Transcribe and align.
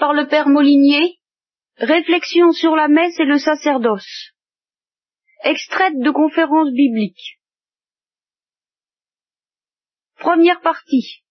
par 0.00 0.14
le 0.14 0.26
père 0.26 0.48
Molinier, 0.48 1.18
Réflexion 1.76 2.52
sur 2.52 2.74
la 2.76 2.88
messe 2.88 3.18
et 3.20 3.24
le 3.24 3.38
sacerdoce. 3.38 4.32
Extraite 5.44 5.98
de 5.98 6.10
conférences 6.10 6.72
bibliques. 6.72 7.38
Première 10.18 10.60
partie. 10.60 11.22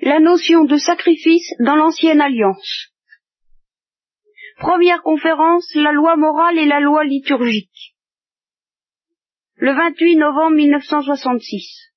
La 0.00 0.20
notion 0.20 0.64
de 0.64 0.76
sacrifice 0.76 1.50
dans 1.60 1.76
l'ancienne 1.76 2.20
alliance. 2.20 2.92
Première 4.58 5.02
conférence, 5.02 5.66
la 5.74 5.92
loi 5.92 6.16
morale 6.16 6.58
et 6.58 6.66
la 6.66 6.80
loi 6.80 7.04
liturgique. 7.04 7.96
Le 9.56 9.72
28 9.72 10.16
novembre 10.16 10.56
1966. 10.56 11.92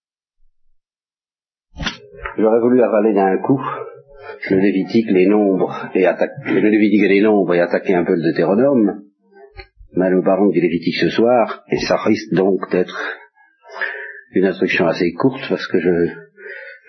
J'aurais 2.37 2.61
voulu 2.61 2.81
avaler 2.81 3.13
d'un 3.13 3.37
coup 3.39 3.61
le 4.49 4.57
Lévitique, 4.57 5.09
les 5.11 5.27
nombres, 5.27 5.89
et 5.93 6.05
attaquer, 6.05 6.33
le 6.45 6.69
Lévitique 6.69 7.03
et 7.03 7.07
les 7.07 7.21
nombres 7.21 7.53
et 7.53 7.61
attaquer 7.61 7.93
un 7.93 8.03
peu 8.03 8.15
le 8.15 8.31
Deutéronome. 8.31 9.01
Mais 9.95 10.09
nous 10.11 10.23
parlons 10.23 10.49
du 10.49 10.61
Lévitique 10.61 10.95
ce 10.95 11.09
soir, 11.09 11.63
et 11.71 11.77
ça 11.77 11.97
risque 11.97 12.33
donc 12.33 12.69
d'être 12.71 12.97
une 14.33 14.45
instruction 14.45 14.87
assez 14.87 15.11
courte 15.13 15.41
parce 15.49 15.67
que 15.67 15.79
je, 15.79 15.89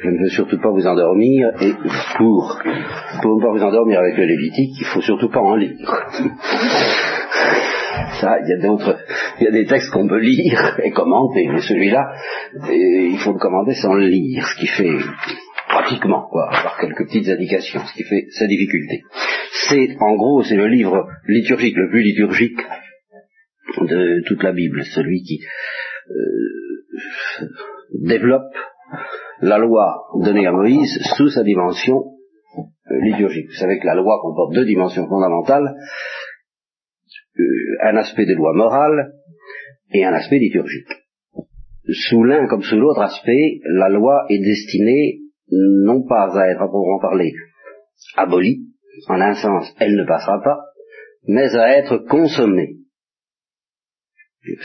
ne 0.09 0.23
veux 0.23 0.29
surtout 0.29 0.61
pas 0.61 0.71
vous 0.71 0.87
endormir, 0.87 1.51
et 1.61 1.73
pour, 2.16 2.61
ne 2.65 3.43
pas 3.43 3.52
vous 3.52 3.62
endormir 3.62 4.01
avec 4.01 4.16
le 4.16 4.27
Lévitique, 4.27 4.74
il 4.79 4.87
faut 4.87 5.01
surtout 5.01 5.30
pas 5.30 5.41
en 5.41 5.57
lire. 5.57 6.09
Ça, 8.21 8.37
il 8.45 8.49
y 8.49 8.52
a 8.52 8.66
d'autres, 8.66 8.99
il 9.41 9.45
y 9.45 9.49
a 9.49 9.51
des 9.51 9.66
textes 9.66 9.91
qu'on 9.93 10.09
peut 10.09 10.21
lire 10.21 10.79
et 10.83 10.91
commenter, 10.91 11.49
mais 11.49 11.60
celui-là, 11.60 12.12
il 12.71 13.19
faut 13.24 13.33
le 13.33 13.38
commenter 13.38 13.74
sans 13.74 13.95
le 13.95 14.07
lire, 14.07 14.47
ce 14.47 14.60
qui 14.60 14.66
fait 14.66 14.99
pratiquement, 15.70 16.29
quoi, 16.29 16.48
par 16.51 16.79
quelques 16.79 17.06
petites 17.06 17.29
indications, 17.29 17.80
ce 17.80 17.95
qui 17.95 18.05
fait 18.05 18.27
sa 18.30 18.47
difficulté. 18.47 19.02
C'est, 19.69 19.96
en 20.01 20.15
gros, 20.16 20.43
c'est 20.43 20.56
le 20.56 20.66
livre 20.66 21.09
liturgique 21.27 21.77
le 21.77 21.88
plus 21.88 22.02
liturgique 22.02 22.60
de 23.80 24.23
toute 24.27 24.43
la 24.43 24.52
Bible, 24.52 24.82
celui 24.85 25.23
qui 25.23 25.40
euh, 26.10 27.46
développe 28.02 28.52
la 29.40 29.59
loi 29.59 30.07
donnée 30.23 30.46
à 30.46 30.52
Moïse 30.52 30.99
sous 31.16 31.29
sa 31.29 31.43
dimension 31.43 32.05
euh, 32.57 33.01
liturgique. 33.02 33.46
Vous 33.46 33.60
savez 33.60 33.79
que 33.79 33.87
la 33.87 33.95
loi 33.95 34.18
comporte 34.21 34.55
deux 34.55 34.66
dimensions 34.66 35.07
fondamentales, 35.07 35.77
euh, 37.38 37.43
un 37.82 37.96
aspect 37.96 38.27
de 38.27 38.34
loi 38.34 38.52
morale 38.55 39.12
et 39.93 40.05
un 40.05 40.12
aspect 40.12 40.38
liturgique. 40.38 40.88
Sous 42.09 42.23
l'un 42.23 42.46
comme 42.46 42.62
sous 42.62 42.79
l'autre 42.79 43.01
aspect, 43.01 43.60
la 43.65 43.88
loi 43.88 44.27
est 44.29 44.45
destinée 44.45 45.20
non 45.51 46.06
pas 46.06 46.29
à 46.38 46.48
être, 46.48 46.62
à 46.62 46.68
proprement 46.68 47.01
parler, 47.01 47.32
abolie, 48.16 48.66
en 49.09 49.20
un 49.20 49.34
sens, 49.34 49.73
elle 49.79 49.96
ne 49.96 50.04
passera 50.04 50.40
pas, 50.43 50.59
mais 51.26 51.54
à 51.54 51.79
être 51.79 51.98
consommée. 52.09 52.76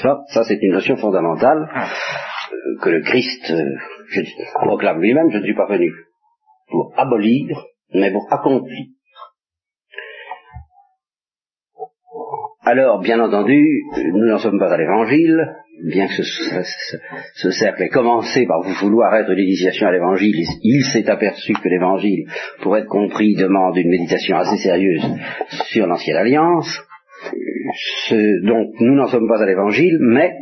Ça, 0.02 0.22
ça 0.34 0.44
c'est 0.44 0.58
une 0.62 0.74
notion 0.74 0.96
fondamentale 0.96 1.70
euh, 1.76 2.82
que 2.82 2.90
le 2.90 3.02
Christ 3.02 3.52
euh, 3.52 4.24
proclame 4.62 5.02
lui-même, 5.02 5.30
je 5.32 5.38
ne 5.38 5.44
suis 5.44 5.56
pas 5.56 5.68
venu 5.68 5.92
pour 6.70 6.94
abolir, 6.98 7.66
mais 7.94 8.12
pour 8.12 8.32
accomplir. 8.32 8.86
Alors, 12.62 13.00
bien 13.00 13.20
entendu, 13.20 13.84
nous 14.14 14.26
n'en 14.26 14.40
sommes 14.40 14.58
pas 14.58 14.74
à 14.74 14.78
l'évangile, 14.78 15.56
bien 15.84 16.08
que 16.08 16.24
ce, 16.24 17.52
cercle 17.52 17.84
ait 17.84 17.90
commencé 17.90 18.46
par 18.46 18.62
vouloir 18.82 19.14
être 19.16 19.32
l'initiation 19.32 19.88
à 19.88 19.92
l'évangile, 19.92 20.36
il 20.64 20.84
s'est 20.84 21.10
aperçu 21.10 21.54
que 21.54 21.68
l'évangile, 21.68 22.26
pour 22.62 22.78
être 22.78 22.88
compris, 22.88 23.36
demande 23.36 23.78
une 23.78 23.90
méditation 23.90 24.38
assez 24.38 24.58
sérieuse 24.58 25.06
sur 25.66 25.88
l'ancienne 25.88 26.18
alliance. 26.18 26.82
donc, 28.44 28.70
nous 28.80 28.96
n'en 28.96 29.08
sommes 29.08 29.28
pas 29.28 29.42
à 29.42 29.46
l'évangile, 29.46 29.98
mais 30.00 30.34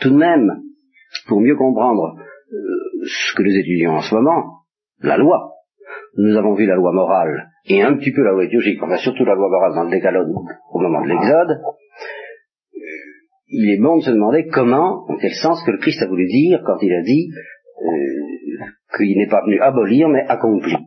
tout 0.00 0.10
de 0.10 0.16
même, 0.16 0.50
pour 1.26 1.40
mieux 1.40 1.56
comprendre 1.56 2.16
euh, 2.16 3.06
ce 3.06 3.36
que 3.36 3.42
nous 3.42 3.56
étudions 3.56 3.92
en 3.92 4.02
ce 4.02 4.14
moment, 4.14 4.60
la 5.00 5.16
loi, 5.16 5.52
nous 6.16 6.36
avons 6.36 6.54
vu 6.54 6.66
la 6.66 6.76
loi 6.76 6.92
morale 6.92 7.50
et 7.66 7.82
un 7.82 7.96
petit 7.96 8.12
peu 8.12 8.22
la 8.22 8.32
loi 8.32 8.44
liturgique, 8.44 8.82
enfin 8.82 8.96
surtout 8.96 9.24
la 9.24 9.34
loi 9.34 9.48
morale 9.48 9.74
dans 9.74 9.84
le 9.84 9.90
décalogue 9.90 10.28
au 10.72 10.78
moment 10.78 11.02
de 11.02 11.08
l'Exode, 11.08 11.60
il 13.56 13.70
est 13.70 13.80
bon 13.80 13.98
de 13.98 14.02
se 14.02 14.10
demander 14.10 14.46
comment, 14.52 15.04
en 15.08 15.16
quel 15.16 15.32
sens 15.32 15.62
que 15.64 15.70
le 15.70 15.78
Christ 15.78 16.02
a 16.02 16.08
voulu 16.08 16.26
dire 16.26 16.60
quand 16.66 16.76
il 16.82 16.92
a 16.92 17.02
dit 17.02 17.28
euh, 17.30 18.96
qu'il 18.96 19.16
n'est 19.16 19.28
pas 19.28 19.42
venu 19.44 19.60
abolir 19.60 20.08
mais 20.08 20.24
accomplir. 20.28 20.78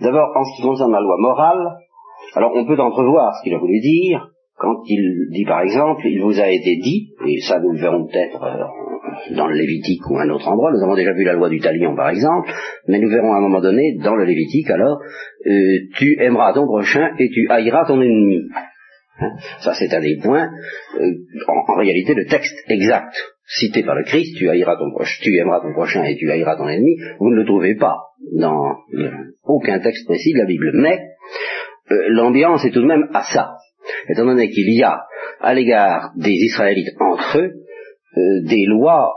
D'abord, 0.00 0.32
en 0.36 0.44
ce 0.44 0.56
qui 0.56 0.62
concerne 0.62 0.92
la 0.92 1.00
loi 1.00 1.16
morale, 1.18 1.78
alors 2.34 2.52
on 2.54 2.66
peut 2.66 2.78
entrevoir 2.78 3.34
ce 3.36 3.42
qu'il 3.42 3.54
a 3.54 3.58
voulu 3.58 3.80
dire 3.80 4.30
quand 4.56 4.82
il 4.86 5.28
dit 5.30 5.44
par 5.44 5.62
exemple, 5.62 6.06
il 6.06 6.20
vous 6.22 6.40
a 6.40 6.48
été 6.48 6.76
dit, 6.76 7.10
et 7.26 7.40
ça 7.40 7.58
nous 7.58 7.72
le 7.72 7.80
verrons 7.80 8.06
peut-être 8.06 8.42
euh, 8.42 9.34
dans 9.34 9.46
le 9.46 9.54
Lévitique 9.54 10.08
ou 10.10 10.18
un 10.18 10.28
autre 10.30 10.46
endroit, 10.46 10.72
nous 10.72 10.82
avons 10.82 10.94
déjà 10.94 11.12
vu 11.12 11.24
la 11.24 11.32
loi 11.32 11.48
du 11.48 11.58
talion 11.58 11.96
par 11.96 12.10
exemple, 12.10 12.50
mais 12.86 12.98
nous 13.00 13.08
verrons 13.08 13.32
à 13.32 13.38
un 13.38 13.40
moment 13.40 13.60
donné 13.60 13.96
dans 14.02 14.14
le 14.14 14.24
Lévitique 14.24 14.70
alors, 14.70 15.00
euh, 15.46 15.50
tu 15.96 16.16
aimeras 16.20 16.52
ton 16.52 16.66
prochain 16.66 17.10
et 17.18 17.28
tu 17.30 17.48
haïras 17.50 17.86
ton 17.86 18.00
ennemi. 18.00 18.42
Hein? 19.20 19.30
Ça, 19.60 19.74
c'est 19.74 19.92
un 19.94 20.00
des 20.00 20.18
points. 20.22 20.50
Euh, 21.00 21.12
en, 21.46 21.76
réalité, 21.76 22.14
le 22.14 22.26
texte 22.26 22.54
exact 22.68 23.14
cité 23.46 23.82
par 23.82 23.94
le 23.94 24.04
Christ, 24.04 24.36
tu 24.38 24.48
haïras 24.48 24.76
ton 24.76 24.86
aimeras 24.86 25.60
ton 25.60 25.72
prochain 25.72 26.04
et 26.04 26.16
tu 26.16 26.30
haïras 26.30 26.56
ton 26.56 26.68
ennemi, 26.68 26.96
vous 27.18 27.30
ne 27.30 27.36
le 27.36 27.44
trouvez 27.44 27.74
pas 27.76 27.96
dans 28.32 28.78
aucun 29.44 29.78
texte 29.80 30.06
précis 30.06 30.32
de 30.32 30.38
la 30.38 30.46
Bible. 30.46 30.70
Mais 30.74 30.98
euh, 31.90 32.06
l'ambiance 32.08 32.64
est 32.64 32.70
tout 32.70 32.80
de 32.80 32.86
même 32.86 33.08
à 33.12 33.22
ça, 33.22 33.52
étant 34.08 34.24
donné 34.24 34.48
qu'il 34.48 34.72
y 34.74 34.82
a 34.82 35.02
à 35.40 35.54
l'égard 35.54 36.12
des 36.16 36.32
Israélites 36.32 36.94
entre 36.98 37.38
eux 37.38 37.52
euh, 38.16 38.40
des 38.48 38.64
lois 38.66 39.12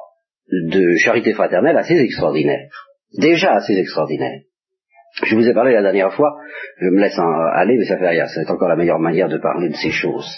de 0.52 0.96
charité 0.98 1.34
fraternelle 1.34 1.78
assez 1.78 1.96
extraordinaires, 1.96 2.70
déjà 3.18 3.54
assez 3.54 3.74
extraordinaires. 3.74 4.42
Je 5.24 5.36
vous 5.36 5.50
ai 5.50 5.54
parlé 5.54 5.74
la 5.74 5.82
dernière 5.82 6.14
fois, 6.14 6.38
je 6.80 6.86
me 6.86 7.02
laisse 7.02 7.18
en 7.18 7.28
aller, 7.56 7.76
mais 7.78 7.86
ça 7.86 7.98
fait 7.98 8.08
rien, 8.08 8.28
c'est 8.28 8.50
encore 8.52 8.70
la 8.70 8.76
meilleure 8.76 9.00
manière 9.00 9.28
de 9.28 9.40
parler 9.40 9.70
de 9.70 9.76
ces 9.76 9.90
choses. 9.90 10.30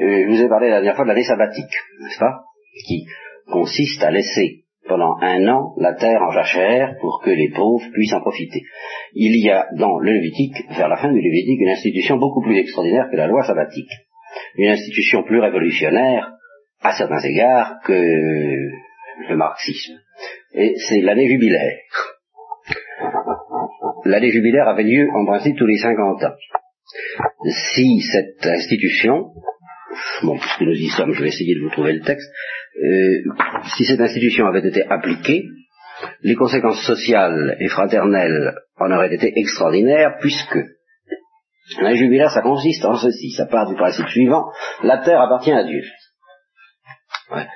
Euh, 0.00 0.22
je 0.22 0.28
vous 0.28 0.40
ai 0.40 0.48
parlé 0.48 0.68
la 0.68 0.76
dernière 0.76 0.94
fois 0.94 1.04
de 1.04 1.08
l'année 1.08 1.24
sabbatique, 1.24 1.74
n'est-ce 2.00 2.20
pas? 2.20 2.44
Qui 2.86 3.06
consiste 3.50 4.04
à 4.04 4.12
laisser 4.12 4.64
pendant 4.86 5.16
un 5.20 5.48
an 5.48 5.74
la 5.78 5.94
terre 5.94 6.22
en 6.22 6.30
jachère 6.30 6.94
pour 7.00 7.22
que 7.24 7.30
les 7.30 7.50
pauvres 7.50 7.84
puissent 7.92 8.12
en 8.12 8.20
profiter. 8.20 8.62
Il 9.14 9.44
y 9.44 9.50
a 9.50 9.66
dans 9.76 9.98
le 9.98 10.12
Lévitique, 10.12 10.62
vers 10.76 10.88
la 10.88 10.96
fin 10.96 11.10
du 11.10 11.20
Lévitique, 11.20 11.60
une 11.60 11.70
institution 11.70 12.16
beaucoup 12.16 12.42
plus 12.42 12.58
extraordinaire 12.58 13.08
que 13.10 13.16
la 13.16 13.26
loi 13.26 13.42
sabbatique. 13.42 13.90
Une 14.56 14.68
institution 14.68 15.24
plus 15.24 15.40
révolutionnaire, 15.40 16.34
à 16.82 16.92
certains 16.92 17.20
égards, 17.20 17.80
que 17.84 17.92
le 19.28 19.36
marxisme. 19.36 19.94
Et 20.54 20.74
c'est 20.88 21.00
l'année 21.00 21.26
jubilaire 21.26 21.78
l'année 24.04 24.30
jubilaire 24.30 24.68
avait 24.68 24.84
lieu 24.84 25.08
en 25.14 25.24
principe 25.24 25.56
tous 25.56 25.66
les 25.66 25.78
50 25.78 26.24
ans. 26.24 26.34
Si 27.72 28.00
cette 28.00 28.46
institution, 28.46 29.32
bon, 30.22 30.38
puisque 30.38 30.60
nous 30.60 30.72
y 30.72 30.88
sommes, 30.88 31.12
je 31.12 31.22
vais 31.22 31.28
essayer 31.28 31.54
de 31.54 31.60
vous 31.60 31.70
trouver 31.70 31.94
le 31.94 32.00
texte, 32.00 32.30
euh, 32.82 33.32
si 33.76 33.84
cette 33.84 34.00
institution 34.00 34.46
avait 34.46 34.66
été 34.66 34.82
appliquée, 34.88 35.44
les 36.22 36.34
conséquences 36.34 36.84
sociales 36.84 37.56
et 37.60 37.68
fraternelles 37.68 38.54
en 38.78 38.90
auraient 38.90 39.14
été 39.14 39.32
extraordinaires, 39.36 40.16
puisque 40.20 40.58
l'année 41.80 41.96
jubilaire, 41.96 42.30
ça 42.30 42.42
consiste 42.42 42.84
en 42.84 42.96
ceci, 42.96 43.30
ça 43.30 43.46
part 43.46 43.68
du 43.68 43.76
principe 43.76 44.08
suivant, 44.08 44.44
la 44.82 44.98
terre 44.98 45.20
appartient 45.20 45.52
à 45.52 45.64
Dieu. 45.64 45.82
Ouais. 47.30 47.46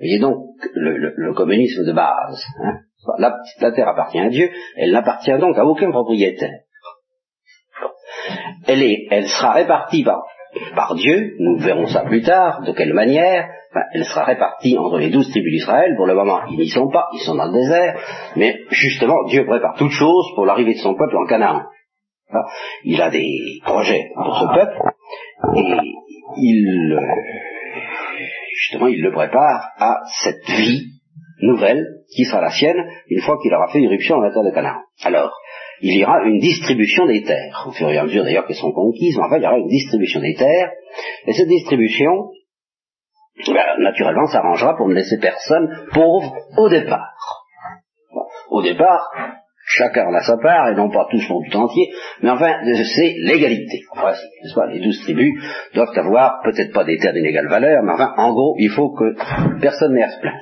Et 0.00 0.18
donc 0.18 0.36
le, 0.74 1.34
communisme 1.34 1.84
de 1.84 1.92
base. 1.92 2.44
Hein. 2.62 2.80
La, 3.18 3.72
terre 3.72 3.88
appartient 3.88 4.18
à 4.18 4.28
Dieu, 4.28 4.50
elle 4.76 4.92
n'appartient 4.92 5.36
donc 5.38 5.56
à 5.58 5.64
aucun 5.64 5.90
propriétaire. 5.90 6.60
Elle, 8.66 8.82
est, 8.82 9.06
elle 9.10 9.26
sera 9.26 9.52
répartie 9.52 10.04
par, 10.04 10.94
Dieu, 10.94 11.34
nous 11.38 11.58
verrons 11.58 11.86
ça 11.86 12.02
plus 12.02 12.22
tard, 12.22 12.62
de 12.62 12.72
quelle 12.72 12.94
manière, 12.94 13.48
elle 13.92 14.04
sera 14.04 14.24
répartie 14.24 14.76
entre 14.78 14.98
les 14.98 15.10
douze 15.10 15.30
tribus 15.30 15.52
d'Israël, 15.52 15.94
pour 15.96 16.06
le 16.06 16.14
moment 16.14 16.40
ils 16.50 16.58
n'y 16.58 16.68
sont 16.68 16.88
pas, 16.90 17.08
ils 17.12 17.20
sont 17.20 17.34
dans 17.34 17.46
le 17.46 17.52
désert, 17.52 18.00
mais 18.36 18.56
justement 18.70 19.24
Dieu 19.28 19.44
prépare 19.44 19.74
toutes 19.76 19.90
choses 19.90 20.26
pour 20.34 20.46
l'arrivée 20.46 20.74
de 20.74 20.78
son 20.78 20.94
peuple 20.94 21.16
en 21.16 21.26
Canaan. 21.26 21.62
Il 22.84 23.00
a 23.00 23.10
des 23.10 23.60
projets 23.64 24.10
pour 24.14 24.36
ce 24.36 24.46
peuple, 24.46 24.78
et 25.56 25.76
il, 26.38 26.98
justement, 28.56 28.88
il 28.88 29.02
le 29.02 29.12
prépare 29.12 29.70
à 29.78 30.00
cette 30.22 30.48
vie 30.48 30.95
nouvelle 31.42 31.84
qui 32.14 32.24
sera 32.24 32.40
la 32.40 32.50
sienne 32.50 32.76
une 33.08 33.20
fois 33.20 33.36
qu'il 33.42 33.52
aura 33.52 33.68
fait 33.72 33.80
irruption 33.80 34.16
dans 34.16 34.22
la 34.22 34.32
terre 34.32 34.44
de 34.44 34.50
Canaan. 34.50 34.80
Alors, 35.04 35.32
il 35.80 35.98
y 35.98 36.04
aura 36.04 36.22
une 36.24 36.38
distribution 36.38 37.06
des 37.06 37.22
terres, 37.22 37.66
au 37.68 37.72
fur 37.72 37.88
et 37.90 37.98
à 37.98 38.04
mesure 38.04 38.24
d'ailleurs 38.24 38.46
qu'elles 38.46 38.56
sont 38.56 38.72
conquises, 38.72 39.16
mais 39.16 39.24
enfin 39.24 39.36
il 39.36 39.42
y 39.42 39.46
aura 39.46 39.58
une 39.58 39.68
distribution 39.68 40.20
des 40.20 40.34
terres, 40.34 40.70
et 41.26 41.32
cette 41.32 41.48
distribution, 41.48 42.30
ben, 43.46 43.82
naturellement, 43.82 44.26
s'arrangera 44.26 44.76
pour 44.76 44.88
ne 44.88 44.94
laisser 44.94 45.18
personne 45.20 45.68
pauvre 45.92 46.34
au 46.56 46.68
départ. 46.68 47.12
au 48.50 48.62
départ, 48.62 49.10
chacun 49.66 50.06
en 50.06 50.14
a 50.14 50.22
sa 50.22 50.38
part, 50.38 50.68
et 50.68 50.74
non 50.74 50.88
pas 50.88 51.06
tous 51.10 51.26
pour 51.26 51.42
tout 51.44 51.58
entier, 51.58 51.90
mais 52.22 52.30
enfin, 52.30 52.54
c'est 52.94 53.14
l'égalité. 53.18 53.80
Enfin, 53.92 54.14
les 54.72 54.80
douze 54.80 55.02
tribus 55.02 55.34
doivent 55.74 55.98
avoir 55.98 56.40
peut-être 56.44 56.72
pas 56.72 56.84
des 56.84 56.96
terres 56.96 57.12
d'inégale 57.12 57.48
valeur, 57.48 57.82
mais 57.82 57.92
enfin, 57.92 58.14
en 58.16 58.32
gros, 58.32 58.54
il 58.58 58.70
faut 58.70 58.94
que 58.94 59.60
personne 59.60 59.92
n'ait 59.92 60.04
à 60.04 60.10
se 60.10 60.20
plaindre. 60.20 60.38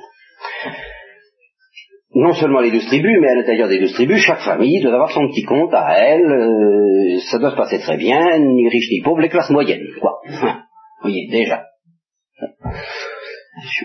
Non 2.13 2.31
seulement 2.31 2.61
les 2.61 2.71
douze 2.71 2.85
tribus, 2.87 3.17
mais 3.21 3.29
à 3.29 3.35
l'intérieur 3.35 3.67
des 3.67 3.79
douze 3.79 3.93
tribus, 3.93 4.21
chaque 4.21 4.39
famille 4.39 4.81
doit 4.81 4.93
avoir 4.93 5.11
son 5.11 5.27
petit 5.27 5.43
compte 5.43 5.73
à 5.73 5.99
elle, 5.99 6.25
euh, 6.25 7.19
ça 7.29 7.39
doit 7.39 7.51
se 7.51 7.57
passer 7.57 7.79
très 7.79 7.97
bien, 7.97 8.39
ni 8.39 8.69
riche 8.69 8.89
ni 8.89 9.01
pauvre, 9.01 9.19
les 9.19 9.29
classes 9.29 9.49
moyennes, 9.49 9.85
quoi. 9.99 10.21
Vous 10.29 11.09
voyez, 11.09 11.27
déjà. 11.29 11.65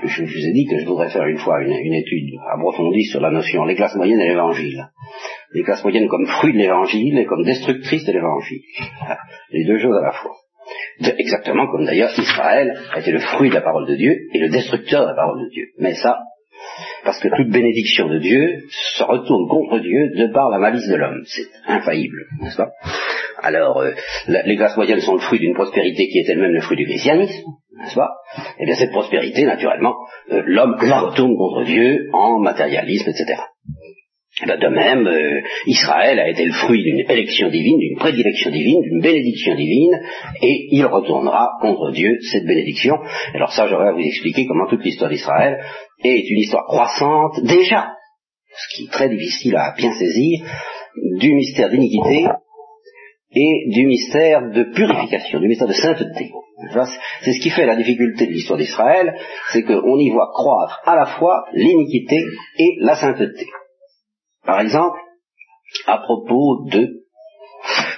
Je, 0.04 0.22
vous 0.22 0.46
ai 0.46 0.52
dit 0.52 0.66
que 0.66 0.78
je 0.78 0.86
voudrais 0.86 1.10
faire 1.10 1.26
une 1.26 1.38
fois 1.38 1.60
une, 1.62 1.72
étude 1.72 2.34
approfondie 2.52 3.04
sur 3.04 3.20
la 3.20 3.30
notion 3.30 3.64
les 3.64 3.76
classes 3.76 3.94
moyennes 3.94 4.20
et 4.20 4.28
l'évangile. 4.28 4.88
Les 5.52 5.62
classes 5.62 5.84
moyennes 5.84 6.08
comme 6.08 6.26
fruit 6.26 6.52
de 6.52 6.58
l'évangile 6.58 7.18
et 7.18 7.24
comme 7.24 7.44
destructrices 7.44 8.04
de 8.04 8.12
l'évangile. 8.12 8.62
Les 9.52 9.64
deux 9.64 9.78
choses 9.78 9.96
à 9.96 10.02
la 10.02 10.12
fois. 10.12 10.34
exactement 11.18 11.66
comme 11.68 11.84
d'ailleurs 11.84 12.10
Israël 12.18 12.72
été 12.96 13.12
le 13.12 13.20
fruit 13.20 13.50
de 13.50 13.54
la 13.54 13.60
parole 13.60 13.86
de 13.86 13.94
Dieu 13.94 14.12
et 14.32 14.38
le 14.38 14.48
destructeur 14.48 15.02
de 15.02 15.08
la 15.08 15.14
parole 15.14 15.44
de 15.44 15.50
Dieu. 15.50 15.66
Mais 15.78 15.94
ça, 15.94 16.18
parce 17.04 17.20
que 17.20 17.28
toute 17.36 17.50
bénédiction 17.50 18.08
de 18.08 18.18
Dieu 18.18 18.64
se 18.70 19.02
retourne 19.02 19.48
contre 19.48 19.78
Dieu 19.80 20.10
de 20.16 20.32
par 20.32 20.50
la 20.50 20.58
malice 20.58 20.88
de 20.88 20.96
l'homme. 20.96 21.22
C'est 21.26 21.48
infaillible, 21.66 22.26
n'est-ce 22.40 22.56
pas? 22.56 22.70
Alors, 23.42 23.80
euh, 23.80 23.92
les 24.26 24.56
classes 24.56 24.76
moyennes 24.76 25.00
sont 25.00 25.14
le 25.14 25.20
fruit 25.20 25.38
d'une 25.38 25.54
prospérité 25.54 26.08
qui 26.08 26.18
est 26.18 26.28
elle-même 26.28 26.52
le 26.52 26.60
fruit 26.60 26.76
du 26.76 26.84
christianisme 26.84 27.44
n'est-ce 27.80 27.94
pas? 27.94 28.10
Eh 28.58 28.66
bien, 28.66 28.74
cette 28.74 28.90
prospérité, 28.90 29.44
naturellement, 29.44 29.94
euh, 30.30 30.42
l'homme 30.44 30.76
la 30.82 31.00
retourne 31.00 31.36
contre 31.36 31.64
Dieu 31.64 32.08
en 32.12 32.38
matérialisme, 32.38 33.10
etc. 33.10 33.40
Eh 34.42 34.46
de 34.46 34.68
même, 34.68 35.06
euh, 35.06 35.40
Israël 35.66 36.18
a 36.18 36.28
été 36.28 36.44
le 36.44 36.52
fruit 36.52 36.82
d'une 36.82 37.00
élection 37.10 37.48
divine, 37.48 37.78
d'une 37.78 37.98
prédilection 37.98 38.50
divine, 38.50 38.80
d'une 38.82 39.00
bénédiction 39.00 39.54
divine, 39.54 40.00
et 40.40 40.68
il 40.70 40.86
retournera 40.86 41.58
contre 41.60 41.90
Dieu 41.90 42.16
cette 42.30 42.46
bénédiction. 42.46 42.94
Alors 43.34 43.52
ça, 43.52 43.66
j'aurais 43.66 43.88
à 43.88 43.92
vous 43.92 44.00
expliquer 44.00 44.46
comment 44.46 44.66
toute 44.68 44.84
l'histoire 44.84 45.10
d'Israël 45.10 45.58
est 46.02 46.30
une 46.30 46.38
histoire 46.38 46.66
croissante, 46.66 47.40
déjà, 47.42 47.94
ce 48.54 48.76
qui 48.76 48.84
est 48.84 48.90
très 48.90 49.08
difficile 49.08 49.56
à 49.56 49.74
bien 49.76 49.92
saisir, 49.92 50.46
du 51.18 51.32
mystère 51.34 51.70
d'iniquité 51.70 52.26
et 53.32 53.70
du 53.70 53.86
mystère 53.86 54.50
de 54.50 54.64
purification, 54.74 55.40
du 55.40 55.48
mystère 55.48 55.68
de 55.68 55.72
sainteté. 55.72 56.32
C'est 57.22 57.32
ce 57.32 57.42
qui 57.42 57.50
fait 57.50 57.64
la 57.64 57.76
difficulté 57.76 58.26
de 58.26 58.32
l'histoire 58.32 58.58
d'Israël, 58.58 59.16
c'est 59.52 59.62
qu'on 59.62 59.98
y 59.98 60.10
voit 60.10 60.30
croître 60.34 60.80
à 60.84 60.96
la 60.96 61.06
fois 61.06 61.44
l'iniquité 61.52 62.18
et 62.58 62.76
la 62.80 62.96
sainteté. 62.96 63.46
Par 64.44 64.60
exemple, 64.60 64.98
à 65.86 65.98
propos 65.98 66.66
de, 66.70 67.04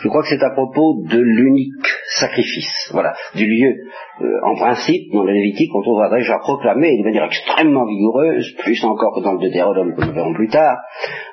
je 0.01 0.09
crois 0.09 0.23
que 0.23 0.29
c'est 0.29 0.45
à 0.45 0.51
propos 0.51 1.03
de 1.09 1.19
l'unique 1.19 1.87
sacrifice, 2.27 2.91
voilà, 2.93 3.15
du 3.35 3.47
lieu, 3.47 3.75
euh, 4.21 4.25
en 4.45 4.55
principe, 4.57 5.13
dans 5.13 5.25
le 5.25 5.33
Lévitique, 5.33 5.71
on 5.75 5.83
trouvera 5.83 6.09
déjà 6.17 6.39
proclamé 6.39 6.97
de 6.99 7.05
manière 7.05 7.25
extrêmement 7.25 7.87
vigoureuse, 7.87 8.55
plus 8.59 8.83
encore 8.85 9.15
que 9.15 9.23
dans 9.23 9.35
le 9.35 9.41
Deutéronome 9.41 9.95
que 9.95 10.05
nous 10.05 10.15
verrons 10.15 10.35
plus 10.35 10.49
tard, 10.49 10.79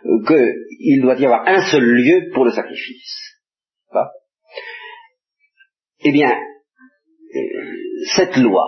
euh, 0.05 0.19
qu'il 0.27 1.01
doit 1.01 1.15
y 1.15 1.25
avoir 1.25 1.47
un 1.47 1.61
seul 1.71 1.83
lieu 1.83 2.29
pour 2.33 2.45
le 2.45 2.51
sacrifice. 2.51 3.25
Eh 6.01 6.13
bien, 6.13 6.31
cette 8.15 8.37
loi 8.37 8.63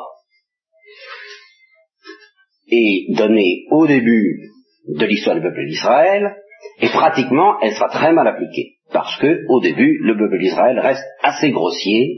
est 2.70 3.16
donnée 3.16 3.66
au 3.72 3.88
début 3.88 4.52
de 4.88 5.06
l'histoire 5.06 5.38
du 5.38 5.42
peuple 5.42 5.66
d'Israël, 5.66 6.36
et 6.80 6.90
pratiquement 6.90 7.60
elle 7.62 7.72
sera 7.72 7.90
très 7.90 8.12
mal 8.12 8.28
appliquée, 8.28 8.78
parce 8.94 9.18
que 9.18 9.42
au 9.48 9.60
début 9.62 9.98
le 10.02 10.18
peuple 10.18 10.40
d'Israël 10.40 10.80
reste 10.80 11.06
assez 11.24 11.52
grossier, 11.52 12.18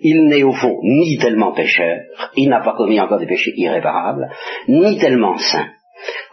il 0.00 0.26
n'est 0.26 0.42
au 0.42 0.52
fond 0.52 0.78
ni 0.82 1.16
tellement 1.18 1.52
pécheur, 1.52 2.00
il 2.36 2.48
n'a 2.48 2.60
pas 2.60 2.74
commis 2.76 3.00
encore 3.00 3.18
des 3.18 3.26
péchés 3.26 3.52
irréparables, 3.56 4.28
ni 4.68 4.98
tellement 4.98 5.36
saint. 5.38 5.68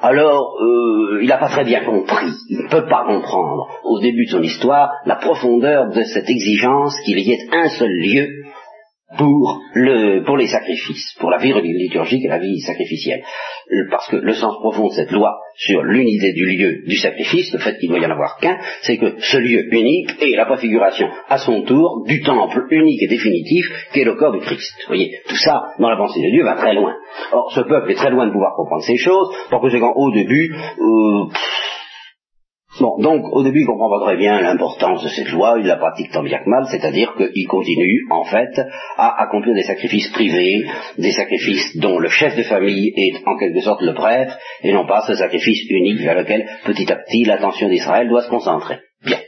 Alors, 0.01 0.57
euh, 0.59 1.19
il 1.21 1.29
n'a 1.29 1.37
pas 1.37 1.49
très 1.49 1.63
bien 1.63 1.83
compris, 1.85 2.33
il 2.49 2.63
ne 2.63 2.69
peut 2.69 2.87
pas 2.87 3.05
comprendre 3.05 3.69
au 3.83 3.99
début 3.99 4.25
de 4.25 4.31
son 4.31 4.41
histoire 4.41 4.91
la 5.05 5.15
profondeur 5.15 5.89
de 5.89 6.01
cette 6.01 6.29
exigence 6.29 6.99
qu'il 7.05 7.19
y 7.19 7.31
ait 7.31 7.47
un 7.51 7.69
seul 7.69 7.91
lieu 7.91 8.27
pour, 9.17 9.61
le, 9.73 10.23
pour 10.23 10.37
les 10.37 10.47
sacrifices, 10.47 11.15
pour 11.19 11.29
la 11.29 11.37
vie 11.37 11.53
liturgique 11.53 12.23
et 12.23 12.29
la 12.29 12.39
vie 12.39 12.59
sacrificielle. 12.59 13.23
Parce 13.89 14.09
que 14.09 14.15
le 14.17 14.33
sens 14.33 14.55
profond 14.59 14.87
de 14.87 14.93
cette 14.93 15.11
loi 15.11 15.37
sur 15.55 15.83
l'unité 15.83 16.33
du 16.33 16.45
lieu 16.45 16.83
du 16.87 16.95
sacrifice, 16.95 17.51
le 17.53 17.59
fait 17.59 17.77
qu'il 17.77 17.89
ne 17.89 17.95
doit 17.95 18.03
y 18.03 18.07
en 18.07 18.13
avoir 18.13 18.37
qu'un, 18.37 18.57
c'est 18.81 18.97
que 18.97 19.19
ce 19.19 19.37
lieu 19.37 19.73
unique 19.73 20.21
est 20.21 20.35
la 20.35 20.45
préfiguration 20.45 21.07
à 21.29 21.37
son 21.37 21.63
tour 21.63 22.03
du 22.07 22.21
temple 22.21 22.65
unique 22.71 23.03
et 23.03 23.07
définitif 23.07 23.65
qu'est 23.93 24.05
le 24.05 24.15
corps 24.15 24.33
du 24.33 24.39
Christ. 24.39 24.73
Vous 24.81 24.87
voyez, 24.87 25.11
tout 25.27 25.35
ça, 25.35 25.73
dans 25.79 25.89
la 25.89 25.97
pensée 25.97 26.21
de 26.21 26.31
Dieu, 26.31 26.43
va 26.43 26.55
très 26.55 26.73
loin. 26.73 26.95
Or, 27.31 27.51
ce 27.53 27.61
peuple 27.61 27.91
est 27.91 27.95
très 27.95 28.09
loin 28.09 28.27
de 28.27 28.31
pouvoir 28.31 28.55
comprendre 28.55 28.83
ces 28.83 28.97
choses, 28.97 29.29
parce 29.49 29.63
que 29.63 29.69
c'est 29.69 29.79
quand 29.79 29.93
au 29.95 30.11
début, 30.11 30.53
euh, 30.53 31.25
Bon, 32.79 32.97
donc 32.99 33.25
au 33.33 33.43
début 33.43 33.61
il 33.61 33.65
comprend 33.65 33.89
pas 33.89 34.05
très 34.05 34.15
bien 34.15 34.39
l'importance 34.41 35.03
de 35.03 35.09
cette 35.09 35.29
loi, 35.29 35.55
il 35.59 35.67
la 35.67 35.75
pratique 35.75 36.09
tant 36.11 36.23
bien 36.23 36.39
que 36.39 36.49
mal, 36.49 36.65
c'est-à-dire 36.71 37.13
qu'il 37.17 37.47
continue 37.47 38.07
en 38.09 38.23
fait 38.23 38.61
à 38.97 39.23
accomplir 39.23 39.53
des 39.53 39.63
sacrifices 39.63 40.09
privés, 40.11 40.65
des 40.97 41.11
sacrifices 41.11 41.75
dont 41.77 41.99
le 41.99 42.07
chef 42.07 42.35
de 42.37 42.43
famille 42.43 42.93
est 42.95 43.27
en 43.27 43.37
quelque 43.37 43.59
sorte 43.59 43.81
le 43.81 43.93
prêtre, 43.93 44.37
et 44.63 44.71
non 44.71 44.87
pas 44.87 45.01
ce 45.05 45.15
sacrifice 45.15 45.69
unique 45.69 45.99
vers 45.99 46.15
lequel 46.15 46.47
petit 46.63 46.89
à 46.91 46.95
petit 46.95 47.25
l'attention 47.25 47.67
d'Israël 47.67 48.07
doit 48.07 48.23
se 48.23 48.29
concentrer. 48.29 48.79
Bien. 49.05 49.19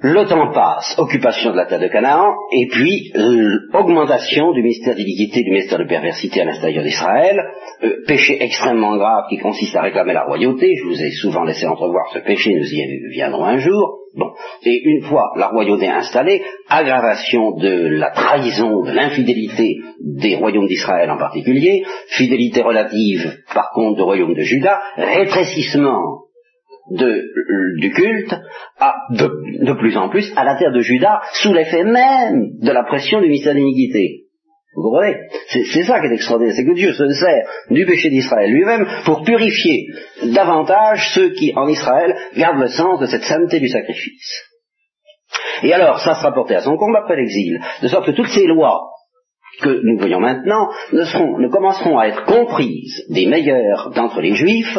Le 0.00 0.28
temps 0.28 0.52
passe, 0.52 0.94
occupation 0.96 1.50
de 1.50 1.56
la 1.56 1.66
terre 1.66 1.80
de 1.80 1.88
Canaan, 1.88 2.32
et 2.52 2.68
puis 2.70 3.10
euh, 3.16 3.58
augmentation 3.74 4.52
du 4.52 4.62
mystère 4.62 4.94
d'iniquité, 4.94 5.42
du 5.42 5.50
mystère 5.50 5.80
de 5.80 5.88
perversité 5.88 6.40
à 6.40 6.44
l'intérieur 6.44 6.84
d'Israël, 6.84 7.36
euh, 7.82 8.04
péché 8.06 8.40
extrêmement 8.40 8.96
grave 8.96 9.24
qui 9.28 9.38
consiste 9.38 9.74
à 9.74 9.82
réclamer 9.82 10.12
la 10.12 10.22
royauté, 10.22 10.72
je 10.76 10.84
vous 10.86 11.02
ai 11.02 11.10
souvent 11.10 11.42
laissé 11.42 11.66
entrevoir 11.66 12.12
ce 12.14 12.20
péché, 12.20 12.54
nous 12.54 12.64
y 12.64 13.10
viendrons 13.10 13.44
un 13.44 13.58
jour, 13.58 13.98
bon, 14.16 14.30
et 14.62 14.80
une 14.84 15.02
fois 15.02 15.32
la 15.34 15.48
royauté 15.48 15.88
installée, 15.88 16.44
aggravation 16.68 17.56
de 17.56 17.88
la 17.98 18.12
trahison, 18.12 18.84
de 18.84 18.92
l'infidélité 18.92 19.78
des 20.00 20.36
royaumes 20.36 20.68
d'Israël 20.68 21.10
en 21.10 21.18
particulier, 21.18 21.82
fidélité 22.06 22.62
relative 22.62 23.36
par 23.52 23.70
contre 23.74 23.96
du 23.96 24.02
royaume 24.02 24.34
de 24.34 24.42
Juda, 24.42 24.80
rétrécissement 24.96 26.27
de, 26.90 27.80
du 27.80 27.90
culte 27.90 28.34
à 28.78 28.94
de, 29.10 29.72
plus 29.78 29.96
en 29.96 30.08
plus 30.08 30.32
à 30.36 30.44
la 30.44 30.56
terre 30.56 30.72
de 30.72 30.80
Juda 30.80 31.20
sous 31.34 31.52
l'effet 31.52 31.84
même 31.84 32.58
de 32.60 32.70
la 32.70 32.84
pression 32.84 33.20
du 33.20 33.28
mystère 33.28 33.54
d'iniquité. 33.54 34.24
Vous 34.74 34.82
comprenez? 34.82 35.16
C'est 35.48 35.82
ça 35.82 36.00
qui 36.00 36.06
est 36.06 36.14
extraordinaire, 36.14 36.54
c'est 36.54 36.64
que 36.64 36.74
Dieu 36.74 36.92
se 36.92 37.08
sert 37.08 37.48
du 37.70 37.84
péché 37.84 38.10
d'Israël 38.10 38.50
lui-même 38.50 38.86
pour 39.04 39.24
purifier 39.24 39.86
davantage 40.32 41.10
ceux 41.14 41.30
qui, 41.30 41.52
en 41.56 41.66
Israël, 41.68 42.14
gardent 42.36 42.60
le 42.60 42.68
sens 42.68 43.00
de 43.00 43.06
cette 43.06 43.24
sainteté 43.24 43.58
du 43.58 43.68
sacrifice. 43.68 44.44
Et 45.62 45.72
alors, 45.72 45.98
ça 46.00 46.14
sera 46.14 46.32
porté 46.32 46.54
à 46.54 46.60
son 46.60 46.76
combat 46.76 47.00
après 47.00 47.16
l'exil, 47.16 47.60
de 47.82 47.88
sorte 47.88 48.06
que 48.06 48.12
toutes 48.12 48.28
ces 48.28 48.46
lois 48.46 48.80
que 49.60 49.80
nous 49.82 49.98
voyons 49.98 50.20
maintenant 50.20 50.68
ne, 50.92 51.42
ne 51.42 51.48
commenceront 51.48 51.98
à 51.98 52.06
être 52.06 52.24
comprises 52.24 53.04
des 53.10 53.26
meilleurs 53.26 53.90
d'entre 53.90 54.20
les 54.20 54.34
juifs 54.34 54.78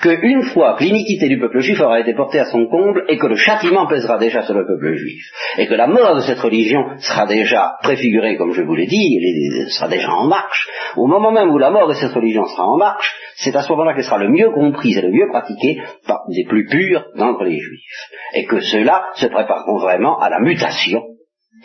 qu'une 0.00 0.42
fois 0.42 0.76
que 0.76 0.84
l'iniquité 0.84 1.28
du 1.28 1.38
peuple 1.38 1.60
juif 1.60 1.80
aura 1.80 2.00
été 2.00 2.14
portée 2.14 2.38
à 2.38 2.44
son 2.46 2.66
comble 2.66 3.04
et 3.08 3.18
que 3.18 3.26
le 3.26 3.36
châtiment 3.36 3.86
pèsera 3.86 4.18
déjà 4.18 4.42
sur 4.42 4.54
le 4.54 4.66
peuple 4.66 4.94
juif 4.94 5.24
et 5.58 5.66
que 5.66 5.74
la 5.74 5.86
mort 5.86 6.16
de 6.16 6.20
cette 6.20 6.38
religion 6.38 6.84
sera 6.98 7.26
déjà 7.26 7.76
préfigurée, 7.82 8.36
comme 8.36 8.52
je 8.52 8.62
vous 8.62 8.74
l'ai 8.74 8.86
dit, 8.86 9.18
elle 9.60 9.70
sera 9.70 9.88
déjà 9.88 10.10
en 10.10 10.26
marche, 10.26 10.68
au 10.96 11.06
moment 11.06 11.32
même 11.32 11.50
où 11.50 11.58
la 11.58 11.70
mort 11.70 11.88
de 11.88 11.94
cette 11.94 12.12
religion 12.12 12.44
sera 12.44 12.66
en 12.66 12.76
marche, 12.76 13.16
c'est 13.36 13.54
à 13.56 13.62
ce 13.62 13.70
moment-là 13.72 13.94
qu'elle 13.94 14.04
sera 14.04 14.18
le 14.18 14.30
mieux 14.30 14.50
comprise 14.50 14.98
et 14.98 15.02
le 15.02 15.10
mieux 15.10 15.28
pratiquée 15.30 15.80
par 16.06 16.20
des 16.28 16.44
plus 16.44 16.66
purs 16.66 17.04
d'entre 17.16 17.44
les 17.44 17.58
juifs. 17.58 18.08
Et 18.34 18.44
que 18.44 18.60
ceux-là 18.60 19.10
se 19.14 19.26
prépareront 19.26 19.78
vraiment 19.78 20.18
à 20.18 20.28
la 20.28 20.40
mutation 20.40 21.02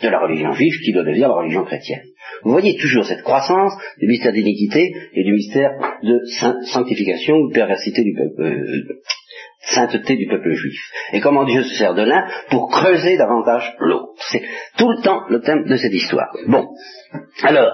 de 0.02 0.08
la 0.08 0.20
religion 0.20 0.52
juive 0.52 0.74
qui 0.84 0.92
doit 0.92 1.04
devenir 1.04 1.28
la 1.28 1.34
religion 1.34 1.64
chrétienne. 1.64 2.02
Vous 2.42 2.52
voyez 2.52 2.76
toujours 2.76 3.04
cette 3.04 3.22
croissance 3.22 3.72
du 3.98 4.06
mystère 4.06 4.32
d'iniquité 4.32 4.92
et 5.12 5.24
du 5.24 5.32
mystère 5.32 5.70
de 6.02 6.20
sanctification 6.72 7.36
ou 7.36 7.48
de 7.48 7.54
perversité 7.54 8.02
du 8.02 8.14
peuple, 8.14 8.42
euh, 8.42 9.00
sainteté 9.60 10.16
du 10.16 10.26
peuple 10.26 10.52
juif. 10.52 10.80
Et 11.12 11.20
comment 11.20 11.44
Dieu 11.44 11.62
se 11.62 11.74
sert 11.76 11.94
de 11.94 12.02
l'un 12.02 12.26
pour 12.50 12.70
creuser 12.70 13.16
davantage 13.16 13.74
l'autre. 13.78 14.12
C'est 14.30 14.42
tout 14.76 14.90
le 14.90 15.02
temps 15.02 15.22
le 15.28 15.40
thème 15.40 15.64
de 15.64 15.76
cette 15.76 15.94
histoire. 15.94 16.28
Bon. 16.48 16.68
Alors, 17.42 17.72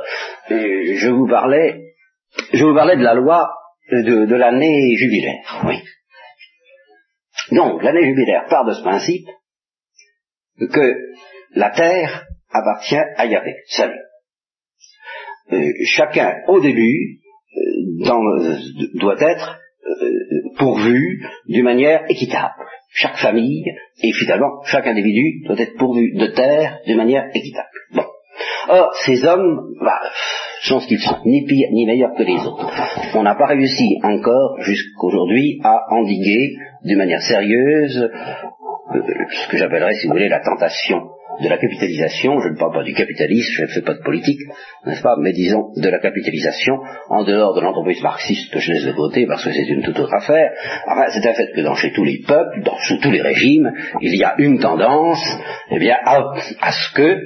euh, 0.51 0.95
je 0.97 1.09
vous 1.09 1.27
parlais, 1.27 1.81
je 2.53 2.65
vous 2.65 2.75
parlais 2.75 2.97
de 2.97 3.03
la 3.03 3.15
loi 3.15 3.49
de, 3.91 4.27
de 4.27 4.35
l'année 4.35 4.95
jubilaire. 4.97 5.63
Oui. 5.67 5.77
Donc, 7.53 7.83
l'année 7.83 8.07
jubilaire 8.07 8.47
part 8.49 8.65
de 8.65 8.75
ce 8.75 8.83
principe 8.83 9.27
que 10.73 10.95
la 11.55 11.71
terre 11.71 12.27
appartient 12.53 13.01
à 13.17 13.27
Yahvé, 13.27 13.55
seul. 13.67 13.95
Euh, 15.53 15.63
chacun, 15.85 16.37
au 16.49 16.61
début, 16.61 17.21
euh, 17.57 18.05
dans, 18.05 18.21
doit 18.95 19.21
être 19.21 19.59
euh, 19.87 20.55
pourvu 20.59 21.23
d'une 21.49 21.65
manière 21.65 22.03
équitable. 22.09 22.55
Chaque 22.93 23.17
famille 23.17 23.65
et 24.03 24.13
finalement 24.13 24.63
chaque 24.65 24.87
individu 24.87 25.43
doit 25.47 25.59
être 25.59 25.77
pourvu 25.77 26.13
de 26.17 26.27
terre 26.27 26.79
d'une 26.87 26.97
manière 26.97 27.29
équitable. 27.35 27.69
Bon. 27.95 28.05
Or, 28.69 28.91
ces 29.05 29.25
hommes 29.25 29.75
bah, 29.81 30.01
sont 30.63 30.81
ce 30.81 30.87
qu'ils 30.87 31.01
sont, 31.01 31.19
ni 31.25 31.45
pires 31.47 31.71
ni 31.73 31.87
meilleurs 31.87 32.15
que 32.17 32.23
les 32.23 32.39
autres. 32.47 32.71
On 33.15 33.23
n'a 33.23 33.35
pas 33.35 33.47
réussi 33.47 33.99
encore 34.03 34.61
jusqu'aujourd'hui 34.61 35.61
à 35.65 35.77
endiguer 35.91 36.57
d'une 36.85 36.99
manière 36.99 37.23
sérieuse 37.23 38.11
euh, 38.95 39.01
ce 39.31 39.49
que 39.51 39.57
j'appellerais, 39.57 39.95
si 39.95 40.07
vous 40.07 40.13
voulez, 40.13 40.29
la 40.29 40.41
tentation 40.41 41.11
de 41.41 41.49
la 41.49 41.59
capitalisation, 41.59 42.41
je 42.41 42.49
ne 42.49 42.59
parle 42.59 42.73
pas 42.73 42.83
du 42.83 42.93
capitalisme, 42.93 43.53
je 43.53 43.63
ne 43.63 43.69
fais 43.69 43.83
pas 43.83 43.95
de 43.95 44.03
politique, 44.03 44.41
n'est-ce 44.85 45.03
pas, 45.03 45.17
mais 45.19 45.33
disons 45.33 45.73
de 45.77 45.89
la 45.89 45.99
capitalisation 45.99 46.79
en 47.09 47.25
dehors 47.25 47.55
de 47.55 47.61
l'entreprise 47.61 48.03
marxiste 48.03 48.53
que 48.53 48.59
je 48.59 48.73
laisse 48.73 48.87
de 48.87 48.93
côté 48.93 49.27
parce 49.27 49.45
que 49.45 49.53
c'est 49.53 49.69
une 49.69 49.83
toute 49.83 49.99
autre 49.99 50.15
affaire. 50.15 50.51
C'est 51.13 51.27
un 51.27 51.35
fait 51.35 51.53
que 51.55 51.61
dans 51.63 51.75
chez 51.75 51.93
tous 51.93 52.05
les 52.05 52.21
peuples, 52.27 52.63
dans 52.65 52.79
sous 52.79 52.99
tous 52.99 53.11
les 53.11 53.23
régimes, 53.23 53.71
il 54.01 54.17
y 54.17 54.25
a 54.25 54.35
une 54.39 54.59
tendance, 54.59 55.25
eh 55.71 55.79
bien, 55.79 55.97
à 56.05 56.73
ce 56.73 56.95
que 56.95 57.19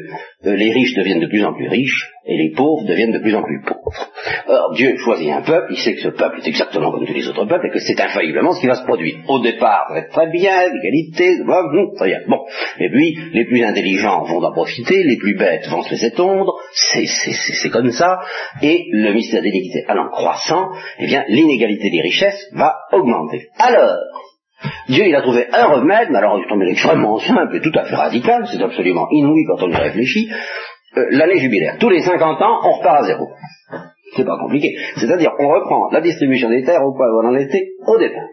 euh, 0.47 0.57
les 0.57 0.73
riches 0.73 0.95
deviennent 0.95 1.21
de 1.21 1.27
plus 1.27 1.45
en 1.45 1.55
plus 1.55 1.69
riches 1.69 2.11
et 2.27 2.37
les 2.37 2.51
pauvres 2.55 2.87
deviennent 2.87 3.13
de 3.13 3.19
plus 3.19 3.35
en 3.35 3.43
plus 3.43 3.63
pauvres. 3.63 4.11
Or, 4.47 4.75
Dieu 4.75 4.97
choisit 4.97 5.31
un 5.31 5.43
peuple, 5.43 5.67
il 5.71 5.79
sait 5.79 5.95
que 5.95 6.01
ce 6.01 6.09
peuple 6.09 6.41
est 6.41 6.49
exactement 6.49 6.91
comme 6.91 7.07
tous 7.07 7.13
les 7.13 7.29
autres 7.29 7.45
peuples 7.45 7.67
et 7.67 7.71
que 7.71 7.79
c'est 7.79 8.01
infailliblement 8.01 8.53
ce 8.53 8.61
qui 8.61 8.67
va 8.67 8.75
se 8.75 8.85
produire. 8.85 9.17
Au 9.29 9.41
départ, 9.41 9.87
ça 9.89 9.95
va 9.95 10.01
être 10.01 10.11
très 10.11 10.31
bien, 10.31 10.57
l'égalité, 10.73 11.37
très 11.97 12.09
bien. 12.09 12.21
Bon. 12.29 12.41
Et 12.81 12.91
puis, 12.91 13.19
les 13.33 13.45
plus 13.45 13.63
intelligents 13.63 14.25
vont 14.25 14.43
en 14.43 14.53
profiter, 14.53 15.03
les 15.03 15.17
plus 15.17 15.37
bêtes 15.37 15.69
vont 15.69 15.83
se 15.83 15.91
laisser 15.91 16.13
tondre, 16.13 16.55
c'est 16.73 17.71
comme 17.71 17.91
ça, 17.91 18.21
et 18.63 18.87
le 18.93 19.13
mystère 19.13 19.43
d'iniquité 19.43 19.85
allant 19.89 20.09
croissant, 20.11 20.69
eh 20.99 21.07
bien, 21.07 21.25
l'inégalité 21.29 21.91
des 21.91 22.01
richesses 22.03 22.49
va 22.53 22.75
augmenter. 22.93 23.49
Alors, 23.59 23.99
Dieu, 24.89 25.05
il 25.07 25.15
a 25.15 25.23
trouvé 25.23 25.47
un 25.53 25.67
remède, 25.67 26.09
mais 26.11 26.19
alors 26.19 26.39
il 26.39 26.63
est 26.63 26.71
extrêmement 26.71 27.19
simple 27.19 27.57
et 27.57 27.61
tout 27.61 27.77
à 27.79 27.85
fait 27.85 27.95
radical, 27.95 28.47
c'est 28.51 28.63
absolument 28.63 29.07
inouï 29.11 29.45
quand 29.47 29.63
on 29.63 29.71
y 29.71 29.77
réfléchit, 29.77 30.31
euh, 30.97 31.07
l'année 31.11 31.39
jubilaire. 31.39 31.77
Tous 31.79 31.91
les 31.91 32.01
50 32.01 32.41
ans, 32.41 32.61
on 32.63 32.73
repart 32.73 33.03
à 33.03 33.07
zéro. 33.07 33.29
C'est 34.15 34.25
pas 34.25 34.39
compliqué. 34.39 34.77
C'est-à-dire, 34.97 35.33
on 35.39 35.49
reprend 35.49 35.91
la 35.91 36.01
distribution 36.01 36.49
des 36.49 36.63
terres 36.63 36.85
au 36.85 36.95
point 36.95 37.07
où 37.09 37.25
on 37.25 37.29
en 37.31 37.37
était 37.37 37.71
au 37.87 37.99
départ. 37.99 38.29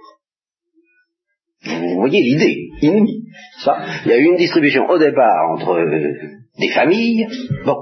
Vous 1.66 1.96
voyez 1.96 2.22
l'idée, 2.22 2.70
inouïe. 2.82 3.24
Ça, 3.64 3.78
il 4.06 4.12
y 4.12 4.14
a 4.14 4.18
eu 4.18 4.26
une 4.26 4.36
distribution 4.36 4.88
au 4.90 4.98
départ 4.98 5.52
entre 5.52 5.74
euh, 5.74 6.14
des 6.60 6.70
familles. 6.70 7.28
Bon. 7.66 7.78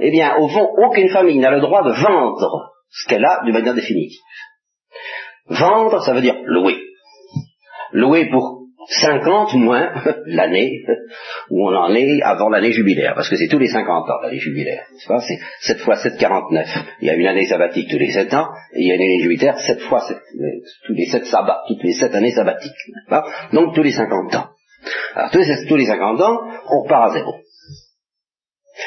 Eh 0.00 0.10
bien, 0.10 0.36
au 0.36 0.48
fond, 0.48 0.68
aucune 0.84 1.08
famille 1.08 1.38
n'a 1.38 1.50
le 1.50 1.60
droit 1.60 1.82
de 1.82 1.92
vendre 1.92 2.72
ce 2.90 3.08
qu'elle 3.08 3.24
a 3.24 3.42
de 3.46 3.52
manière 3.52 3.74
définitive. 3.74 4.20
Vendre, 5.48 6.02
ça 6.02 6.12
veut 6.14 6.22
dire 6.22 6.36
louer 6.44 6.76
loué 7.94 8.28
pour 8.30 8.64
50 8.86 9.54
moins 9.54 9.92
l'année 10.26 10.84
où 11.48 11.66
on 11.66 11.74
en 11.74 11.94
est 11.94 12.20
avant 12.22 12.50
l'année 12.50 12.72
jubilaire, 12.72 13.14
parce 13.14 13.30
que 13.30 13.36
c'est 13.36 13.48
tous 13.48 13.58
les 13.58 13.68
50 13.68 14.10
ans 14.10 14.20
l'année 14.22 14.38
jubilaire, 14.38 14.84
c'est 14.98 15.38
7 15.60 15.78
fois 15.78 15.96
7, 15.96 16.18
49. 16.18 16.66
Il 17.00 17.06
y 17.06 17.10
a 17.10 17.14
une 17.14 17.26
année 17.26 17.46
sabbatique 17.46 17.88
tous 17.90 17.98
les 17.98 18.10
7 18.10 18.34
ans, 18.34 18.48
et 18.74 18.82
il 18.82 18.88
y 18.88 18.92
a 18.92 18.96
une 18.96 19.00
année 19.00 19.20
jubilaire 19.22 19.58
7 19.58 19.80
fois 19.82 20.00
7, 20.00 20.18
tous 20.86 20.92
les 20.92 21.06
7 21.06 21.24
sabbats, 21.24 21.62
toutes 21.68 21.82
les 21.82 21.94
7 21.94 22.14
années 22.14 22.32
sabbatiques. 22.32 22.72
Donc 23.52 23.74
tous 23.74 23.82
les 23.82 23.92
50 23.92 24.34
ans. 24.34 24.48
Alors 25.14 25.30
tous 25.30 25.38
les, 25.38 25.66
tous 25.66 25.76
les 25.76 25.86
50 25.86 26.20
ans, 26.20 26.38
on 26.70 26.82
repart 26.82 27.10
à 27.10 27.14
zéro. 27.14 27.34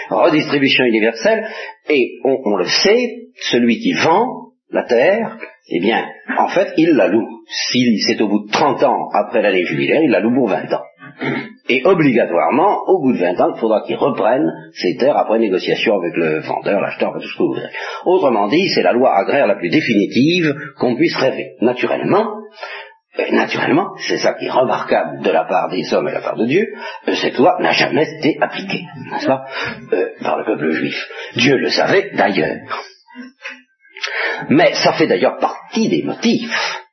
Redistribution 0.10 0.84
universelle, 0.84 1.48
et 1.90 2.20
on, 2.24 2.38
on 2.46 2.58
le 2.58 2.66
sait, 2.66 3.30
celui 3.50 3.80
qui 3.80 3.94
vend 3.94 4.47
la 4.70 4.84
terre, 4.84 5.38
eh 5.70 5.80
bien, 5.80 6.06
en 6.38 6.48
fait, 6.50 6.74
il 6.78 6.92
la 6.96 7.08
loue. 7.08 7.28
Si 7.48 8.00
c'est 8.00 8.22
au 8.22 8.28
bout 8.28 8.46
de 8.48 8.52
30 8.52 8.84
ans 8.84 9.10
après 9.14 9.42
l'année 9.42 9.66
jubilaire, 9.66 10.02
il 10.04 10.12
la 10.12 10.20
loue 10.20 10.34
pour 10.34 10.50
20 10.50 10.74
ans. 10.74 10.84
Et 11.70 11.82
obligatoirement, 11.86 12.84
au 12.88 13.02
bout 13.02 13.14
de 13.14 13.20
20 13.20 13.40
ans, 13.42 13.54
il 13.56 13.60
faudra 13.60 13.82
qu'il 13.82 13.96
reprenne 13.96 14.46
ses 14.74 14.96
terres 14.98 15.18
après 15.18 15.40
négociation 15.40 15.96
avec 15.96 16.16
le 16.16 16.40
vendeur, 16.40 16.80
l'acheteur, 16.80 17.14
tout 17.14 17.28
ce 17.28 17.38
que 17.38 17.44
vous 17.44 17.54
voudrez. 17.54 17.70
Autrement 18.06 18.48
dit, 18.48 18.70
c'est 18.70 18.84
la 18.84 18.94
loi 18.94 19.16
agraire 19.16 19.48
la 19.48 19.56
plus 19.56 19.70
définitive 19.70 20.54
qu'on 20.78 20.96
puisse 20.96 21.16
rêver. 21.16 21.56
Naturellement, 21.62 22.28
euh, 23.20 23.32
naturellement, 23.32 23.96
c'est 24.08 24.18
ça 24.18 24.34
qui 24.34 24.46
est 24.46 24.52
remarquable 24.52 25.22
de 25.24 25.30
la 25.30 25.46
part 25.46 25.70
des 25.70 25.94
hommes 25.94 26.08
et 26.08 26.12
de 26.12 26.16
la 26.16 26.22
part 26.22 26.38
de 26.38 26.46
Dieu, 26.46 26.68
euh, 27.08 27.16
cette 27.16 27.38
loi 27.38 27.58
n'a 27.60 27.72
jamais 27.72 28.06
été 28.20 28.38
appliquée, 28.42 28.86
n'est-ce 29.12 29.28
pas, 29.28 29.46
euh, 29.94 30.10
par 30.22 30.38
le 30.38 30.46
peuple 30.46 30.72
juif. 30.72 30.96
Dieu 31.36 31.58
le 31.58 31.70
savait 31.70 32.12
d'ailleurs. 32.16 32.60
Mais 34.50 34.74
ça 34.74 34.94
fait 34.94 35.08
d'ailleurs 35.08 35.38
partie 35.38 35.90
des 35.90 36.04
motifs 36.04 36.84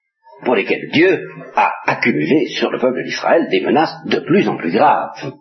pour 0.45 0.55
lesquels 0.55 0.91
Dieu 0.93 1.23
a 1.55 1.71
accumulé 1.87 2.47
sur 2.49 2.71
le 2.71 2.79
peuple 2.79 3.03
d'Israël 3.05 3.49
des 3.51 3.61
menaces 3.61 3.95
de 4.07 4.21
plus 4.21 4.49
en 4.49 4.57
plus 4.57 4.73
graves, 4.73 5.33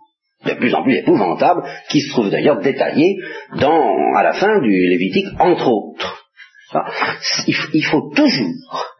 de 0.46 0.54
plus 0.54 0.74
en 0.74 0.84
plus 0.84 0.98
épouvantables, 0.98 1.64
qui 1.90 2.02
se 2.02 2.12
trouvent 2.12 2.30
d'ailleurs 2.30 2.60
détaillées 2.60 3.18
dans, 3.60 4.14
à 4.16 4.24
la 4.24 4.34
fin 4.34 4.60
du 4.62 4.72
Lévitique, 4.72 5.28
entre 5.40 5.68
autres. 5.68 6.20
Il, 7.46 7.86
faut 7.86 8.12
toujours, 8.16 8.94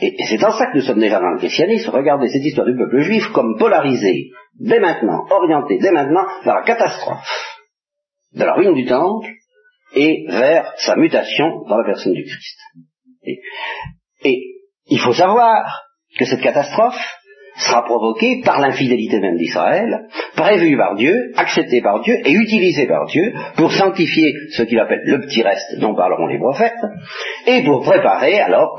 et, 0.00 0.16
c'est 0.26 0.42
en 0.42 0.50
ça 0.50 0.66
que 0.66 0.78
nous 0.78 0.82
sommes 0.82 1.00
déjà 1.00 1.20
dans 1.20 1.30
le 1.30 1.38
christianisme, 1.38 1.90
regarder 1.90 2.28
cette 2.28 2.44
histoire 2.44 2.66
du 2.66 2.76
peuple 2.76 3.00
juif 3.02 3.28
comme 3.32 3.56
polarisée, 3.58 4.30
dès 4.58 4.80
maintenant, 4.80 5.26
orientée 5.30 5.78
dès 5.78 5.90
maintenant 5.92 6.26
vers 6.44 6.54
la 6.54 6.62
catastrophe 6.62 7.58
de 8.34 8.44
la 8.44 8.54
ruine 8.54 8.74
du 8.74 8.86
temple 8.86 9.28
et 9.94 10.26
vers 10.28 10.72
sa 10.78 10.96
mutation 10.96 11.64
dans 11.68 11.76
la 11.76 11.84
personne 11.84 12.12
du 12.12 12.24
Christ. 12.24 12.58
Et, 14.24 14.38
il 14.86 14.98
faut 14.98 15.12
savoir 15.12 15.84
que 16.18 16.24
cette 16.24 16.42
catastrophe 16.42 17.00
sera 17.56 17.84
provoquée 17.84 18.40
par 18.44 18.60
l'infidélité 18.60 19.20
même 19.20 19.36
d'Israël, 19.36 20.08
prévue 20.34 20.76
par 20.76 20.96
Dieu, 20.96 21.32
acceptée 21.36 21.80
par 21.82 22.00
Dieu 22.00 22.14
et 22.24 22.32
utilisée 22.32 22.86
par 22.86 23.06
Dieu 23.06 23.32
pour 23.56 23.72
sanctifier 23.72 24.32
ce 24.56 24.62
qu'il 24.62 24.78
appelle 24.80 25.02
le 25.04 25.20
petit 25.20 25.42
reste 25.42 25.78
dont 25.78 25.94
parleront 25.94 26.26
les 26.26 26.38
prophètes, 26.38 26.72
et 27.46 27.62
pour 27.62 27.82
préparer 27.82 28.40
alors 28.40 28.78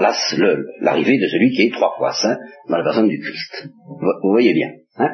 l'arrivée 0.81 1.17
de 1.17 1.27
celui 1.27 1.51
qui 1.51 1.67
est 1.67 1.73
trois 1.73 1.95
fois 1.97 2.13
saint 2.13 2.37
dans 2.67 2.77
la 2.77 2.83
personne 2.83 3.07
du 3.07 3.19
Christ. 3.19 3.69
Vous, 3.87 4.31
voyez 4.31 4.53
bien. 4.53 4.71
Hein? 4.97 5.09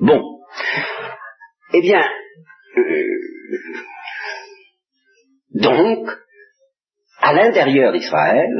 Bon. 0.00 0.20
Eh 1.72 1.80
bien, 1.80 2.02
euh, 2.76 3.04
donc, 5.54 6.08
à 7.20 7.32
l'intérieur 7.32 7.92
d'Israël, 7.92 8.50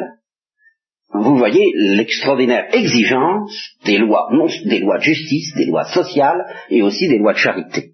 vous 1.12 1.36
voyez 1.36 1.64
l'extraordinaire 1.74 2.74
exigence 2.74 3.52
des 3.84 3.98
lois, 3.98 4.28
non, 4.32 4.46
des 4.46 4.80
lois 4.80 4.98
de 4.98 5.02
justice, 5.02 5.54
des 5.56 5.66
lois 5.66 5.84
sociales 5.84 6.44
et 6.70 6.82
aussi 6.82 7.08
des 7.08 7.18
lois 7.18 7.32
de 7.32 7.38
charité. 7.38 7.90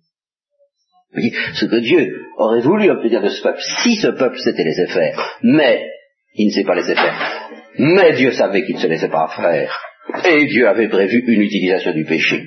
Voyez, 1.13 1.33
ce 1.55 1.65
que 1.65 1.81
Dieu 1.81 2.15
aurait 2.37 2.61
voulu 2.61 2.91
obtenir 2.91 3.21
de 3.21 3.29
ce 3.29 3.43
peuple, 3.43 3.61
si 3.83 3.97
ce 3.97 4.09
peuple 4.09 4.39
s'était 4.39 4.65
laissé 4.65 4.87
faire, 4.87 5.39
mais 5.43 5.87
il 6.35 6.47
ne 6.47 6.53
s'est 6.53 6.65
pas 6.65 6.77
laissé 6.77 6.95
faire, 6.95 7.51
mais 7.79 8.13
Dieu 8.13 8.33
savait 8.33 8.65
qu'il 8.65 8.77
ne 8.77 8.81
se 8.81 8.87
laissait 8.87 9.09
pas 9.09 9.29
faire, 9.29 9.77
et 10.25 10.47
Dieu 10.47 10.69
avait 10.69 10.89
prévu 10.89 11.25
une 11.27 11.43
utilisation 11.43 11.93
du 11.93 12.05
péché 12.05 12.47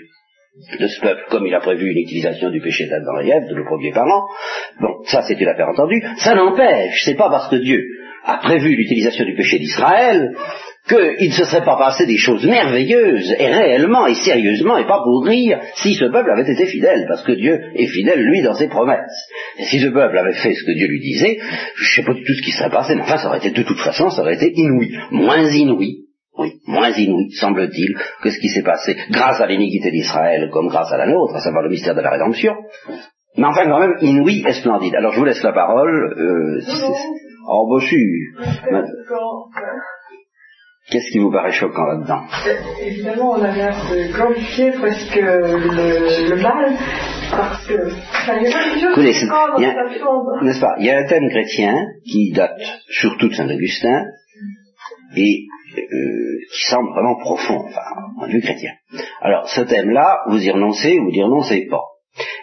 de 0.80 0.88
ce 0.88 1.02
peuple, 1.02 1.24
comme 1.30 1.48
il 1.48 1.56
a 1.56 1.62
prévu 1.62 1.90
une 1.90 1.98
utilisation 1.98 2.52
du 2.52 2.62
péché 2.62 2.88
d'Adam 2.88 3.18
de 3.24 3.56
nos 3.56 3.66
premiers 3.66 3.92
parents, 3.92 4.28
bon, 4.80 5.04
ça 5.06 5.24
c'est 5.24 5.40
une 5.40 5.48
affaire 5.48 5.70
entendue, 5.70 6.02
ça 6.18 6.36
n'empêche, 6.36 7.02
c'est 7.06 7.16
pas 7.16 7.30
parce 7.30 7.50
que 7.50 7.56
Dieu 7.56 7.82
a 8.24 8.38
prévu 8.38 8.76
l'utilisation 8.76 9.26
du 9.26 9.34
péché 9.34 9.58
d'Israël 9.58 10.32
qu'il 10.88 11.30
ne 11.30 11.34
se 11.34 11.46
serait 11.46 11.64
pas 11.64 11.78
passé 11.78 12.06
des 12.06 12.18
choses 12.18 12.46
merveilleuses, 12.46 13.34
et 13.40 13.48
réellement 13.48 14.06
et 14.06 14.14
sérieusement, 14.16 14.78
et 14.78 14.86
pas 14.86 15.02
pour 15.04 15.26
rire, 15.26 15.60
si 15.76 15.96
ce 15.96 16.06
peuple 16.06 16.30
avait 16.30 16.52
été 16.52 16.66
fidèle, 16.68 17.06
parce 17.08 17.24
que 17.24 17.32
Dieu 17.32 17.58
est 17.74 17.88
fidèle, 17.88 18.20
lui, 18.20 18.42
dans 18.42 18.54
ses 18.54 18.68
promesses. 18.68 19.30
Et 19.60 19.64
si 19.64 19.80
ce 19.80 19.88
peuple 19.88 20.18
avait 20.18 20.34
fait 20.34 20.54
ce 20.54 20.64
que 20.66 20.74
Dieu 20.74 20.88
lui 20.88 21.00
disait, 21.00 21.40
je 21.40 21.84
ne 21.84 21.96
sais 21.96 22.04
pas 22.04 22.14
du 22.14 22.24
tout 22.24 22.34
ce 22.34 22.42
qui 22.42 22.52
serait 22.52 22.70
passé, 22.70 22.96
mais 22.96 23.02
enfin, 23.02 23.18
ça 23.18 23.30
aurait 23.30 23.38
été, 23.38 23.52
de 23.52 23.64
toute 23.64 23.80
façon, 23.80 24.10
ça 24.10 24.22
aurait 24.22 24.36
été 24.36 24.52
inouï, 24.54 24.92
moins 25.12 25.50
inouï 25.50 26.04
oui, 26.38 26.54
moins 26.68 26.90
inouï, 26.90 27.32
semble-t-il, 27.32 27.96
que 28.22 28.30
ce 28.30 28.40
qui 28.40 28.50
s'est 28.50 28.64
passé 28.64 28.98
grâce 29.12 29.40
à 29.40 29.46
l'iniquité 29.46 29.92
d'Israël 29.92 30.50
comme 30.52 30.68
grâce 30.68 30.92
à 30.92 30.98
la 30.98 31.08
nôtre, 31.08 31.36
à 31.36 31.40
savoir 31.40 31.64
le 31.64 31.70
mystère 31.70 31.96
de 31.96 32.02
la 32.02 32.10
rédemption. 32.10 32.56
Mais 33.38 33.46
enfin, 33.46 33.66
quand 33.66 33.80
même, 33.80 33.96
inouï 34.02 34.44
et 34.48 34.54
splendide. 34.54 34.96
Alors, 34.96 35.14
je 35.14 35.20
vous 35.20 35.26
laisse 35.26 35.44
la 35.44 35.54
parole. 35.54 36.14
Euh, 36.18 36.62
oh, 37.48 37.68
bossu. 37.68 38.36
Qu'est-ce 40.90 41.12
qui 41.12 41.20
vous 41.20 41.32
paraît 41.32 41.52
choquant 41.52 41.86
là-dedans? 41.86 42.24
Évidemment, 42.82 43.32
on 43.32 43.42
a 43.42 43.52
l'air 43.56 43.74
de 43.90 44.14
glorifier 44.14 44.72
presque 44.72 45.16
le, 45.16 46.30
le 46.30 46.42
mal, 46.42 46.74
parce 47.32 47.66
que 47.66 47.90
ça 48.26 48.36
y 48.36 48.48
a 48.48 48.50
N'est-ce 50.44 50.60
pas? 50.60 50.76
Il 50.80 50.86
y 50.86 50.90
a 50.90 50.98
un 51.00 51.06
thème 51.06 51.30
chrétien 51.30 51.74
qui 52.06 52.34
date 52.34 52.60
surtout 52.90 53.30
de 53.30 53.34
Saint-Augustin, 53.34 54.04
et 55.16 55.46
euh, 55.78 56.40
qui 56.52 56.64
semble 56.70 56.90
vraiment 56.92 57.16
profond, 57.20 57.66
enfin, 57.66 57.82
en 58.20 58.28
vue 58.28 58.42
chrétien. 58.42 58.72
Alors, 59.22 59.48
ce 59.50 59.62
thème-là, 59.62 60.24
vous 60.28 60.44
y 60.44 60.52
renoncez 60.52 61.00
ou 61.00 61.06
vous 61.06 61.16
y 61.16 61.24
renoncez 61.24 61.68
pas. 61.70 61.84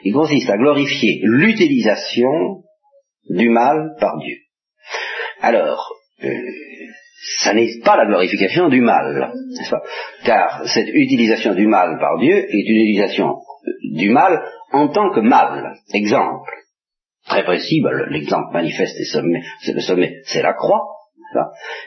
Il 0.02 0.12
consiste 0.12 0.50
à 0.50 0.56
glorifier 0.56 1.20
l'utilisation 1.22 2.62
du 3.28 3.48
mal 3.50 3.94
par 4.00 4.18
Dieu. 4.18 4.36
Alors, 5.40 5.92
euh, 6.24 6.32
ça 7.38 7.54
n'est 7.54 7.80
pas 7.84 7.96
la 7.96 8.06
glorification 8.06 8.68
du 8.68 8.80
mal, 8.80 9.32
n'est-ce 9.56 9.70
pas? 9.70 9.82
Car 10.24 10.66
cette 10.66 10.88
utilisation 10.88 11.54
du 11.54 11.66
mal 11.66 11.98
par 12.00 12.18
Dieu 12.18 12.36
est 12.36 12.68
une 12.68 12.82
utilisation 12.82 13.36
du 13.92 14.10
mal 14.10 14.42
en 14.72 14.88
tant 14.88 15.10
que 15.10 15.20
mal. 15.20 15.74
Exemple 15.92 16.50
très 17.30 17.44
précis, 17.44 17.80
ben, 17.82 18.06
l'exemple 18.10 18.52
manifeste 18.52 18.96
c'est 19.62 19.72
le 19.72 19.80
sommet, 19.80 20.20
c'est 20.24 20.42
la 20.42 20.52
croix. 20.52 20.82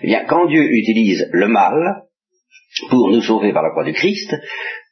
Eh 0.01 0.07
bien, 0.07 0.25
quand 0.25 0.45
Dieu 0.47 0.63
utilise 0.63 1.29
le 1.31 1.47
mal 1.47 2.03
pour 2.89 3.09
nous 3.09 3.21
sauver 3.21 3.53
par 3.53 3.63
la 3.63 3.71
croix 3.71 3.83
du 3.83 3.93
Christ, 3.93 4.33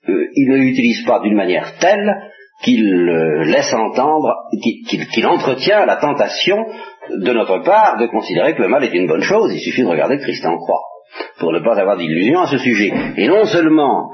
euh, 0.09 0.27
il 0.35 0.49
ne 0.49 0.57
l'utilise 0.57 1.03
pas 1.05 1.19
d'une 1.19 1.35
manière 1.35 1.77
telle 1.79 2.31
qu'il 2.63 2.87
euh, 2.87 3.43
laisse 3.45 3.73
entendre, 3.73 4.35
qu'il 4.61 5.27
entretient 5.27 5.85
la 5.85 5.97
tentation 5.97 6.57
de 7.09 7.33
notre 7.33 7.59
part 7.63 7.97
de 7.97 8.05
considérer 8.07 8.55
que 8.55 8.61
le 8.61 8.67
mal 8.67 8.83
est 8.83 8.93
une 8.93 9.07
bonne 9.07 9.23
chose, 9.23 9.51
il 9.53 9.59
suffit 9.59 9.81
de 9.81 9.87
regarder 9.87 10.19
Christ 10.19 10.45
en 10.45 10.57
croix, 10.57 10.81
pour 11.39 11.51
ne 11.51 11.59
pas 11.59 11.79
avoir 11.79 11.97
d'illusion 11.97 12.41
à 12.41 12.47
ce 12.47 12.57
sujet. 12.57 12.91
Et 13.17 13.27
non 13.27 13.45
seulement 13.45 14.11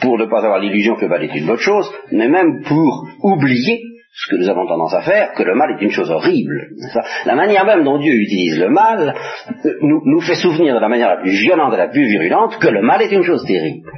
pour 0.00 0.16
ne 0.16 0.26
pas 0.26 0.44
avoir 0.44 0.60
l'illusion 0.60 0.94
que 0.94 1.02
le 1.02 1.08
mal 1.08 1.24
est 1.24 1.34
une 1.34 1.46
bonne 1.46 1.58
chose, 1.58 1.92
mais 2.12 2.28
même 2.28 2.62
pour 2.62 3.04
oublier 3.22 3.80
ce 4.20 4.30
que 4.30 4.40
nous 4.40 4.48
avons 4.48 4.66
tendance 4.66 4.94
à 4.94 5.02
faire, 5.02 5.32
que 5.34 5.44
le 5.44 5.54
mal 5.54 5.70
est 5.70 5.82
une 5.82 5.92
chose 5.92 6.10
horrible. 6.10 6.70
La 7.24 7.36
manière 7.36 7.64
même 7.64 7.84
dont 7.84 7.98
Dieu 7.98 8.12
utilise 8.14 8.58
le 8.58 8.68
mal 8.68 9.14
euh, 9.64 9.70
nous, 9.80 10.20
fait 10.20 10.34
souvenir 10.34 10.74
de 10.74 10.80
la 10.80 10.88
manière 10.88 11.08
la 11.08 11.20
plus 11.22 11.40
violente 11.40 11.72
et 11.74 11.76
la 11.76 11.86
plus 11.86 12.04
virulente 12.04 12.58
que 12.58 12.66
le 12.66 12.82
mal 12.82 13.00
est 13.00 13.12
une 13.12 13.22
chose 13.22 13.44
terrible. 13.46 13.88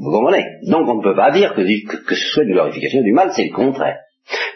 Vous 0.00 0.10
comprenez? 0.10 0.44
Donc 0.68 0.88
on 0.88 0.96
ne 0.96 1.02
peut 1.02 1.14
pas 1.14 1.30
dire 1.30 1.54
que, 1.54 1.62
que, 1.62 2.14
ce 2.14 2.28
soit 2.28 2.42
une 2.42 2.54
glorification 2.54 3.02
du 3.02 3.12
mal, 3.12 3.30
c'est 3.36 3.46
le 3.48 3.54
contraire. 3.54 3.98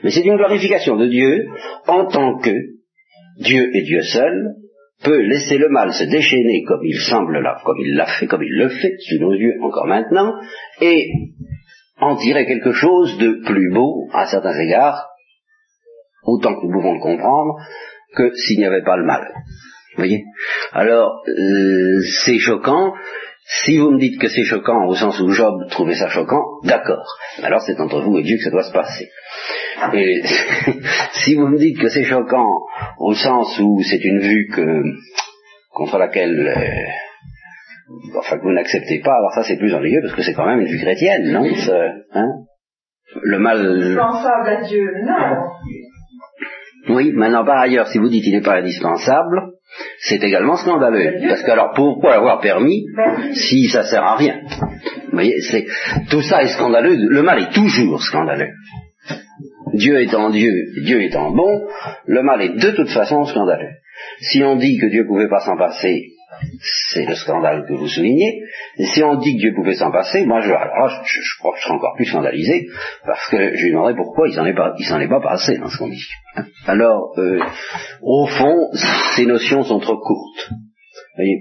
Mais 0.02 0.10
c'est 0.10 0.24
une 0.24 0.36
glorification 0.36 0.96
de 0.96 1.06
Dieu 1.06 1.46
en 1.86 2.06
tant 2.06 2.38
que 2.38 2.50
Dieu 3.38 3.70
et 3.76 3.82
Dieu 3.82 4.02
seul 4.02 4.54
peut 5.04 5.20
laisser 5.20 5.58
le 5.58 5.68
mal 5.68 5.92
se 5.92 6.04
déchaîner 6.04 6.64
comme 6.66 6.84
il 6.84 6.98
semble 6.98 7.40
là, 7.40 7.60
comme 7.64 7.78
il 7.78 7.94
l'a 7.94 8.06
fait, 8.06 8.26
comme 8.26 8.42
il 8.42 8.56
le 8.56 8.68
fait 8.70 8.96
sous 9.08 9.20
nos 9.20 9.34
yeux 9.34 9.54
encore 9.62 9.86
maintenant, 9.86 10.32
et 10.80 11.10
en 12.02 12.16
tirer 12.16 12.46
quelque 12.46 12.72
chose 12.72 13.16
de 13.18 13.44
plus 13.46 13.72
beau 13.72 14.08
à 14.12 14.26
certains 14.26 14.58
égards, 14.58 15.06
autant 16.24 16.54
que 16.54 16.66
nous 16.66 16.72
pouvons 16.72 16.94
le 16.94 17.00
comprendre, 17.00 17.54
que 18.16 18.34
s'il 18.34 18.58
n'y 18.58 18.66
avait 18.66 18.82
pas 18.82 18.96
le 18.96 19.04
mal. 19.04 19.32
Vous 19.94 19.98
voyez? 19.98 20.24
Alors, 20.72 21.22
euh, 21.28 22.02
c'est 22.24 22.38
choquant, 22.38 22.92
si 23.44 23.78
vous 23.78 23.92
me 23.92 23.98
dites 23.98 24.20
que 24.20 24.28
c'est 24.28 24.44
choquant 24.44 24.86
au 24.86 24.96
sens 24.96 25.20
où 25.20 25.30
Job 25.30 25.54
trouvait 25.70 25.94
ça 25.94 26.08
choquant, 26.08 26.42
d'accord. 26.64 27.06
Alors 27.42 27.62
c'est 27.62 27.78
entre 27.80 28.00
vous 28.00 28.18
et 28.18 28.22
Dieu 28.22 28.36
que 28.36 28.44
ça 28.44 28.50
doit 28.50 28.64
se 28.64 28.72
passer. 28.72 29.08
Et 29.92 30.22
si 31.12 31.34
vous 31.36 31.46
me 31.46 31.58
dites 31.58 31.78
que 31.78 31.88
c'est 31.88 32.04
choquant 32.04 32.48
au 32.98 33.14
sens 33.14 33.58
où 33.60 33.80
c'est 33.82 34.02
une 34.02 34.20
vue 34.20 34.48
que, 34.52 34.82
contre 35.70 35.98
laquelle, 35.98 36.48
euh, 36.48 37.11
enfin 38.18 38.38
que 38.38 38.42
vous 38.42 38.52
n'acceptez 38.52 39.00
pas, 39.00 39.14
alors 39.16 39.32
ça 39.34 39.42
c'est 39.44 39.56
plus 39.56 39.74
ennuyeux 39.74 40.00
parce 40.02 40.14
que 40.14 40.22
c'est 40.22 40.34
quand 40.34 40.46
même 40.46 40.60
une 40.60 40.66
vue 40.66 40.80
chrétienne, 40.80 41.32
non 41.32 41.44
hein? 42.14 42.28
Le 43.22 43.38
mal. 43.38 43.82
Indispensable 43.82 44.48
à 44.48 44.62
Dieu, 44.62 44.90
non. 45.04 46.94
Oui, 46.94 47.12
maintenant 47.12 47.44
par 47.44 47.58
ailleurs, 47.58 47.88
si 47.88 47.98
vous 47.98 48.08
dites 48.08 48.24
qu'il 48.24 48.34
n'est 48.34 48.42
pas 48.42 48.56
indispensable, 48.56 49.52
c'est 50.00 50.22
également 50.22 50.56
scandaleux. 50.56 51.20
Parce 51.28 51.42
que 51.42 51.50
alors 51.50 51.72
pourquoi 51.74 52.10
l'avoir 52.10 52.40
permis 52.40 52.86
si 53.32 53.68
ça 53.68 53.84
sert 53.84 54.02
à 54.02 54.16
rien? 54.16 54.40
Vous 54.50 55.12
voyez, 55.12 55.40
c'est 55.42 55.66
tout 56.10 56.22
ça 56.22 56.42
est 56.42 56.54
scandaleux. 56.54 56.96
Le 56.96 57.22
mal 57.22 57.42
est 57.42 57.52
toujours 57.52 58.02
scandaleux. 58.02 58.50
Dieu 59.74 60.00
étant 60.00 60.30
Dieu, 60.30 60.52
Dieu 60.84 61.02
étant 61.02 61.30
bon, 61.30 61.66
le 62.06 62.22
mal 62.22 62.42
est 62.42 62.56
de 62.58 62.70
toute 62.72 62.90
façon 62.90 63.24
scandaleux. 63.24 63.70
Si 64.20 64.42
on 64.42 64.56
dit 64.56 64.78
que 64.78 64.86
Dieu 64.86 65.02
ne 65.02 65.08
pouvait 65.08 65.28
pas 65.28 65.40
s'en 65.40 65.56
passer, 65.56 66.11
c'est 66.92 67.06
le 67.06 67.14
scandale 67.14 67.64
que 67.66 67.74
vous 67.74 67.88
soulignez. 67.88 68.42
Et 68.78 68.86
si 68.86 69.02
on 69.02 69.16
dit 69.16 69.34
que 69.36 69.40
Dieu 69.40 69.52
pouvait 69.54 69.74
s'en 69.74 69.90
passer, 69.90 70.24
moi 70.26 70.40
je, 70.40 70.50
crois 70.50 71.52
que 71.52 71.58
je 71.58 71.64
serais 71.64 71.74
encore 71.74 71.94
plus 71.96 72.06
scandalisé, 72.06 72.66
parce 73.04 73.28
que 73.28 73.56
je 73.56 73.64
lui 73.64 73.70
demanderais 73.70 73.96
pourquoi 73.96 74.28
il 74.28 74.34
s'en 74.34 74.46
est 74.46 74.54
pas, 74.54 75.20
passé 75.20 75.58
dans 75.58 75.68
ce 75.68 75.78
qu'on 75.78 75.88
dit. 75.88 76.06
Alors, 76.66 77.12
euh, 77.18 77.38
au 78.02 78.26
fond, 78.26 78.70
ces 79.16 79.26
notions 79.26 79.62
sont 79.62 79.80
trop 79.80 79.98
courtes. 79.98 80.50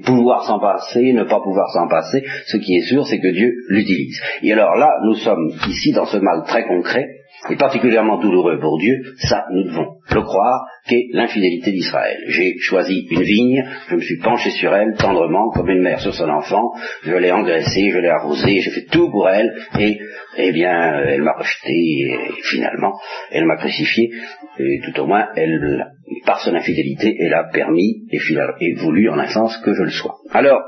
Pouvoir 0.03 0.43
s'en 0.43 0.59
passer, 0.59 1.13
ne 1.13 1.23
pas 1.23 1.39
pouvoir 1.39 1.69
s'en 1.71 1.87
passer, 1.87 2.23
ce 2.45 2.57
qui 2.57 2.75
est 2.75 2.87
sûr, 2.87 3.05
c'est 3.05 3.19
que 3.19 3.31
Dieu 3.31 3.53
l'utilise. 3.69 4.19
Et 4.43 4.51
alors 4.51 4.75
là, 4.75 4.91
nous 5.05 5.15
sommes 5.15 5.49
ici 5.69 5.93
dans 5.93 6.05
ce 6.05 6.17
mal 6.17 6.43
très 6.45 6.65
concret, 6.65 7.07
et 7.49 7.55
particulièrement 7.55 8.19
douloureux 8.19 8.59
pour 8.59 8.77
Dieu, 8.77 8.95
ça 9.17 9.45
nous 9.51 9.63
devons 9.63 9.95
le 10.13 10.21
croire, 10.21 10.65
qu'est 10.87 11.07
l'infidélité 11.11 11.71
d'Israël. 11.71 12.17
J'ai 12.27 12.55
choisi 12.59 13.07
une 13.09 13.21
vigne, 13.21 13.63
je 13.89 13.95
me 13.95 14.01
suis 14.01 14.19
penché 14.19 14.51
sur 14.51 14.73
elle 14.73 14.93
tendrement, 14.95 15.49
comme 15.51 15.69
une 15.69 15.81
mère 15.81 15.99
sur 15.99 16.13
son 16.13 16.29
enfant, 16.29 16.71
je 17.03 17.15
l'ai 17.15 17.31
engraissée, 17.31 17.89
je 17.91 17.97
l'ai 17.97 18.09
arrosée, 18.09 18.59
j'ai 18.59 18.71
fait 18.71 18.85
tout 18.91 19.09
pour 19.09 19.27
elle, 19.29 19.53
et 19.79 19.99
eh 20.37 20.51
bien, 20.51 21.01
elle 21.07 21.23
m'a 21.23 21.33
rejeté, 21.33 21.71
et 21.71 22.41
finalement, 22.43 22.93
elle 23.31 23.45
m'a 23.45 23.57
crucifié, 23.57 24.11
et 24.59 24.81
tout 24.85 25.01
au 25.01 25.07
moins, 25.07 25.27
elle, 25.35 25.87
par 26.25 26.41
son 26.41 26.53
infidélité, 26.53 27.15
elle 27.19 27.33
a 27.33 27.45
permis 27.51 28.03
et, 28.11 28.19
et 28.59 28.73
voulu 28.75 29.09
en 29.09 29.17
un 29.17 29.27
sens 29.27 29.57
que 29.57 29.73
je 29.73 29.83
le 29.83 29.91
sois. 29.91 30.17
Alors, 30.31 30.61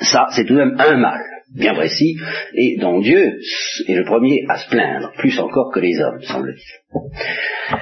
ça, 0.00 0.28
c'est 0.30 0.44
tout 0.44 0.54
de 0.54 0.58
même 0.58 0.76
un 0.78 0.96
mal 0.96 1.20
bien 1.54 1.74
précis, 1.74 2.16
et 2.54 2.76
dont 2.80 3.00
Dieu 3.00 3.38
est 3.86 3.94
le 3.94 4.04
premier 4.04 4.44
à 4.48 4.58
se 4.58 4.68
plaindre, 4.68 5.12
plus 5.18 5.38
encore 5.38 5.72
que 5.72 5.80
les 5.80 5.98
hommes, 5.98 6.20
semble-t-il. 6.22 7.78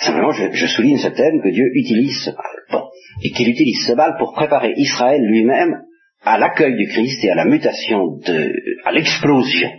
Simplement, 0.00 0.30
je, 0.30 0.66
souligne 0.66 0.98
ce 0.98 1.08
thème 1.08 1.42
que 1.42 1.50
Dieu 1.50 1.64
utilise 1.74 2.24
ce 2.24 2.30
mal. 2.30 2.46
Bon. 2.70 2.84
Et 3.24 3.30
qu'il 3.30 3.48
utilise 3.48 3.84
ce 3.86 3.94
mal 3.94 4.14
pour 4.18 4.32
préparer 4.32 4.72
Israël 4.76 5.20
lui-même 5.20 5.82
à 6.22 6.38
l'accueil 6.38 6.76
du 6.76 6.86
Christ 6.86 7.24
et 7.24 7.30
à 7.30 7.34
la 7.34 7.44
mutation 7.44 8.18
de, 8.24 8.52
à 8.84 8.92
l'explosion. 8.92 9.70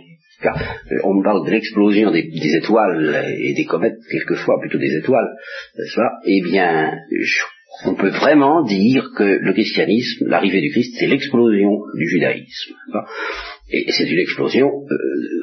Car 0.42 0.56
euh, 0.56 0.96
on 1.04 1.14
me 1.14 1.22
parle 1.22 1.46
de 1.46 1.50
l'explosion 1.50 2.10
des, 2.10 2.56
étoiles 2.56 3.24
et 3.38 3.54
des 3.54 3.64
comètes, 3.64 3.96
quelquefois 4.10 4.58
plutôt 4.60 4.78
des 4.78 4.96
étoiles, 4.96 5.28
n'est-ce 5.76 6.00
Eh 6.26 6.42
bien, 6.50 6.98
on 7.84 7.94
peut 7.94 8.10
vraiment 8.10 8.62
dire 8.62 9.10
que 9.16 9.24
le 9.24 9.52
christianisme, 9.52 10.26
l'arrivée 10.26 10.60
du 10.60 10.70
Christ, 10.70 10.96
c'est 10.98 11.06
l'explosion 11.06 11.78
du 11.94 12.08
judaïsme. 12.08 12.74
Et 13.72 13.86
c'est 13.92 14.10
une 14.10 14.18
explosion 14.18 14.68
euh, 14.68 14.96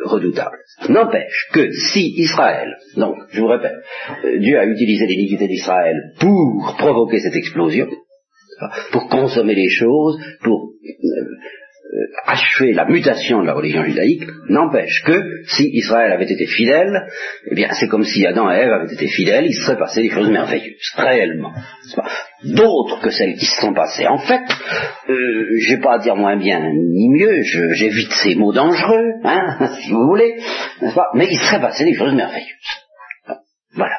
redoutable. 0.06 0.58
N'empêche 0.90 1.48
que 1.54 1.72
si 1.72 2.14
Israël, 2.18 2.76
donc 2.98 3.16
je 3.32 3.40
vous 3.40 3.48
répète, 3.48 3.78
euh, 4.26 4.40
Dieu 4.40 4.60
a 4.60 4.66
utilisé 4.66 5.06
l'iniquité 5.08 5.48
d'Israël 5.48 5.96
pour 6.20 6.76
provoquer 6.78 7.20
cette 7.20 7.36
explosion, 7.36 7.88
pour 8.92 9.08
consommer 9.08 9.56
les 9.56 9.70
choses, 9.70 10.20
pour 10.44 10.72
euh, 10.84 11.26
achever 12.26 12.74
la 12.74 12.86
mutation 12.86 13.42
de 13.42 13.48
la 13.48 13.54
religion 13.54 13.84
judaïque, 13.84 14.24
n'empêche 14.50 15.02
que 15.06 15.44
si 15.48 15.70
Israël 15.74 16.12
avait 16.12 16.26
été 16.26 16.46
fidèle, 16.46 17.08
eh 17.50 17.56
bien 17.56 17.70
c'est 17.72 17.88
comme 17.88 18.04
si 18.04 18.26
Adam 18.26 18.52
et 18.52 18.56
Ève 18.56 18.72
avaient 18.72 18.94
été 18.94 19.08
fidèles, 19.08 19.46
il 19.46 19.54
serait 19.54 19.78
passé 19.78 20.02
des 20.02 20.10
choses 20.10 20.30
merveilleuses, 20.30 20.94
réellement. 20.98 21.54
D'autres 22.44 23.02
que 23.02 23.10
celles 23.10 23.36
qui 23.36 23.46
se 23.46 23.62
sont 23.62 23.74
passées. 23.74 24.08
En 24.08 24.20
fait, 24.20 24.44
euh, 25.10 25.48
j'ai 25.60 25.78
pas 25.78 25.96
à 25.96 26.00
dire 26.00 26.16
moins 26.16 26.38
bien 26.38 26.60
ni 26.74 27.10
mieux, 27.10 27.42
j'évite 27.74 28.12
ces 28.12 28.36
mots 28.36 28.54
dangereux, 28.54 29.14
hein, 29.24 29.70
si 29.82 29.92
vous 29.92 30.08
voulez, 30.08 30.38
Mais 31.14 31.28
il 31.32 31.40
serait 31.40 31.62
passé 31.62 31.86
des 31.86 31.96
choses 31.96 32.14
merveilleuses. 32.14 32.48
Voilà. 33.74 33.98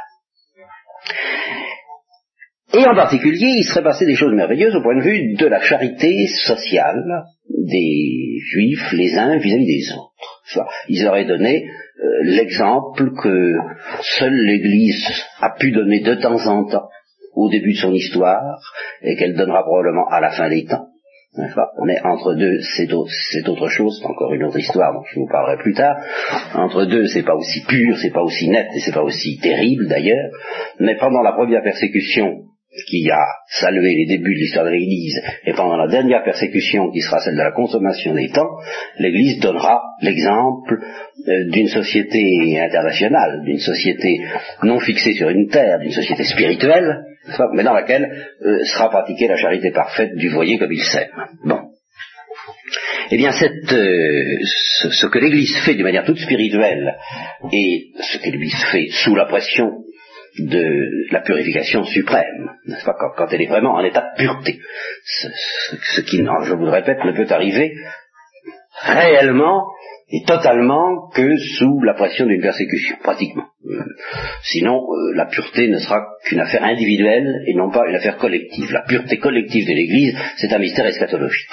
Et 2.74 2.86
en 2.86 2.94
particulier, 2.94 3.54
il 3.58 3.64
serait 3.64 3.82
passé 3.82 4.04
des 4.04 4.14
choses 4.14 4.34
merveilleuses 4.34 4.76
au 4.76 4.82
point 4.82 4.96
de 4.96 5.02
vue 5.02 5.34
de 5.34 5.46
la 5.46 5.60
charité 5.60 6.26
sociale 6.46 7.24
des 7.48 8.38
juifs 8.44 8.92
les 8.92 9.16
uns 9.16 9.38
vis-à-vis 9.38 9.66
des 9.66 9.92
autres. 9.92 10.68
Ils 10.88 11.06
auraient 11.06 11.24
donné 11.24 11.64
euh, 11.64 12.04
l'exemple 12.24 13.10
que 13.22 13.54
seule 14.18 14.36
l'Église 14.44 15.02
a 15.40 15.54
pu 15.58 15.70
donner 15.70 16.00
de 16.00 16.14
temps 16.16 16.46
en 16.46 16.66
temps 16.66 16.88
au 17.34 17.48
début 17.48 17.72
de 17.72 17.78
son 17.78 17.94
histoire 17.94 18.60
et 19.02 19.16
qu'elle 19.16 19.34
donnera 19.34 19.62
probablement 19.62 20.06
à 20.08 20.20
la 20.20 20.30
fin 20.30 20.50
des 20.50 20.64
temps. 20.64 20.88
Mais 21.84 22.00
entre 22.04 22.34
deux, 22.34 22.58
c'est 22.76 22.92
autre, 22.92 23.68
chose, 23.68 23.98
c'est 24.00 24.08
encore 24.08 24.34
une 24.34 24.44
autre 24.44 24.58
histoire 24.58 24.92
dont 24.92 25.04
je 25.12 25.20
vous 25.20 25.28
parlerai 25.30 25.62
plus 25.62 25.74
tard. 25.74 25.96
Entre 26.54 26.84
deux, 26.86 27.06
c'est 27.06 27.22
pas 27.22 27.34
aussi 27.34 27.62
pur, 27.66 27.96
c'est 27.98 28.12
pas 28.12 28.22
aussi 28.22 28.48
net 28.48 28.66
et 28.74 28.80
c'est 28.80 28.94
pas 28.94 29.02
aussi 29.02 29.38
terrible 29.38 29.86
d'ailleurs. 29.88 30.30
Mais 30.80 30.96
pendant 30.96 31.22
la 31.22 31.32
première 31.32 31.62
persécution 31.62 32.47
qui 32.86 33.10
a 33.10 33.24
salué 33.60 33.94
les 33.94 34.06
débuts 34.06 34.34
de 34.34 34.40
l'histoire 34.40 34.64
de 34.66 34.70
l'Église, 34.70 35.20
et 35.46 35.52
pendant 35.52 35.76
la 35.76 35.88
dernière 35.88 36.22
persécution 36.22 36.90
qui 36.90 37.00
sera 37.00 37.18
celle 37.20 37.34
de 37.34 37.42
la 37.42 37.52
consommation 37.52 38.14
des 38.14 38.28
temps, 38.28 38.50
l'Église 38.98 39.40
donnera 39.40 39.80
l'exemple 40.02 40.78
euh, 41.28 41.50
d'une 41.50 41.68
société 41.68 42.60
internationale, 42.60 43.42
d'une 43.44 43.58
société 43.58 44.20
non 44.62 44.78
fixée 44.80 45.14
sur 45.14 45.30
une 45.30 45.48
terre, 45.48 45.78
d'une 45.80 45.92
société 45.92 46.24
spirituelle, 46.24 47.04
mais 47.54 47.64
dans 47.64 47.74
laquelle 47.74 48.28
euh, 48.44 48.64
sera 48.64 48.90
pratiquée 48.90 49.28
la 49.28 49.36
charité 49.36 49.70
parfaite 49.70 50.14
du 50.14 50.28
voyer 50.28 50.58
comme 50.58 50.72
il 50.72 50.82
s'aime. 50.82 51.08
Bon. 51.44 51.60
Eh 53.10 53.16
bien, 53.16 53.32
cette, 53.32 53.72
euh, 53.72 54.38
ce, 54.82 54.90
ce, 54.90 55.06
que 55.06 55.18
l'Église 55.18 55.56
fait 55.64 55.74
d'une 55.74 55.84
manière 55.84 56.04
toute 56.04 56.18
spirituelle 56.18 56.96
et 57.50 57.86
ce 57.98 58.18
que 58.18 58.30
l'Église 58.30 58.62
fait 58.70 58.88
sous 58.90 59.14
la 59.14 59.24
pression 59.24 59.84
de 60.38 61.12
la 61.12 61.20
purification 61.20 61.84
suprême, 61.84 62.50
n'est-ce 62.66 62.84
pas, 62.84 62.94
quand, 63.16 63.26
elle 63.30 63.42
est 63.42 63.48
vraiment 63.48 63.74
en 63.74 63.84
état 63.84 64.00
de 64.00 64.22
pureté. 64.22 64.60
Ce, 65.04 66.00
qui, 66.02 66.18
je 66.18 66.54
vous 66.54 66.64
le 66.64 66.70
répète, 66.70 67.04
ne 67.04 67.12
peut 67.12 67.32
arriver 67.32 67.72
réellement 68.82 69.64
et 70.10 70.24
totalement 70.24 71.10
que 71.14 71.36
sous 71.36 71.82
la 71.82 71.94
pression 71.94 72.26
d'une 72.26 72.40
persécution, 72.40 72.96
pratiquement. 73.02 73.44
Euh, 73.66 73.82
sinon, 74.42 74.80
euh, 74.80 75.14
la 75.14 75.26
pureté 75.26 75.68
ne 75.68 75.78
sera 75.78 76.00
qu'une 76.24 76.40
affaire 76.40 76.64
individuelle 76.64 77.42
et 77.46 77.54
non 77.54 77.70
pas 77.70 77.86
une 77.86 77.96
affaire 77.96 78.16
collective. 78.16 78.72
La 78.72 78.82
pureté 78.82 79.18
collective 79.18 79.66
de 79.66 79.74
l'Église, 79.74 80.16
c'est 80.36 80.52
un 80.52 80.58
mystère 80.58 80.86
eschatologique. 80.86 81.50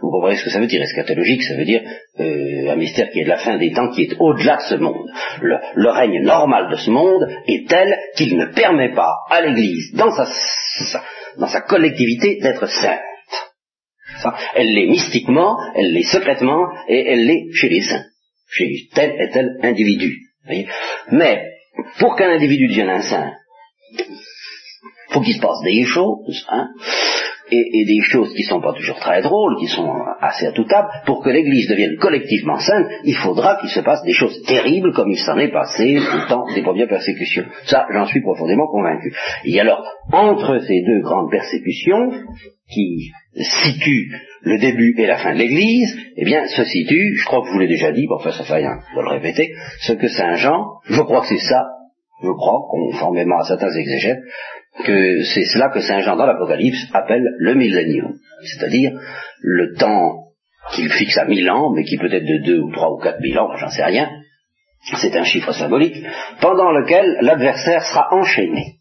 Vous 0.00 0.10
comprenez 0.10 0.36
ce 0.36 0.44
que 0.44 0.50
ça 0.50 0.60
veut 0.60 0.66
dire? 0.66 0.82
Eschatologique 0.82 1.42
Ça 1.42 1.56
veut 1.56 1.64
dire 1.64 1.82
euh, 2.20 2.70
un 2.70 2.76
mystère 2.76 3.10
qui 3.10 3.20
est 3.20 3.24
de 3.24 3.28
la 3.28 3.38
fin 3.38 3.56
des 3.56 3.72
temps, 3.72 3.90
qui 3.90 4.02
est 4.02 4.16
au-delà 4.18 4.56
de 4.56 4.62
ce 4.68 4.74
monde. 4.76 5.08
Le, 5.40 5.90
règne 5.90 6.22
normal 6.22 6.70
de 6.70 6.76
ce 6.76 6.90
monde 6.90 7.26
est 7.46 7.68
tel 7.68 7.96
qu'il 8.16 8.36
ne 8.36 8.46
permet 8.46 8.94
pas 8.94 9.12
à 9.30 9.40
l'Église, 9.40 9.92
dans 9.94 10.10
sa, 10.10 10.26
dans 11.38 11.48
sa 11.48 11.60
collectivité, 11.62 12.38
d'être 12.40 12.66
sainte. 12.66 13.00
Elle 14.54 14.68
l'est 14.68 14.86
mystiquement, 14.86 15.56
elle 15.74 15.92
l'est 15.92 16.10
secrètement, 16.10 16.66
et 16.88 17.06
elle 17.06 17.26
l'est 17.26 17.52
chez 17.52 17.68
les 17.68 17.82
saints, 17.82 18.04
chez 18.48 18.88
tel 18.94 19.14
et 19.20 19.30
tel 19.30 19.58
individu. 19.62 20.16
Mais 21.12 21.44
pour 21.98 22.16
qu'un 22.16 22.30
individu 22.30 22.68
devienne 22.68 22.90
un 22.90 23.02
saint, 23.02 23.32
faut 25.10 25.20
qu'il 25.20 25.34
se 25.34 25.40
passe 25.40 25.62
des 25.62 25.84
choses, 25.84 26.46
hein, 26.48 26.68
et, 27.50 27.84
des 27.84 28.00
choses 28.02 28.32
qui 28.34 28.42
sont 28.42 28.60
pas 28.60 28.72
toujours 28.72 28.98
très 28.98 29.22
drôles, 29.22 29.56
qui 29.58 29.66
sont 29.66 29.88
assez 30.20 30.46
atoutables, 30.46 30.88
pour 31.06 31.22
que 31.22 31.30
l'Église 31.30 31.68
devienne 31.68 31.96
collectivement 31.96 32.58
sainte, 32.58 32.86
il 33.04 33.16
faudra 33.16 33.56
qu'il 33.60 33.70
se 33.70 33.80
passe 33.80 34.02
des 34.04 34.12
choses 34.12 34.42
terribles 34.42 34.92
comme 34.92 35.10
il 35.10 35.18
s'en 35.18 35.38
est 35.38 35.52
passé 35.52 35.98
au 35.98 36.28
temps 36.28 36.44
des 36.54 36.62
premières 36.62 36.88
persécutions. 36.88 37.44
Ça, 37.64 37.86
j'en 37.92 38.06
suis 38.06 38.20
profondément 38.20 38.66
convaincu. 38.66 39.14
Et 39.44 39.60
alors, 39.60 39.84
entre 40.12 40.58
ces 40.58 40.82
deux 40.82 41.02
grandes 41.02 41.30
persécutions, 41.30 42.10
qui 42.68 43.12
situent 43.34 44.10
le 44.42 44.58
début 44.58 44.94
et 44.98 45.06
la 45.06 45.18
fin 45.18 45.34
de 45.34 45.38
l'Église, 45.38 45.96
eh 46.16 46.24
bien, 46.24 46.46
se 46.46 46.64
situe, 46.64 47.16
je 47.16 47.24
crois 47.24 47.42
que 47.42 47.48
je 47.48 47.52
vous 47.52 47.58
l'ai 47.58 47.68
déjà 47.68 47.92
dit, 47.92 48.06
bon, 48.06 48.16
enfin, 48.16 48.32
ça 48.32 48.44
fait 48.44 48.54
rien 48.54 48.78
de 48.96 49.00
le 49.00 49.08
répéter, 49.08 49.52
ce 49.80 49.92
que 49.92 50.08
Saint 50.08 50.34
Jean, 50.34 50.64
je 50.84 51.00
crois 51.02 51.20
que 51.20 51.28
c'est 51.28 51.48
ça, 51.48 51.64
je 52.22 52.30
crois, 52.30 52.60
conformément 52.70 53.38
à 53.38 53.44
certains 53.44 53.74
exégètes, 53.74 54.22
que 54.84 55.22
c'est 55.22 55.44
cela 55.44 55.70
que 55.70 55.80
Saint 55.80 56.00
Jean 56.00 56.16
dans 56.16 56.26
l'Apocalypse 56.26 56.86
appelle 56.92 57.24
le 57.38 57.54
millénium, 57.54 58.14
c'est-à-dire 58.42 58.92
le 59.40 59.74
temps 59.74 60.24
qu'il 60.72 60.90
fixe 60.90 61.16
à 61.18 61.24
mille 61.24 61.48
ans, 61.50 61.72
mais 61.74 61.84
qui 61.84 61.96
peut 61.96 62.12
être 62.12 62.26
de 62.26 62.44
deux 62.44 62.58
ou 62.58 62.72
trois 62.72 62.90
ou 62.92 62.98
quatre 62.98 63.20
mille 63.20 63.38
ans, 63.38 63.56
j'en 63.56 63.70
sais 63.70 63.84
rien, 63.84 64.10
c'est 65.00 65.16
un 65.16 65.24
chiffre 65.24 65.52
symbolique, 65.52 66.04
pendant 66.40 66.70
lequel 66.70 67.18
l'adversaire 67.20 67.82
sera 67.82 68.08
enchaîné. 68.12 68.76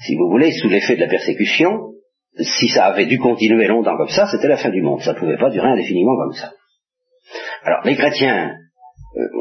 si 0.00 0.16
vous 0.16 0.30
voulez, 0.30 0.52
sous 0.52 0.68
l'effet 0.68 0.96
de 0.96 1.00
la 1.00 1.08
persécution, 1.08 1.92
si 2.40 2.68
ça 2.68 2.86
avait 2.86 3.06
dû 3.06 3.18
continuer 3.18 3.66
longtemps 3.66 3.96
comme 3.96 4.08
ça, 4.08 4.26
c'était 4.30 4.48
la 4.48 4.56
fin 4.56 4.70
du 4.70 4.80
monde. 4.80 5.02
Ça 5.02 5.12
ne 5.12 5.18
pouvait 5.18 5.36
pas 5.36 5.50
durer 5.50 5.68
indéfiniment 5.68 6.16
comme 6.16 6.34
ça. 6.34 6.52
Alors, 7.64 7.80
les 7.84 7.96
chrétiens 7.96 8.48
euh, 8.48 8.54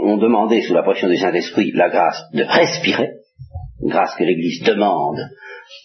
ont 0.04 0.18
demandé 0.18 0.62
sous 0.62 0.74
la 0.74 0.84
pression 0.84 1.08
du 1.08 1.18
Saint-Esprit 1.18 1.72
la 1.74 1.90
grâce 1.90 2.22
de 2.34 2.44
respirer, 2.44 3.12
grâce 3.82 4.16
que 4.16 4.24
l'Église 4.24 4.64
demande 4.64 5.20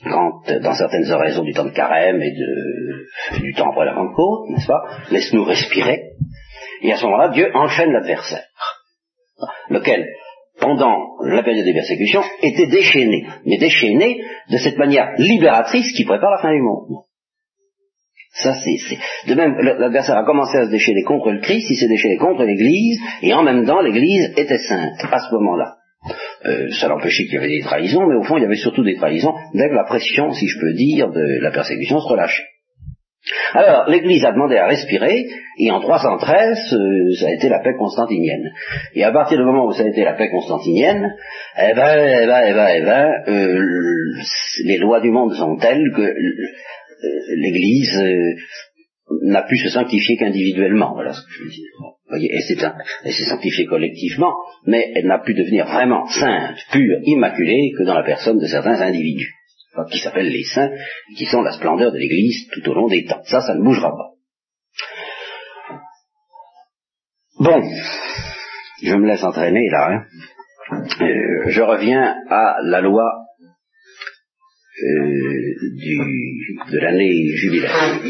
quand, 0.05 0.43
dans 0.61 0.75
certaines 0.75 1.11
oraisons 1.11 1.43
du 1.43 1.53
temps 1.53 1.65
de 1.65 1.71
carême 1.71 2.21
et 2.23 2.33
du 3.41 3.55
temps 3.55 3.71
après 3.71 3.85
la 3.85 3.95
Pentecôte, 3.95 4.51
n'est-ce 4.51 4.67
pas 4.67 4.83
Laisse-nous 5.11 5.45
respirer. 5.45 6.03
Et 6.83 6.93
à 6.93 6.97
ce 6.97 7.05
moment-là, 7.05 7.29
Dieu 7.29 7.51
enchaîne 7.55 7.93
l'adversaire, 7.93 8.47
lequel, 9.71 10.07
pendant 10.61 10.97
la 11.25 11.43
période 11.43 11.65
des 11.65 11.75
persécutions, 11.75 12.23
était 12.43 12.67
déchaîné, 12.67 13.27
mais 13.47 13.59
déchaîné 13.59 14.21
de 14.51 14.59
cette 14.59 14.79
manière 14.79 15.13
libératrice 15.19 15.93
qui 15.97 16.05
prépare 16.05 16.31
la 16.31 16.43
fin 16.43 16.53
du 16.53 16.63
monde. 16.63 17.05
Ça, 18.35 18.55
c'est, 18.55 19.29
De 19.29 19.35
même, 19.35 19.55
l'adversaire 19.61 20.17
a 20.17 20.25
commencé 20.25 20.57
à 20.57 20.65
se 20.65 20.71
déchaîner 20.71 21.03
contre 21.03 21.31
le 21.31 21.41
Christ, 21.41 21.67
il 21.69 21.77
s'est 21.77 21.89
déchaîné 21.89 22.17
contre 22.17 22.45
l'Église, 22.45 22.99
et 23.21 23.35
en 23.35 23.43
même 23.43 23.67
temps, 23.67 23.83
l'Église 23.83 24.33
était 24.37 24.59
sainte, 24.59 25.05
à 25.11 25.19
ce 25.19 25.35
moment-là. 25.35 25.77
Euh, 26.47 26.69
ça 26.81 26.89
l'empêchait 26.89 27.25
qu'il 27.25 27.35
y 27.35 27.39
avait 27.39 27.49
des 27.49 27.61
trahisons, 27.61 28.07
mais 28.07 28.17
au 28.17 28.23
fond, 28.23 28.39
il 28.39 28.43
y 28.43 28.47
avait 28.47 28.57
surtout 28.57 28.83
des 28.83 28.97
trahisons 28.97 29.35
dès 29.55 29.69
que 29.69 29.75
la 29.75 29.85
pression, 29.85 30.33
si 30.33 30.49
je 30.49 30.59
peux 30.59 30.73
dire, 30.73 31.11
de 31.11 31.41
la 31.43 31.51
persécution 31.51 32.01
se 32.01 32.09
relâchait. 32.09 32.47
Alors, 33.53 33.89
l'Église 33.89 34.25
a 34.25 34.33
demandé 34.33 34.57
à 34.57 34.67
respirer, 34.67 35.27
et 35.59 35.71
en 35.71 35.81
313, 35.81 36.73
euh, 36.73 37.15
ça 37.21 37.27
a 37.27 37.31
été 37.31 37.49
la 37.49 37.61
paix 37.61 37.75
constantinienne. 37.79 38.51
Et 38.95 39.05
à 39.05 39.13
partir 39.13 39.39
du 39.39 39.45
moment 39.45 39.67
où 39.67 39.73
ça 39.73 39.85
a 39.85 39.87
été 39.87 40.03
la 40.03 40.15
paix 40.15 40.29
constantinienne, 40.31 41.15
eh 41.57 41.75
ben, 41.75 41.99
eh 41.99 42.27
ben, 42.27 42.43
eh 42.47 42.53
ben, 42.53 42.69
eh 42.75 42.83
ben, 42.83 43.13
euh, 43.29 43.63
les 44.65 44.79
lois 44.79 45.01
du 45.01 45.11
monde 45.11 45.35
sont 45.35 45.57
telles 45.57 45.93
que 45.95 46.15
l'Église 47.37 47.97
euh, 47.97 48.35
n'a 49.23 49.43
pu 49.43 49.57
se 49.57 49.69
sanctifier 49.69 50.17
qu'individuellement. 50.17 50.95
Voilà 50.95 51.13
ce 51.13 51.21
que 51.21 51.33
je 51.33 51.43
veux 51.45 51.51
dire. 51.51 51.71
voyez, 52.09 52.31
elle 52.33 53.13
s'est 53.13 53.29
sanctifiée 53.29 53.67
collectivement, 53.67 54.33
mais 54.67 54.93
elle 54.95 55.07
n'a 55.07 55.19
pu 55.19 55.35
devenir 55.35 55.67
vraiment 55.67 56.07
sainte, 56.07 56.59
pure, 56.71 56.99
immaculée 57.05 57.73
que 57.77 57.85
dans 57.85 57.95
la 57.95 58.05
personne 58.05 58.39
de 58.39 58.47
certains 58.47 58.81
individus, 58.81 59.33
qui 59.91 59.99
s'appellent 59.99 60.31
les 60.31 60.45
saints, 60.45 60.71
qui 61.17 61.27
sont 61.27 61.43
la 61.43 61.53
splendeur 61.53 61.93
de 61.93 61.99
l'Église 61.99 62.49
tout 62.53 62.69
au 62.71 62.75
long 62.75 62.89
des 62.89 63.05
temps. 63.05 63.23
Ça, 63.25 63.41
ça 63.41 63.55
ne 63.55 63.63
bougera 63.63 63.91
pas. 63.91 64.13
Bon, 67.41 67.63
je 68.83 68.95
me 68.95 69.07
laisse 69.07 69.25
entraîner 69.25 69.69
là. 69.71 69.91
Hein. 69.91 70.05
Euh, 71.01 71.49
je 71.49 71.61
reviens 71.63 72.15
à 72.29 72.57
la 72.63 72.81
loi 72.81 73.22
euh, 74.81 76.71
de 76.73 76.79
l'année 76.79 77.27
jubilaire. 77.37 78.01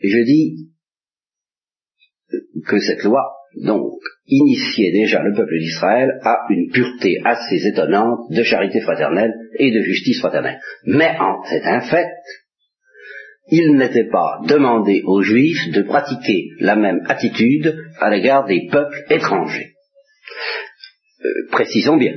Je 0.00 0.24
dis 0.24 0.70
que 2.66 2.78
cette 2.78 3.02
loi, 3.04 3.22
donc, 3.56 4.00
initiait 4.26 4.92
déjà 4.92 5.22
le 5.22 5.34
peuple 5.34 5.58
d'Israël 5.58 6.10
à 6.22 6.46
une 6.50 6.70
pureté 6.70 7.20
assez 7.24 7.66
étonnante 7.66 8.30
de 8.30 8.42
charité 8.42 8.80
fraternelle 8.80 9.32
et 9.58 9.70
de 9.70 9.82
justice 9.82 10.20
fraternelle. 10.20 10.60
Mais 10.84 11.16
c'est 11.48 11.64
un 11.64 11.80
fait, 11.80 12.08
il 13.50 13.76
n'était 13.76 14.08
pas 14.08 14.40
demandé 14.46 15.02
aux 15.04 15.22
Juifs 15.22 15.70
de 15.72 15.82
pratiquer 15.82 16.50
la 16.60 16.76
même 16.76 17.00
attitude 17.06 17.76
à 17.98 18.10
l'égard 18.10 18.46
des 18.46 18.68
peuples 18.70 19.04
étrangers. 19.08 19.72
Euh, 21.24 21.28
précisons 21.50 21.96
bien, 21.96 22.14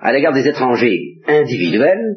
à 0.00 0.12
l'égard 0.12 0.32
des 0.32 0.46
étrangers 0.46 1.00
individuels, 1.26 2.14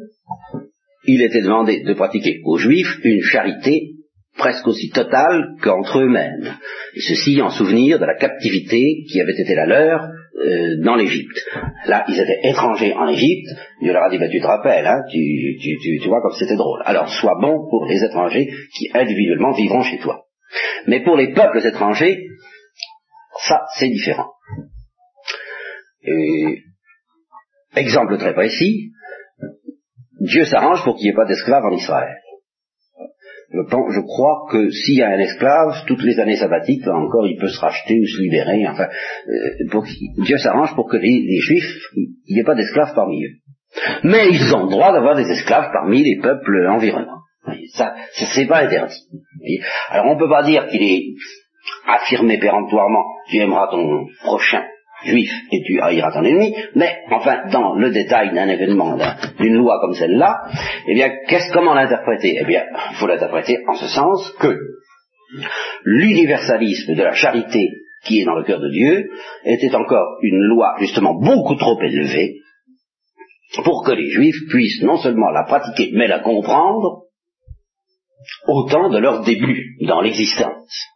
il 1.05 1.21
était 1.21 1.41
demandé 1.41 1.81
de 1.81 1.93
pratiquer 1.93 2.41
aux 2.45 2.57
Juifs 2.57 2.99
une 3.03 3.21
charité 3.21 3.91
presque 4.37 4.67
aussi 4.67 4.89
totale 4.89 5.55
qu'entre 5.61 5.99
eux-mêmes, 5.99 6.57
et 6.95 7.01
ceci 7.01 7.41
en 7.41 7.49
souvenir 7.49 7.99
de 7.99 8.05
la 8.05 8.15
captivité 8.15 9.03
qui 9.09 9.19
avait 9.19 9.33
été 9.37 9.55
la 9.55 9.65
leur 9.65 10.01
euh, 10.01 10.83
dans 10.83 10.95
l'Égypte. 10.95 11.45
Là, 11.85 12.05
ils 12.07 12.19
étaient 12.19 12.39
étrangers 12.49 12.93
en 12.93 13.09
Égypte, 13.09 13.49
Dieu 13.81 13.91
leur 13.91 14.03
a 14.03 14.09
dit, 14.09 14.17
bah, 14.17 14.29
tu 14.29 14.39
te 14.39 14.47
rappelles, 14.47 14.87
hein, 14.87 15.01
tu, 15.11 15.19
tu, 15.59 15.99
tu 16.01 16.07
vois 16.07 16.21
comme 16.21 16.37
c'était 16.39 16.55
drôle. 16.55 16.81
Alors, 16.85 17.09
sois 17.09 17.37
bon 17.41 17.67
pour 17.69 17.85
les 17.85 18.03
étrangers 18.03 18.47
qui 18.73 18.89
individuellement 18.93 19.51
vivront 19.51 19.83
chez 19.83 19.99
toi. 19.99 20.25
Mais 20.87 21.01
pour 21.01 21.17
les 21.17 21.33
peuples 21.33 21.65
étrangers, 21.65 22.25
ça, 23.47 23.61
c'est 23.77 23.89
différent. 23.89 24.31
Exemple 27.75 28.17
très 28.17 28.33
précis, 28.33 28.91
Dieu 30.19 30.45
s'arrange 30.45 30.83
pour 30.83 30.95
qu'il 30.95 31.05
n'y 31.05 31.11
ait 31.11 31.15
pas 31.15 31.25
d'esclaves 31.25 31.65
en 31.65 31.71
Israël. 31.71 32.17
Je, 33.53 34.01
crois 34.01 34.47
que 34.49 34.69
s'il 34.69 34.97
y 34.97 35.01
a 35.01 35.09
un 35.09 35.19
esclave, 35.19 35.83
toutes 35.85 36.03
les 36.03 36.19
années 36.19 36.37
sabbatiques, 36.37 36.87
encore, 36.87 37.27
il 37.27 37.37
peut 37.37 37.49
se 37.49 37.59
racheter 37.59 37.99
ou 37.99 38.05
se 38.05 38.21
libérer. 38.21 38.65
Enfin, 38.67 38.87
euh, 39.27 40.23
Dieu 40.23 40.37
s'arrange 40.37 40.73
pour 40.75 40.89
que 40.89 40.97
les, 40.97 41.39
Juifs, 41.39 41.81
il 41.95 42.35
n'y 42.35 42.39
ait 42.39 42.45
pas 42.45 42.55
d'esclaves 42.55 42.93
parmi 42.95 43.21
eux. 43.25 43.35
Mais 44.03 44.29
ils 44.29 44.53
ont 44.53 44.65
le 44.65 44.69
droit 44.69 44.93
d'avoir 44.93 45.15
des 45.15 45.29
esclaves 45.29 45.69
parmi 45.73 46.03
les 46.03 46.21
peuples 46.21 46.67
environnants. 46.67 47.21
Ça, 47.73 47.95
c'est 48.13 48.47
pas 48.47 48.63
interdit. 48.63 49.07
Alors 49.89 50.05
on 50.07 50.15
ne 50.15 50.19
peut 50.19 50.29
pas 50.29 50.43
dire 50.43 50.67
qu'il 50.67 50.83
est 50.83 51.03
affirmé 51.87 52.37
péremptoirement, 52.37 53.03
tu 53.29 53.37
aimeras 53.37 53.67
ton 53.69 54.05
prochain 54.23 54.63
juif 55.03 55.31
et 55.51 55.61
tu 55.65 55.79
haïras 55.81 56.11
ton 56.11 56.23
ennemi, 56.23 56.55
mais 56.75 56.99
enfin, 57.11 57.49
dans 57.51 57.75
le 57.75 57.91
détail 57.91 58.33
d'un 58.33 58.47
événement, 58.47 58.97
d'une 59.39 59.55
loi 59.55 59.79
comme 59.81 59.93
celle-là, 59.93 60.41
eh 60.87 60.93
bien, 60.93 61.09
qu'est-ce, 61.27 61.51
comment 61.53 61.73
l'interpréter? 61.73 62.37
Eh 62.39 62.45
bien, 62.45 62.63
il 62.91 62.95
faut 62.97 63.07
l'interpréter 63.07 63.59
en 63.67 63.73
ce 63.75 63.87
sens 63.87 64.33
que 64.39 64.57
l'universalisme 65.83 66.95
de 66.95 67.03
la 67.03 67.13
charité 67.13 67.69
qui 68.03 68.19
est 68.19 68.25
dans 68.25 68.35
le 68.35 68.43
cœur 68.43 68.59
de 68.59 68.69
Dieu 68.69 69.09
était 69.45 69.75
encore 69.75 70.17
une 70.21 70.41
loi 70.41 70.73
justement 70.79 71.13
beaucoup 71.13 71.55
trop 71.55 71.79
élevée 71.81 72.37
pour 73.63 73.83
que 73.85 73.91
les 73.91 74.09
juifs 74.09 74.47
puissent 74.49 74.81
non 74.81 74.97
seulement 74.97 75.29
la 75.29 75.43
pratiquer, 75.43 75.91
mais 75.93 76.07
la 76.07 76.19
comprendre 76.19 77.03
au 78.47 78.69
temps 78.69 78.89
de 78.89 78.97
leur 78.97 79.23
début 79.23 79.77
dans 79.85 80.01
l'existence. 80.01 80.87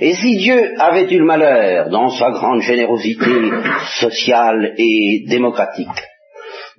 Et 0.00 0.14
si 0.14 0.36
Dieu 0.36 0.74
avait 0.78 1.12
eu 1.12 1.18
le 1.18 1.24
malheur, 1.24 1.88
dans 1.90 2.08
sa 2.08 2.30
grande 2.30 2.60
générosité 2.62 3.50
sociale 4.00 4.74
et 4.78 5.24
démocratique, 5.26 5.88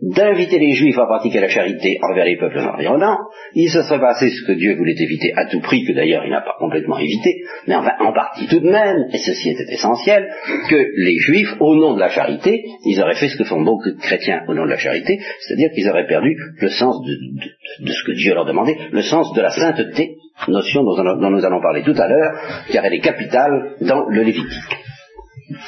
d'inviter 0.02 0.60
les 0.60 0.74
Juifs 0.74 0.98
à 0.98 1.06
pratiquer 1.06 1.40
la 1.40 1.50
charité 1.50 2.00
envers 2.02 2.26
les 2.26 2.38
peuples 2.38 2.60
environnants, 2.60 3.18
il 3.54 3.70
se 3.70 3.82
serait 3.82 4.00
passé 4.00 4.30
ce 4.30 4.46
que 4.48 4.54
Dieu 4.54 4.76
voulait 4.76 4.96
éviter 4.98 5.34
à 5.36 5.46
tout 5.46 5.60
prix, 5.60 5.84
que 5.84 5.94
d'ailleurs 5.94 6.24
il 6.26 6.32
n'a 6.32 6.42
pas 6.42 6.56
complètement 6.58 6.98
évité, 6.98 7.42
mais 7.68 7.76
enfin 7.76 7.92
en 8.00 8.14
partie 8.14 8.48
tout 8.48 8.60
de 8.60 8.70
même, 8.70 9.08
et 9.12 9.18
ceci 9.18 9.50
était 9.50 9.74
essentiel, 9.74 10.30
que 10.70 10.76
les 10.76 11.18
Juifs, 11.20 11.54
au 11.60 11.76
nom 11.76 11.96
de 11.96 12.00
la 12.00 12.10
charité, 12.10 12.64
ils 12.86 13.02
auraient 13.02 13.16
fait 13.16 13.28
ce 13.28 13.38
que 13.38 13.44
font 13.44 13.62
beaucoup 13.62 13.92
de 13.92 14.00
chrétiens 14.00 14.44
au 14.48 14.54
nom 14.54 14.66
de 14.66 14.70
la 14.70 14.78
charité, 14.78 15.20
c'est-à-dire 15.42 15.70
qu'ils 15.76 15.90
auraient 15.90 16.08
perdu 16.08 16.36
le 16.62 16.70
sens 16.70 16.96
de, 17.06 17.92
ce 17.92 18.04
que 18.06 18.14
Dieu 18.14 18.34
leur 18.34 18.46
demandait, 18.46 18.78
le 18.92 19.02
sens 19.02 19.34
de 19.34 19.42
la 19.42 19.50
sainteté, 19.50 20.16
notion 20.48 20.84
dont, 20.84 20.96
dont 20.96 21.30
nous 21.30 21.46
allons 21.46 21.62
parler 21.62 21.84
tout 21.84 21.96
à 21.98 22.08
l'heure, 22.08 22.40
car 22.72 22.86
elle 22.86 22.94
est 22.94 23.02
capitale 23.02 23.76
dans 23.82 24.08
le 24.08 24.24
Lévitique. 24.24 24.78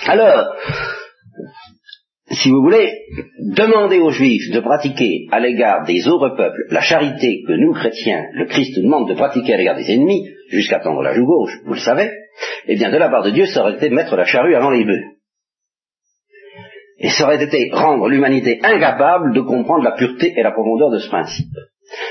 Alors, 0.07 0.55
si 2.33 2.49
vous 2.49 2.61
voulez, 2.61 3.03
demander 3.39 3.99
aux 3.99 4.11
Juifs 4.11 4.51
de 4.51 4.59
pratiquer 4.59 5.27
à 5.31 5.39
l'égard 5.39 5.85
des 5.85 6.07
autres 6.07 6.35
peuples 6.35 6.65
la 6.69 6.81
charité 6.81 7.43
que 7.47 7.53
nous, 7.53 7.73
chrétiens, 7.73 8.25
le 8.33 8.45
Christ 8.45 8.77
nous 8.77 8.83
demande 8.83 9.09
de 9.09 9.15
pratiquer 9.15 9.53
à 9.53 9.57
l'égard 9.57 9.75
des 9.75 9.91
ennemis, 9.91 10.27
jusqu'à 10.49 10.79
tendre 10.79 11.01
la 11.01 11.13
joue 11.13 11.25
gauche, 11.25 11.59
vous 11.65 11.73
le 11.73 11.79
savez, 11.79 12.09
eh 12.67 12.75
bien, 12.75 12.89
de 12.89 12.97
la 12.97 13.09
part 13.09 13.23
de 13.23 13.31
Dieu, 13.31 13.45
ça 13.45 13.61
aurait 13.61 13.75
été 13.75 13.89
mettre 13.89 14.15
la 14.15 14.25
charrue 14.25 14.55
avant 14.55 14.71
les 14.71 14.85
bœufs. 14.85 15.03
Et 16.99 17.09
ça 17.09 17.25
aurait 17.25 17.43
été 17.43 17.69
rendre 17.73 18.07
l'humanité 18.07 18.59
incapable 18.63 19.33
de 19.33 19.41
comprendre 19.41 19.83
la 19.83 19.93
pureté 19.93 20.33
et 20.37 20.43
la 20.43 20.51
profondeur 20.51 20.91
de 20.91 20.99
ce 20.99 21.09
principe. 21.09 21.47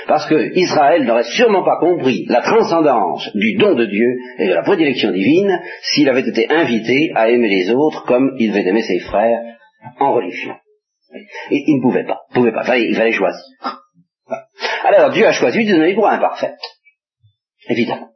Parce 0.06 0.26
que 0.26 0.58
Israël 0.58 1.04
n'aurait 1.04 1.22
sûrement 1.22 1.64
pas 1.64 1.78
compris 1.78 2.26
la 2.28 2.42
transcendance 2.42 3.30
du 3.34 3.54
don 3.56 3.74
de 3.74 3.86
Dieu 3.86 4.06
et 4.38 4.48
de 4.48 4.52
la 4.52 4.62
prédilection 4.62 5.12
divine 5.12 5.58
s'il 5.82 6.08
avait 6.08 6.28
été 6.28 6.50
invité 6.50 7.12
à 7.14 7.30
aimer 7.30 7.48
les 7.48 7.70
autres 7.70 8.04
comme 8.04 8.32
il 8.38 8.50
devait 8.50 8.66
aimer 8.66 8.82
ses 8.82 8.98
frères 8.98 9.40
en 9.98 10.12
religion. 10.12 10.54
Et 11.50 11.64
il 11.66 11.76
ne 11.76 11.82
pouvait 11.82 12.04
pas, 12.04 12.20
pouvait 12.32 12.52
pas, 12.52 12.78
il 12.78 12.94
fallait 12.94 13.12
choisir. 13.12 13.42
Alors 14.84 15.10
Dieu 15.10 15.26
a 15.26 15.32
choisi 15.32 15.64
de 15.64 15.72
donner 15.72 15.94
droit 15.94 16.12
imparfaite, 16.12 16.60
évidemment. 17.68 18.10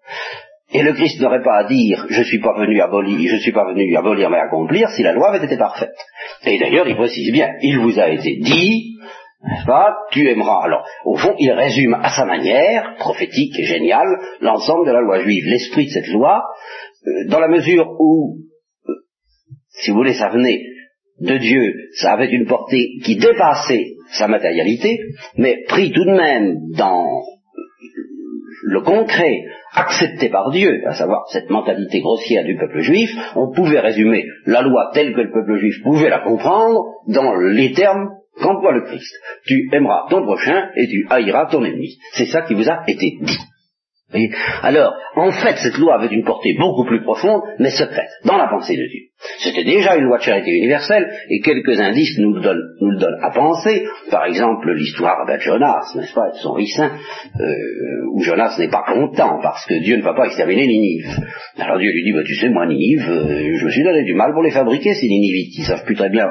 Et 0.73 0.83
le 0.83 0.93
Christ 0.93 1.21
n'aurait 1.21 1.43
pas 1.43 1.59
à 1.59 1.65
dire 1.65 2.07
je 2.09 2.23
suis 2.23 2.41
pas 2.41 2.57
venu 2.59 2.81
abolir, 2.81 3.31
je 3.31 3.37
suis 3.37 3.53
pas 3.53 3.65
venu 3.65 3.97
abolir 3.97 4.31
mais 4.31 4.39
accomplir 4.39 4.89
si 4.91 5.03
la 5.03 5.13
loi 5.13 5.29
avait 5.29 5.45
été 5.45 5.57
parfaite. 5.57 5.95
Et 6.45 6.59
d'ailleurs 6.59 6.89
il 6.89 6.97
précise 6.97 7.33
bien, 7.33 7.55
il 7.63 7.79
vous 7.79 7.99
a 7.99 8.09
été 8.09 8.37
dit, 8.37 8.95
n'est-ce 9.45 9.67
pas, 9.67 9.95
tu 10.11 10.29
aimeras. 10.29 10.65
Alors, 10.65 10.87
au 11.05 11.17
fond, 11.17 11.35
il 11.39 11.53
résume 11.53 11.95
à 11.95 12.09
sa 12.11 12.25
manière, 12.25 12.97
prophétique 12.97 13.59
et 13.59 13.65
géniale, 13.65 14.19
l'ensemble 14.41 14.87
de 14.87 14.93
la 14.93 15.01
loi 15.01 15.21
juive, 15.21 15.45
l'esprit 15.47 15.87
de 15.87 15.91
cette 15.91 16.09
loi, 16.09 16.45
euh, 17.07 17.29
dans 17.29 17.41
la 17.41 17.49
mesure 17.49 17.95
où, 18.01 18.39
euh, 18.89 18.93
si 19.69 19.91
vous 19.91 19.99
voulez, 19.99 20.15
ça 20.15 20.31
venait 20.31 20.63
de 21.21 21.39
Dieu, 21.39 21.73
ça 21.95 22.13
avait 22.13 22.31
une 22.31 22.47
portée 22.47 22.89
qui 23.05 23.17
dépassait 23.17 23.95
sa 24.13 24.29
matérialité, 24.29 24.99
mais 25.37 25.63
pris 25.69 25.93
tout 25.93 26.05
de 26.05 26.11
même 26.11 26.71
dans 26.77 27.23
le 28.65 28.81
concret 28.81 29.45
accepté 29.75 30.29
par 30.31 30.51
Dieu, 30.51 30.83
à 30.87 30.95
savoir 30.95 31.25
cette 31.29 31.51
mentalité 31.51 32.01
grossière 32.01 32.45
du 32.45 32.57
peuple 32.57 32.81
juif, 32.81 33.11
on 33.37 33.53
pouvait 33.53 33.81
résumer 33.81 34.25
la 34.47 34.63
loi 34.63 34.91
telle 34.95 35.15
que 35.15 35.21
le 35.21 35.33
peuple 35.33 35.59
juif 35.59 35.83
pouvait 35.83 36.09
la 36.09 36.21
comprendre 36.21 36.81
dans 37.09 37.35
les 37.35 37.73
termes 37.73 38.09
qu'emploie 38.41 38.73
le 38.73 38.83
Christ. 38.83 39.15
Tu 39.47 39.69
aimeras 39.73 40.07
ton 40.09 40.23
prochain 40.23 40.71
et 40.77 40.87
tu 40.87 41.07
haïras 41.11 41.47
ton 41.47 41.65
ennemi. 41.65 41.99
C'est 42.13 42.27
ça 42.27 42.43
qui 42.43 42.55
vous 42.55 42.69
a 42.69 42.83
été 42.87 43.19
dit. 43.21 43.39
Alors, 44.63 44.93
en 45.17 45.31
fait, 45.33 45.57
cette 45.57 45.79
loi 45.79 45.97
avait 45.97 46.15
une 46.15 46.25
portée 46.25 46.55
beaucoup 46.57 46.85
plus 46.85 47.03
profonde, 47.03 47.43
mais 47.59 47.71
secrète, 47.71 48.11
dans 48.25 48.37
la 48.37 48.49
pensée 48.49 48.77
de 48.77 48.87
Dieu. 48.89 49.01
C'était 49.39 49.65
déjà 49.65 49.97
une 49.97 50.05
loi 50.05 50.19
de 50.19 50.23
charité 50.23 50.51
universelle, 50.51 51.11
et 51.31 51.41
quelques 51.41 51.79
indices 51.81 52.19
nous 52.19 52.35
le 52.35 52.41
donnent, 52.41 53.19
à 53.23 53.31
penser. 53.31 53.85
Par 54.11 54.25
exemple, 54.27 54.73
l'histoire 54.73 55.27
de 55.27 55.39
Jonas, 55.39 55.93
n'est-ce 55.97 56.15
pas, 56.15 56.31
de 56.31 56.37
son 56.37 56.53
ricin, 56.53 56.91
euh, 57.41 57.45
où 58.13 58.23
Jonas 58.23 58.57
n'est 58.59 58.69
pas 58.69 58.85
content, 58.87 59.39
parce 59.43 59.67
que 59.67 59.75
Dieu 59.83 59.97
ne 59.97 60.03
va 60.03 60.15
pas 60.15 60.27
exterminer 60.27 60.67
Ninive. 60.67 61.07
Alors 61.59 61.79
Dieu 61.79 61.91
lui 61.91 62.05
dit, 62.05 62.13
bah, 62.13 62.23
tu 62.25 62.35
sais, 62.35 62.49
moi, 62.49 62.67
Ninive, 62.67 63.09
euh, 63.09 63.57
je 63.57 63.65
me 63.65 63.71
suis 63.71 63.83
donné 63.83 64.05
du 64.05 64.15
mal 64.15 64.33
pour 64.33 64.43
les 64.43 64.51
fabriquer, 64.51 64.95
ces 64.95 65.07
Ninivites. 65.07 65.59
Ils 65.59 65.65
savent 65.65 65.85
plus 65.85 65.97
très 65.97 66.11
bien 66.11 66.29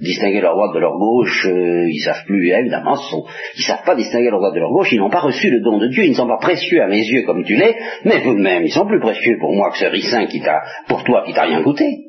distinguer 0.00 0.40
leur 0.40 0.54
droite 0.54 0.74
de 0.74 0.80
leur 0.80 0.96
gauche, 0.98 1.46
euh, 1.46 1.86
ils 1.88 2.00
savent 2.00 2.24
plus, 2.26 2.50
évidemment, 2.50 2.96
sont, 2.96 3.24
ils 3.56 3.62
savent 3.62 3.84
pas 3.84 3.94
distinguer 3.94 4.30
leur 4.30 4.40
droite 4.40 4.54
de 4.54 4.60
leur 4.60 4.70
gauche, 4.70 4.92
ils 4.92 4.98
n'ont 4.98 5.10
pas 5.10 5.20
reçu 5.20 5.50
le 5.50 5.60
don 5.60 5.78
de 5.78 5.88
Dieu, 5.88 6.04
ils 6.04 6.10
ne 6.10 6.16
sont 6.16 6.28
pas 6.28 6.38
précieux 6.38 6.82
à 6.82 6.88
mes 6.88 7.02
yeux 7.02 7.22
comme 7.24 7.44
tu 7.44 7.54
l'es, 7.54 7.74
mais 8.04 8.22
tout 8.22 8.34
de 8.34 8.40
même, 8.40 8.64
ils 8.64 8.72
sont 8.72 8.86
plus 8.86 9.00
précieux 9.00 9.36
pour 9.40 9.54
moi 9.54 9.70
que 9.70 9.78
ce 9.78 9.86
ricin 9.86 10.26
qui 10.26 10.40
t'a, 10.40 10.62
pour 10.88 11.04
toi 11.04 11.24
qui 11.26 11.32
t'a 11.32 11.42
rien 11.42 11.62
goûté. 11.62 12.06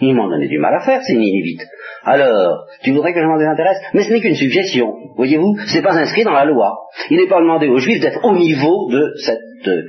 Ils 0.00 0.14
m'ont 0.14 0.28
donné 0.28 0.48
du 0.48 0.58
mal 0.58 0.74
à 0.74 0.80
faire, 0.80 1.02
ces 1.02 1.16
Ninivites. 1.16 1.66
Alors, 2.04 2.66
tu 2.82 2.92
voudrais 2.92 3.14
que 3.14 3.20
je 3.20 3.26
m'en 3.26 3.38
désintéresse? 3.38 3.78
Mais 3.94 4.02
ce 4.02 4.12
n'est 4.12 4.20
qu'une 4.20 4.34
suggestion. 4.34 4.94
Voyez-vous, 5.16 5.56
ce 5.66 5.76
n'est 5.76 5.82
pas 5.82 5.96
inscrit 5.96 6.24
dans 6.24 6.32
la 6.32 6.44
loi. 6.44 6.76
Il 7.10 7.16
n'est 7.16 7.28
pas 7.28 7.40
demandé 7.40 7.68
aux 7.68 7.78
Juifs 7.78 8.00
d'être 8.00 8.24
au 8.24 8.34
niveau 8.34 8.90
de 8.90 9.12
cette 9.24 9.68
euh, 9.68 9.82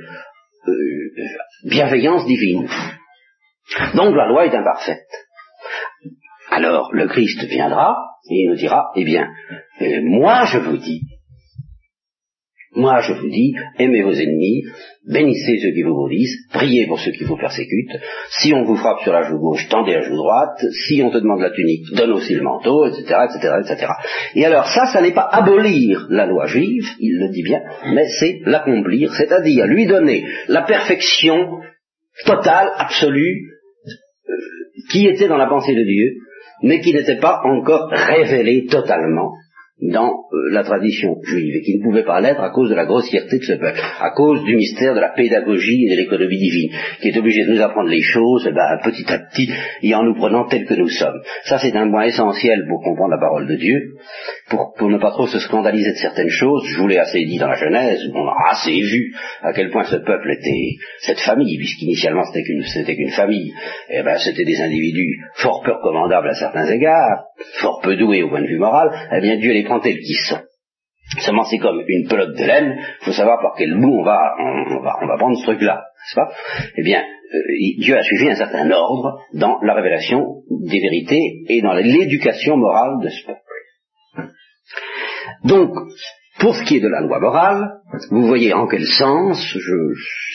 euh, 0.66 1.68
bienveillance 1.68 2.24
divine. 2.26 2.68
Donc 3.94 4.16
la 4.16 4.28
loi 4.28 4.46
est 4.46 4.54
imparfaite. 4.54 5.06
Alors 6.50 6.90
le 6.92 7.06
Christ 7.06 7.44
viendra 7.44 7.96
et 8.30 8.42
il 8.42 8.50
nous 8.50 8.56
dira, 8.56 8.90
eh 8.96 9.04
bien, 9.04 9.28
euh, 9.82 10.00
moi 10.02 10.44
je 10.46 10.58
vous 10.58 10.78
dis, 10.78 11.02
moi, 12.76 13.00
je 13.00 13.14
vous 13.14 13.28
dis, 13.30 13.54
aimez 13.78 14.02
vos 14.02 14.12
ennemis, 14.12 14.62
bénissez 15.06 15.58
ceux 15.62 15.70
qui 15.70 15.82
vous 15.82 15.94
maudissent, 15.94 16.36
priez 16.52 16.86
pour 16.86 17.00
ceux 17.00 17.12
qui 17.12 17.24
vous 17.24 17.36
persécutent. 17.36 17.98
Si 18.28 18.52
on 18.52 18.64
vous 18.64 18.76
frappe 18.76 19.00
sur 19.00 19.12
la 19.12 19.22
joue 19.22 19.38
gauche, 19.38 19.66
tendez 19.70 19.94
la 19.94 20.02
joue 20.02 20.16
droite. 20.16 20.64
Si 20.86 21.02
on 21.02 21.10
te 21.10 21.16
demande 21.16 21.40
la 21.40 21.50
tunique, 21.50 21.86
donne 21.94 22.12
aussi 22.12 22.34
le 22.34 22.42
manteau, 22.42 22.86
etc., 22.86 23.20
etc., 23.24 23.54
etc. 23.64 23.86
Et 24.34 24.44
alors 24.44 24.66
ça, 24.66 24.84
ça 24.92 25.00
n'est 25.00 25.14
pas 25.14 25.28
abolir 25.32 26.06
la 26.10 26.26
loi 26.26 26.46
juive, 26.46 26.84
il 27.00 27.18
le 27.18 27.30
dit 27.30 27.42
bien, 27.42 27.60
mais 27.94 28.06
c'est 28.20 28.40
l'accomplir, 28.44 29.14
c'est-à-dire 29.14 29.66
lui 29.66 29.86
donner 29.86 30.26
la 30.48 30.62
perfection 30.62 31.60
totale, 32.26 32.70
absolue, 32.76 33.48
euh, 34.28 34.32
qui 34.90 35.06
était 35.06 35.28
dans 35.28 35.38
la 35.38 35.48
pensée 35.48 35.74
de 35.74 35.84
Dieu, 35.84 36.16
mais 36.62 36.80
qui 36.80 36.92
n'était 36.92 37.18
pas 37.18 37.40
encore 37.44 37.88
révélée 37.90 38.66
totalement 38.66 39.32
dans 39.80 40.10
euh, 40.32 40.50
la 40.50 40.64
tradition 40.64 41.16
juive 41.22 41.54
et 41.54 41.62
qui 41.62 41.78
ne 41.78 41.82
pouvait 41.84 42.04
pas 42.04 42.20
l'être 42.20 42.40
à 42.40 42.50
cause 42.50 42.68
de 42.68 42.74
la 42.74 42.84
grossièreté 42.84 43.38
de 43.38 43.44
ce 43.44 43.52
peuple, 43.52 43.78
à 44.00 44.10
cause 44.10 44.42
du 44.44 44.56
mystère 44.56 44.94
de 44.94 45.00
la 45.00 45.10
pédagogie 45.10 45.86
et 45.86 45.94
de 45.94 46.00
l'économie 46.00 46.38
divine, 46.38 46.70
qui 47.00 47.08
est 47.08 47.18
obligé 47.18 47.44
de 47.44 47.52
nous 47.52 47.60
apprendre 47.60 47.88
les 47.88 48.02
choses 48.02 48.46
eh 48.48 48.52
ben, 48.52 48.80
petit 48.82 49.10
à 49.12 49.18
petit 49.18 49.48
et 49.82 49.94
en 49.94 50.02
nous 50.02 50.14
prenant 50.14 50.48
tels 50.48 50.66
que 50.66 50.74
nous 50.74 50.88
sommes. 50.88 51.20
Ça 51.44 51.58
c'est 51.58 51.76
un 51.76 51.88
point 51.90 52.04
essentiel 52.04 52.64
pour 52.68 52.82
comprendre 52.82 53.12
la 53.12 53.20
parole 53.20 53.46
de 53.46 53.54
Dieu, 53.54 53.94
pour, 54.48 54.90
ne 54.90 54.98
pas 54.98 55.10
trop 55.10 55.26
se 55.26 55.38
scandaliser 55.38 55.92
de 55.92 55.98
certaines 55.98 56.30
choses. 56.30 56.64
Je 56.66 56.80
vous 56.80 56.88
l'ai 56.88 56.98
assez 56.98 57.24
dit 57.24 57.38
dans 57.38 57.48
la 57.48 57.56
Genèse, 57.56 58.00
on 58.14 58.26
a 58.26 58.50
assez 58.50 58.72
vu 58.72 59.14
à 59.42 59.52
quel 59.52 59.70
point 59.70 59.84
ce 59.84 59.96
peuple 59.96 60.32
était 60.32 60.76
cette 61.00 61.20
famille, 61.20 61.56
puisqu'initialement 61.56 62.24
c'était 62.24 62.42
qu'une 62.96 63.10
famille, 63.10 63.52
eh 63.90 64.02
ben 64.02 64.16
c'était 64.18 64.44
des 64.44 64.60
individus 64.60 65.20
fort 65.34 65.62
peu 65.64 65.72
recommandables 65.72 66.28
à 66.28 66.34
certains 66.34 66.66
égards, 66.66 67.26
fort 67.60 67.80
peu 67.82 67.96
doués 67.96 68.24
au 68.24 68.28
point 68.28 68.42
de 68.42 68.48
vue 68.48 68.58
moral, 68.58 68.90
eh 69.12 69.20
bien 69.20 69.36
Dieu 69.36 69.52
les 69.52 69.67
Seulement 71.20 71.44
c'est 71.44 71.58
comme 71.58 71.82
une 71.86 72.06
pelote 72.08 72.36
de 72.36 72.44
laine, 72.44 72.76
il 73.00 73.04
faut 73.04 73.12
savoir 73.12 73.40
par 73.40 73.54
quel 73.56 73.74
bout 73.80 74.00
on 74.00 74.04
va, 74.04 74.34
on, 74.38 74.82
va, 74.82 74.98
on 75.02 75.06
va 75.06 75.16
prendre 75.16 75.38
ce 75.38 75.44
truc-là, 75.44 75.76
n'est-ce 75.76 76.14
pas? 76.14 76.28
Eh 76.76 76.82
bien, 76.82 77.00
euh, 77.00 77.38
Dieu 77.78 77.96
a 77.96 78.02
suivi 78.02 78.30
un 78.30 78.34
certain 78.34 78.70
ordre 78.70 79.20
dans 79.32 79.58
la 79.62 79.74
révélation 79.74 80.42
des 80.50 80.80
vérités 80.80 81.44
et 81.48 81.62
dans 81.62 81.72
l'éducation 81.72 82.58
morale 82.58 83.02
de 83.02 83.08
ce 83.08 83.26
peuple. 83.26 84.32
Donc, 85.44 85.70
pour 86.40 86.54
ce 86.54 86.62
qui 86.64 86.76
est 86.76 86.80
de 86.80 86.88
la 86.88 87.00
loi 87.00 87.18
morale, 87.18 87.80
vous 88.10 88.26
voyez 88.26 88.52
en 88.52 88.66
quel 88.66 88.84
sens, 88.84 89.38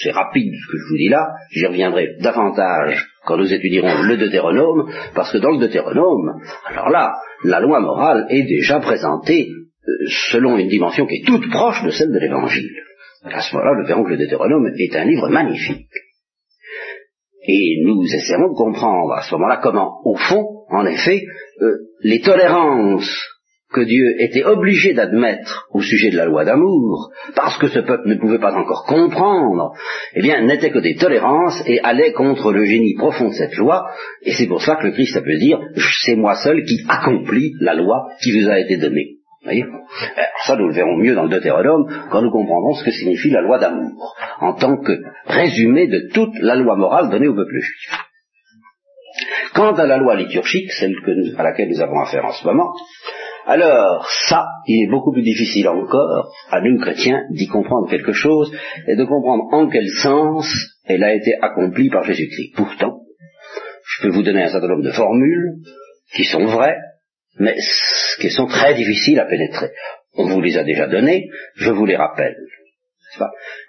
c'est 0.02 0.12
rapide 0.12 0.52
ce 0.54 0.72
que 0.72 0.78
je 0.78 0.90
vous 0.90 0.98
dis 0.98 1.10
là, 1.10 1.30
j'y 1.52 1.66
reviendrai 1.66 2.18
davantage 2.20 3.08
quand 3.26 3.38
nous 3.38 3.54
étudierons 3.54 4.02
le 4.04 4.18
Deutéronome, 4.18 4.92
parce 5.16 5.32
que 5.32 5.38
dans 5.38 5.52
le 5.52 5.60
Deutéronome, 5.60 6.42
alors 6.66 6.90
là, 6.90 7.14
la 7.44 7.60
loi 7.60 7.80
morale 7.80 8.26
est 8.30 8.44
déjà 8.44 8.80
présentée 8.80 9.50
euh, 9.50 9.92
selon 10.32 10.58
une 10.58 10.70
dimension 10.70 11.06
qui 11.06 11.16
est 11.16 11.26
toute 11.26 11.50
proche 11.50 11.84
de 11.84 11.92
celle 11.92 12.12
de 12.12 12.20
l'Évangile. 12.20 12.70
À 13.24 13.42
ce 13.42 13.56
moment-là, 13.56 13.84
le 13.84 14.18
Deutéronome 14.18 14.74
est 14.78 14.96
un 14.96 15.06
livre 15.06 15.30
magnifique. 15.30 15.88
Et 17.46 17.82
nous 17.86 18.04
essaierons 18.06 18.52
de 18.52 18.58
comprendre 18.58 19.14
à 19.14 19.24
ce 19.24 19.34
moment-là 19.36 19.60
comment, 19.62 20.02
au 20.06 20.16
fond, 20.16 20.46
en 20.70 20.86
effet, 20.86 21.24
euh, 21.62 21.78
les 22.02 22.22
tolérances 22.22 23.33
que 23.74 23.82
Dieu 23.82 24.16
était 24.20 24.44
obligé 24.44 24.94
d'admettre 24.94 25.68
au 25.72 25.82
sujet 25.82 26.12
de 26.12 26.18
la 26.18 26.26
loi 26.26 26.46
d'amour, 26.46 27.12
parce 27.36 27.58
que 27.58 27.68
ce 27.68 27.80
peuple 27.80 28.08
ne 28.08 28.16
pouvait 28.16 28.40
pas 28.40 28.54
encore 28.54 28.86
comprendre, 28.86 29.74
eh 30.16 30.22
bien, 30.22 30.42
n'étaient 30.42 30.72
que 30.72 30.80
des 30.80 30.96
tolérances 30.96 31.62
et 31.66 31.80
allaient 31.82 32.14
contre 32.14 32.52
le 32.52 32.64
génie 32.66 32.96
profond 32.96 33.30
de 33.30 33.34
cette 33.34 33.58
loi, 33.58 33.86
et 34.22 34.32
c'est 34.32 34.48
pour 34.48 34.62
ça 34.62 34.76
que 34.76 34.88
le 34.88 34.94
Christ 34.94 35.22
pu 35.24 35.38
dire, 35.38 35.60
c'est 36.06 36.16
moi 36.16 36.36
seul 36.36 36.64
qui 36.64 36.80
accomplis 36.88 37.54
la 37.60 37.74
loi 37.74 38.08
qui 38.22 38.32
vous 38.32 38.50
a 38.50 38.60
été 38.60 38.78
donnée. 38.78 39.18
Voyez? 39.44 39.66
Ça, 40.46 40.56
nous 40.56 40.68
le 40.68 40.74
verrons 40.74 40.98
mieux 40.98 41.16
dans 41.16 41.24
le 41.24 41.30
Deutéronome 41.30 41.86
quand 42.10 42.22
nous 42.22 42.32
comprendrons 42.32 42.76
ce 42.76 42.86
que 42.86 42.92
signifie 42.92 43.30
la 43.30 43.42
loi 43.42 43.58
d'amour, 43.58 44.16
en 44.40 44.54
tant 44.54 44.78
que 44.78 44.94
résumé 45.26 45.88
de 45.88 46.10
toute 46.14 46.38
la 46.40 46.56
loi 46.56 46.78
morale 46.78 47.10
donnée 47.10 47.28
au 47.28 47.36
peuple 47.36 47.60
juif. 47.60 48.00
Quant 49.54 49.74
à 49.74 49.86
la 49.86 49.98
loi 49.98 50.16
liturgique, 50.16 50.72
celle 50.72 50.96
à 51.38 51.44
laquelle 51.44 51.70
nous 51.70 51.82
avons 51.82 52.00
affaire 52.00 52.26
en 52.26 52.32
ce 52.32 52.46
moment, 52.46 52.74
alors 53.46 54.08
ça, 54.28 54.46
il 54.68 54.86
est 54.86 54.92
beaucoup 54.92 55.12
plus 55.12 55.22
difficile 55.22 55.68
encore 55.68 56.32
à 56.50 56.62
nous 56.62 56.80
chrétiens 56.80 57.24
d'y 57.32 57.48
comprendre 57.48 57.90
quelque 57.90 58.14
chose 58.14 58.52
et 58.88 58.96
de 58.96 59.04
comprendre 59.04 59.44
en 59.52 59.68
quel 59.70 59.88
sens 60.02 60.46
elle 60.86 61.04
a 61.04 61.14
été 61.14 61.34
accomplie 61.42 61.90
par 61.90 62.04
Jésus-Christ. 62.04 62.54
Pourtant, 62.56 63.02
je 63.86 64.02
peux 64.02 64.14
vous 64.14 64.24
donner 64.24 64.44
un 64.44 64.50
certain 64.50 64.68
nombre 64.68 64.84
de 64.84 64.92
formules 64.92 65.56
qui 66.16 66.24
sont 66.24 66.46
vraies, 66.46 66.78
mais 67.40 67.56
qui 68.20 68.30
sont 68.30 68.48
très 68.48 68.76
difficiles 68.76 69.20
à 69.20 69.26
pénétrer. 69.26 69.72
On 70.16 70.28
vous 70.28 70.42
les 70.42 70.58
a 70.58 70.64
déjà 70.64 70.88
données, 70.88 71.28
je 71.56 71.72
vous 71.72 71.86
les 71.86 71.98
rappelle. 71.98 72.36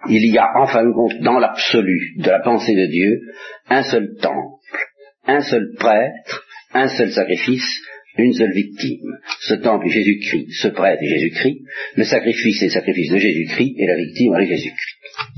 Il 0.09 0.33
y 0.33 0.39
a 0.39 0.47
en 0.57 0.67
fin 0.67 0.85
de 0.85 0.93
compte, 0.93 1.21
dans 1.21 1.39
l'absolu 1.39 2.15
de 2.19 2.31
la 2.31 2.41
pensée 2.41 2.75
de 2.75 2.87
Dieu, 2.87 3.21
un 3.69 3.83
seul 3.83 4.17
temple, 4.21 4.79
un 5.27 5.41
seul 5.41 5.75
prêtre, 5.79 6.45
un 6.73 6.89
seul 6.89 7.11
sacrifice, 7.11 7.81
une 8.17 8.33
seule 8.33 8.53
victime. 8.53 9.19
Ce 9.41 9.55
temple 9.55 9.89
Jésus-Christ, 9.89 10.47
ce 10.61 10.69
prêtre 10.69 11.03
Jésus-Christ, 11.03 11.59
le 11.97 12.05
sacrifice 12.05 12.63
est 12.63 12.67
le 12.67 12.71
sacrifice 12.71 13.11
de 13.11 13.19
Jésus-Christ 13.19 13.75
et 13.79 13.87
la 13.87 13.97
victime 13.97 14.35
est 14.35 14.47
Jésus-Christ. 14.47 14.95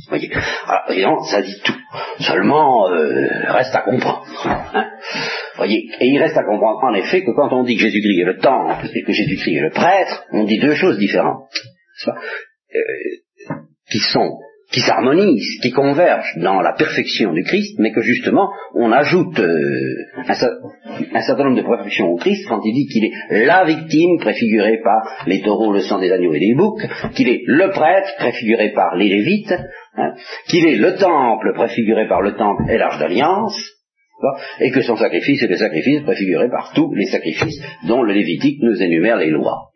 Voyez 0.08 0.30
Alors, 0.66 0.90
évidemment, 0.90 1.22
ça 1.24 1.42
dit 1.42 1.60
tout. 1.64 1.74
Seulement, 2.20 2.88
euh, 2.90 3.52
reste 3.52 3.74
à 3.74 3.82
comprendre. 3.82 4.26
Hein 4.74 4.90
voyez 5.56 5.88
Et 6.00 6.06
il 6.06 6.18
reste 6.18 6.36
à 6.36 6.44
comprendre, 6.44 6.84
en 6.84 6.94
effet, 6.94 7.22
que 7.22 7.30
quand 7.34 7.52
on 7.52 7.64
dit 7.64 7.76
que 7.76 7.82
Jésus-Christ 7.82 8.20
est 8.20 8.24
le 8.24 8.38
temple 8.38 8.88
et 8.94 9.02
que 9.02 9.12
Jésus-Christ 9.12 9.56
est 9.56 9.60
le 9.60 9.70
prêtre, 9.70 10.24
on 10.32 10.44
dit 10.44 10.58
deux 10.58 10.74
choses 10.74 10.98
différentes. 10.98 11.48
Euh, 12.08 12.80
qui 13.90 13.98
sont 13.98 14.38
qui 14.70 14.80
s'harmonisent, 14.80 15.60
qui 15.62 15.70
convergent 15.70 16.36
dans 16.38 16.60
la 16.60 16.72
perfection 16.72 17.32
du 17.32 17.42
Christ, 17.44 17.76
mais 17.78 17.92
que 17.92 18.00
justement 18.00 18.48
on 18.74 18.90
ajoute 18.90 19.38
euh, 19.38 19.94
un, 20.16 21.20
certain 21.20 21.44
nombre 21.44 21.56
de 21.56 21.66
perfections 21.66 22.08
au 22.08 22.16
Christ 22.16 22.46
quand 22.48 22.60
il 22.64 22.74
dit 22.74 22.86
qu'il 22.86 23.04
est 23.04 23.46
la 23.46 23.64
victime 23.64 24.18
préfigurée 24.18 24.80
par 24.82 25.26
les 25.26 25.40
taureaux, 25.40 25.72
le 25.72 25.80
sang 25.80 26.00
des 26.00 26.10
agneaux 26.10 26.34
et 26.34 26.40
des 26.40 26.54
boucs, 26.54 26.82
qu'il 27.14 27.28
est 27.28 27.42
le 27.46 27.70
prêtre 27.70 28.10
préfiguré 28.18 28.72
par 28.72 28.96
les 28.96 29.08
lévites, 29.08 29.54
hein, 29.96 30.14
qu'il 30.48 30.66
est 30.66 30.76
le 30.76 30.96
temple 30.96 31.52
préfiguré 31.54 32.08
par 32.08 32.22
le 32.22 32.34
temple 32.34 32.64
et 32.68 32.78
l'arche 32.78 32.98
d'alliance, 32.98 33.56
et 34.60 34.70
que 34.70 34.82
son 34.82 34.96
sacrifice 34.96 35.42
est 35.42 35.48
le 35.48 35.56
sacrifice 35.56 36.02
préfiguré 36.02 36.48
par 36.48 36.72
tous 36.74 36.92
les 36.94 37.06
sacrifices 37.06 37.60
dont 37.86 38.02
le 38.02 38.14
Lévitique 38.14 38.58
nous 38.62 38.82
énumère 38.82 39.18
les 39.18 39.30
lois. 39.30 39.70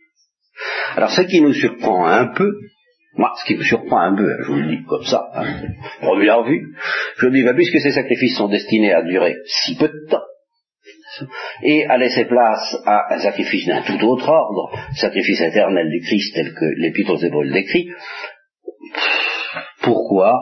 Alors 0.96 1.10
ce 1.10 1.22
qui 1.22 1.40
nous 1.40 1.52
surprend 1.52 2.06
un 2.06 2.32
peu, 2.34 2.50
moi, 3.14 3.32
ce 3.36 3.44
qui 3.46 3.56
me 3.56 3.62
surprend 3.62 4.00
un 4.00 4.16
peu, 4.16 4.36
je 4.42 4.52
vous 4.52 4.58
le 4.58 4.76
dis 4.76 4.84
comme 4.84 5.04
ça, 5.04 5.28
hein, 5.34 5.44
première 6.00 6.44
vue, 6.44 6.74
je 7.18 7.26
me 7.26 7.32
dis, 7.32 7.42
bah, 7.42 7.54
puisque 7.54 7.80
ces 7.80 7.92
sacrifices 7.92 8.36
sont 8.36 8.48
destinés 8.48 8.92
à 8.92 9.02
durer 9.02 9.36
si 9.46 9.76
peu 9.76 9.88
de 9.88 10.08
temps, 10.08 10.22
et 11.62 11.84
à 11.86 11.98
laisser 11.98 12.24
place 12.24 12.76
à 12.86 13.14
un 13.14 13.18
sacrifice 13.18 13.66
d'un 13.66 13.82
tout 13.82 14.00
autre 14.06 14.28
ordre, 14.28 14.70
sacrifice 14.94 15.40
éternel 15.40 15.90
du 15.90 16.00
Christ 16.00 16.34
tel 16.34 16.54
que 16.54 16.64
l'Épître 16.76 17.10
aux 17.10 17.18
Hébreux 17.18 17.48
décrit, 17.50 17.88
pourquoi 19.82 20.40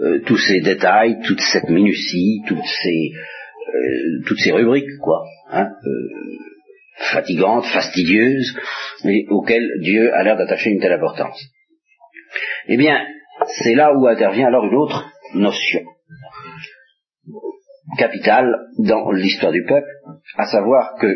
euh, 0.00 0.20
tous 0.26 0.36
ces 0.36 0.60
détails, 0.60 1.20
toute 1.26 1.40
cette 1.40 1.68
minutie, 1.68 2.42
toutes 2.46 2.66
ces, 2.82 3.12
euh, 3.74 4.22
toutes 4.26 4.38
ces 4.38 4.52
rubriques, 4.52 4.98
quoi, 5.00 5.24
hein, 5.50 5.68
euh, 5.84 6.08
fatigantes, 7.12 7.64
fastidieuses, 7.66 8.56
mais 9.04 9.24
auxquelles 9.30 9.68
Dieu 9.80 10.12
a 10.14 10.22
l'air 10.22 10.36
d'attacher 10.36 10.70
une 10.70 10.80
telle 10.80 10.92
importance? 10.92 11.40
Eh 12.68 12.76
bien, 12.76 13.06
c'est 13.62 13.74
là 13.74 13.92
où 13.94 14.06
intervient 14.06 14.46
alors 14.46 14.66
une 14.66 14.76
autre 14.76 15.10
notion 15.34 15.80
capitale 17.98 18.52
dans 18.78 19.10
l'histoire 19.10 19.52
du 19.52 19.64
peuple, 19.64 19.88
à 20.36 20.46
savoir 20.46 20.94
que 21.00 21.14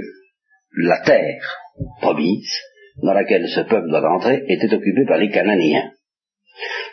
la 0.77 1.00
terre 1.05 1.42
promise, 2.00 2.53
dans 3.03 3.12
laquelle 3.12 3.46
ce 3.48 3.61
peuple 3.61 3.88
doit 3.88 4.11
entrer, 4.11 4.42
était 4.48 4.74
occupée 4.74 5.05
par 5.07 5.18
les 5.18 5.31
Cananéens. 5.31 5.92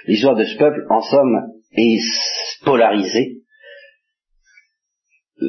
L'histoire 0.05 0.35
de 0.35 0.43
ce 0.43 0.57
peuple, 0.57 0.85
en 0.89 1.01
somme, 1.01 1.51
est 1.73 2.65
polarisée 2.65 3.41
euh, 5.41 5.47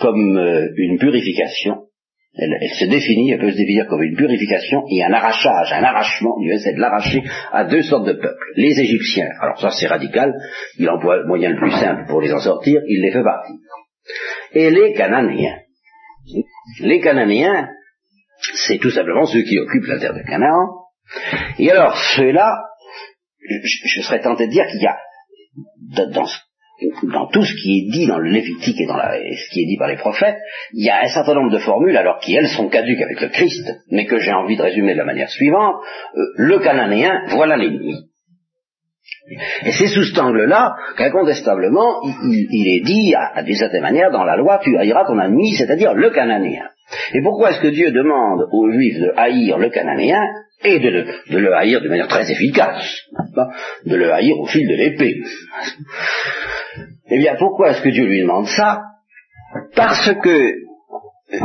comme 0.00 0.36
euh, 0.36 0.68
une 0.76 0.98
purification 0.98 1.89
elle, 2.34 2.70
se 2.78 2.84
définit, 2.86 3.32
elle 3.32 3.40
peut 3.40 3.50
se 3.50 3.56
définir 3.56 3.86
comme 3.88 4.02
une 4.02 4.16
purification 4.16 4.82
et 4.88 5.02
un 5.02 5.12
arrachage, 5.12 5.72
un 5.72 5.82
arrachement. 5.82 6.36
Dieu 6.40 6.52
essaie 6.52 6.74
de 6.74 6.80
l'arracher 6.80 7.22
à 7.52 7.64
deux 7.64 7.82
sortes 7.82 8.06
de 8.06 8.12
peuples. 8.12 8.52
Les 8.56 8.78
Égyptiens, 8.78 9.28
alors 9.40 9.60
ça 9.60 9.70
c'est 9.70 9.88
radical, 9.88 10.32
il 10.78 10.88
emploie 10.88 11.16
le 11.16 11.26
moyen 11.26 11.50
le 11.50 11.56
plus 11.56 11.72
simple 11.72 12.04
pour 12.08 12.20
les 12.20 12.32
en 12.32 12.38
sortir, 12.38 12.80
il 12.86 13.02
les 13.02 13.10
fait 13.10 13.22
partir. 13.22 13.56
Et 14.52 14.70
les 14.70 14.92
Cananéens. 14.94 15.58
Les 16.80 17.00
Cananéens, 17.00 17.68
c'est 18.66 18.78
tout 18.78 18.90
simplement 18.90 19.26
ceux 19.26 19.42
qui 19.42 19.58
occupent 19.58 19.86
la 19.86 19.98
terre 19.98 20.14
de 20.14 20.22
Canaan. 20.22 20.68
Et 21.58 21.70
alors, 21.70 21.96
ceux-là, 22.16 22.62
je, 23.42 24.02
serais 24.02 24.20
tenté 24.20 24.46
de 24.46 24.52
dire 24.52 24.66
qu'il 24.66 24.80
y 24.80 24.86
a 24.86 24.96
dans 26.12 26.26
dans 27.12 27.26
tout 27.26 27.44
ce 27.44 27.54
qui 27.54 27.78
est 27.78 27.90
dit 27.90 28.06
dans 28.06 28.18
le 28.18 28.30
Lévitique 28.30 28.80
et 28.80 28.86
dans 28.86 28.96
ce 28.96 29.50
qui 29.52 29.62
est 29.62 29.66
dit 29.66 29.76
par 29.76 29.88
les 29.88 29.96
prophètes, 29.96 30.38
il 30.72 30.84
y 30.84 30.90
a 30.90 31.02
un 31.02 31.08
certain 31.08 31.34
nombre 31.34 31.50
de 31.50 31.58
formules, 31.58 31.96
alors 31.96 32.18
qui 32.20 32.34
elles 32.34 32.48
sont 32.48 32.68
caduques 32.68 33.02
avec 33.02 33.20
le 33.20 33.28
Christ, 33.28 33.66
mais 33.90 34.06
que 34.06 34.18
j'ai 34.18 34.32
envie 34.32 34.56
de 34.56 34.62
résumer 34.62 34.92
de 34.92 34.98
la 34.98 35.04
manière 35.04 35.30
suivante. 35.30 35.76
Euh, 36.16 36.20
le 36.36 36.58
Cananéen, 36.58 37.24
voilà 37.28 37.56
l'ennemi. 37.56 38.06
Et 39.64 39.72
c'est 39.72 39.86
sous 39.86 40.04
cet 40.04 40.18
angle-là 40.18 40.74
qu'incontestablement, 40.96 42.00
il, 42.02 42.68
est 42.68 42.84
dit, 42.84 43.14
à, 43.14 43.42
d'une 43.42 43.54
certaine 43.54 43.82
manière, 43.82 44.10
dans 44.10 44.24
la 44.24 44.36
loi, 44.36 44.60
tu 44.62 44.76
haïras 44.76 45.06
ton 45.06 45.20
ennemi, 45.20 45.54
c'est-à-dire 45.54 45.94
le 45.94 46.10
Cananéen. 46.10 46.64
Et 47.14 47.22
pourquoi 47.22 47.50
est-ce 47.50 47.60
que 47.60 47.68
Dieu 47.68 47.92
demande 47.92 48.48
aux 48.50 48.70
Juifs 48.72 48.98
de 48.98 49.12
haïr 49.16 49.58
le 49.58 49.70
Cananéen 49.70 50.20
et 50.64 50.78
de, 50.78 51.38
le 51.38 51.54
haïr 51.54 51.80
de 51.80 51.88
manière 51.88 52.08
très 52.08 52.30
efficace, 52.30 53.02
de 53.86 53.94
le 53.94 54.12
haïr 54.12 54.38
au 54.38 54.46
fil 54.46 54.66
de 54.68 54.74
l'épée 54.74 55.22
Eh 57.10 57.18
bien, 57.18 57.34
pourquoi 57.38 57.70
est-ce 57.70 57.82
que 57.82 57.88
Dieu 57.88 58.06
lui 58.06 58.22
demande 58.22 58.46
ça? 58.46 58.82
Parce 59.74 60.12
que 60.22 60.52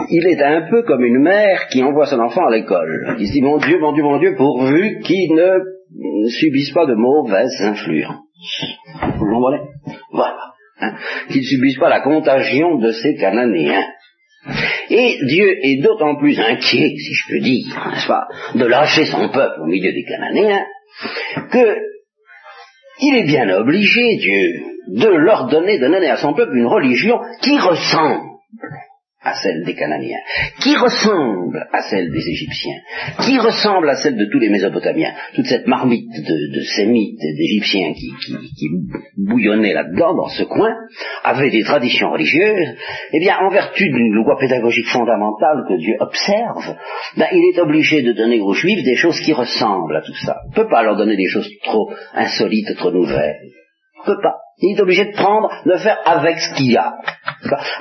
il 0.09 0.27
est 0.27 0.41
un 0.41 0.69
peu 0.69 0.83
comme 0.83 1.03
une 1.03 1.21
mère 1.21 1.67
qui 1.67 1.83
envoie 1.83 2.05
son 2.05 2.19
enfant 2.19 2.45
à 2.47 2.51
l'école. 2.51 3.15
Il 3.19 3.29
dit, 3.29 3.41
mon 3.41 3.57
Dieu, 3.57 3.79
mon 3.79 3.93
Dieu, 3.93 4.03
mon 4.03 4.19
Dieu, 4.19 4.35
pourvu 4.35 4.99
qu'il 5.01 5.35
ne 5.35 6.29
subisse 6.29 6.71
pas 6.71 6.85
de 6.85 6.95
mauvaises 6.95 7.61
influences. 7.61 8.17
Vous 9.17 9.25
comprenez? 9.25 9.61
Voilà. 10.11 10.53
Hein 10.81 10.95
qu'il 11.29 11.41
ne 11.41 11.45
subisse 11.45 11.77
pas 11.77 11.89
la 11.89 12.01
contagion 12.01 12.77
de 12.77 12.91
ces 12.91 13.15
Cananéens. 13.15 13.85
Et 14.89 15.17
Dieu 15.25 15.57
est 15.63 15.81
d'autant 15.81 16.15
plus 16.17 16.39
inquiet, 16.39 16.89
si 16.97 17.13
je 17.13 17.33
peux 17.33 17.39
dire, 17.39 17.65
n'est-ce 17.91 18.07
pas, 18.07 18.27
de 18.53 18.65
lâcher 18.65 19.05
son 19.05 19.29
peuple 19.29 19.61
au 19.61 19.65
milieu 19.65 19.91
des 19.91 20.03
Cananéens, 20.03 20.63
que 21.51 21.77
il 22.99 23.15
est 23.15 23.25
bien 23.25 23.49
obligé, 23.49 24.17
Dieu, 24.17 24.63
de 24.87 25.07
leur 25.07 25.47
donner, 25.47 25.79
de 25.79 25.87
donner 25.87 26.09
à 26.09 26.17
son 26.17 26.33
peuple 26.33 26.55
une 26.55 26.67
religion 26.67 27.19
qui 27.41 27.57
ressemble 27.57 28.21
à 29.25 29.33
celle 29.33 29.63
des 29.65 29.73
Cananéens, 29.73 30.21
qui 30.61 30.75
ressemble 30.75 31.67
à 31.73 31.81
celle 31.81 32.11
des 32.11 32.29
Égyptiens, 32.29 32.79
qui 33.25 33.39
ressemble 33.39 33.89
à 33.89 33.95
celle 33.95 34.15
de 34.15 34.25
tous 34.25 34.39
les 34.39 34.49
Mésopotamiens. 34.49 35.13
Toute 35.33 35.47
cette 35.47 35.67
marmite 35.67 36.11
de, 36.11 36.55
de 36.55 36.61
sémites 36.61 37.19
et 37.21 37.33
d'Égyptiens 37.33 37.93
qui, 37.93 38.11
qui, 38.23 38.33
qui 38.55 38.67
bouillonnait 39.17 39.73
là-dedans, 39.73 40.15
dans 40.15 40.29
ce 40.29 40.43
coin, 40.43 40.75
avait 41.23 41.49
des 41.49 41.63
traditions 41.63 42.11
religieuses, 42.11 42.75
eh 43.11 43.19
bien, 43.19 43.37
en 43.39 43.49
vertu 43.49 43.89
d'une 43.89 44.13
loi 44.13 44.37
pédagogique 44.39 44.87
fondamentale 44.87 45.65
que 45.67 45.77
Dieu 45.77 45.95
observe, 45.99 46.77
ben, 47.17 47.27
il 47.31 47.53
est 47.53 47.59
obligé 47.59 48.03
de 48.03 48.13
donner 48.13 48.39
aux 48.39 48.53
Juifs 48.53 48.83
des 48.83 48.95
choses 48.95 49.19
qui 49.21 49.33
ressemblent 49.33 49.95
à 49.95 50.01
tout 50.01 50.15
ça. 50.23 50.37
Il 50.45 50.49
ne 50.51 50.63
peut 50.63 50.69
pas 50.69 50.83
leur 50.83 50.97
donner 50.97 51.17
des 51.17 51.27
choses 51.27 51.49
trop 51.63 51.91
insolites, 52.13 52.75
trop 52.77 52.91
nouvelles. 52.91 53.39
Il 53.41 54.11
ne 54.11 54.15
peut 54.15 54.21
pas. 54.21 54.44
Il 54.59 54.77
est 54.77 54.81
obligé 54.81 55.05
de 55.05 55.11
prendre, 55.11 55.49
de 55.65 55.77
faire 55.77 55.99
avec 56.05 56.39
ce 56.39 56.55
qu'il 56.55 56.71
y 56.71 56.77
a. 56.77 56.93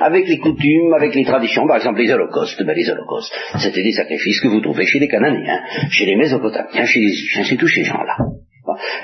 Avec 0.01 0.27
les 0.27 0.39
coutumes, 0.39 0.93
avec 0.93 1.15
les 1.15 1.23
traditions, 1.23 1.65
par 1.67 1.77
exemple 1.77 1.99
les 1.99 2.11
holocaustes. 2.11 2.61
Ben, 2.63 2.75
les 2.75 2.89
holocaustes, 2.89 3.33
c'était 3.57 3.83
des 3.83 3.93
sacrifices 3.93 4.41
que 4.41 4.47
vous 4.47 4.61
trouvez 4.61 4.85
chez 4.85 4.99
les 4.99 5.07
Cananéens, 5.07 5.61
chez 5.89 6.05
les 6.05 6.15
Mésopotamiens, 6.15 6.85
chez 6.85 6.99
les 6.99 7.11
Égyptiens, 7.11 7.43
chez 7.43 7.57
tous 7.57 7.67
ces 7.67 7.83
gens-là. 7.83 8.17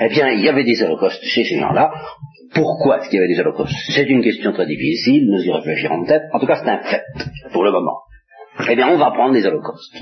Eh 0.00 0.08
bien, 0.08 0.28
il 0.30 0.40
y 0.40 0.48
avait 0.48 0.64
des 0.64 0.82
holocaustes 0.82 1.22
chez 1.22 1.44
ces 1.44 1.58
gens-là. 1.58 1.90
Pourquoi 2.54 2.98
est-ce 2.98 3.08
qu'il 3.08 3.16
y 3.16 3.22
avait 3.22 3.32
des 3.32 3.40
holocaustes? 3.40 3.72
C'est 3.88 4.08
une 4.08 4.22
question 4.22 4.52
très 4.52 4.66
difficile, 4.66 5.26
nous 5.30 5.42
y 5.42 5.50
réfléchirons 5.50 6.04
peut-être. 6.04 6.24
En 6.32 6.38
tout 6.38 6.46
cas, 6.46 6.60
c'est 6.62 6.68
un 6.68 6.82
fait, 6.82 7.04
pour 7.52 7.64
le 7.64 7.72
moment. 7.72 8.00
Eh 8.68 8.76
bien, 8.76 8.88
on 8.88 8.98
va 8.98 9.10
prendre 9.12 9.32
des 9.32 9.46
holocaustes. 9.46 9.96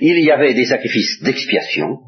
Il 0.00 0.24
y 0.24 0.30
avait 0.30 0.54
des 0.54 0.66
sacrifices 0.66 1.20
d'expiation, 1.22 1.98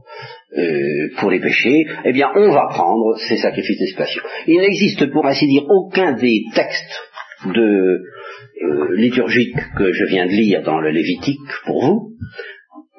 euh, 0.57 1.09
pour 1.19 1.31
les 1.31 1.41
péchés, 1.41 1.87
eh 2.05 2.13
bien 2.13 2.31
on 2.35 2.51
va 2.51 2.67
prendre 2.69 3.17
ces 3.29 3.37
sacrifices 3.37 3.79
d'expiation. 3.79 4.23
Il 4.47 4.61
n'existe 4.61 5.11
pour 5.11 5.27
ainsi 5.27 5.47
dire 5.47 5.65
aucun 5.69 6.13
des 6.13 6.45
textes 6.55 7.01
de 7.47 8.05
euh, 8.63 8.97
liturgique 8.97 9.57
que 9.77 9.93
je 9.93 10.05
viens 10.05 10.27
de 10.27 10.31
lire 10.31 10.63
dans 10.63 10.79
le 10.79 10.91
Lévitique 10.91 11.41
pour 11.65 11.85
vous, 11.85 12.11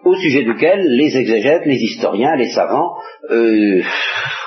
au 0.08 0.16
sujet 0.16 0.43
duquel 0.43 0.80
les 0.88 1.18
exégètes, 1.18 1.66
les 1.66 1.78
historiens, 1.78 2.36
les 2.36 2.49
savants, 2.49 2.93
euh, 3.30 3.82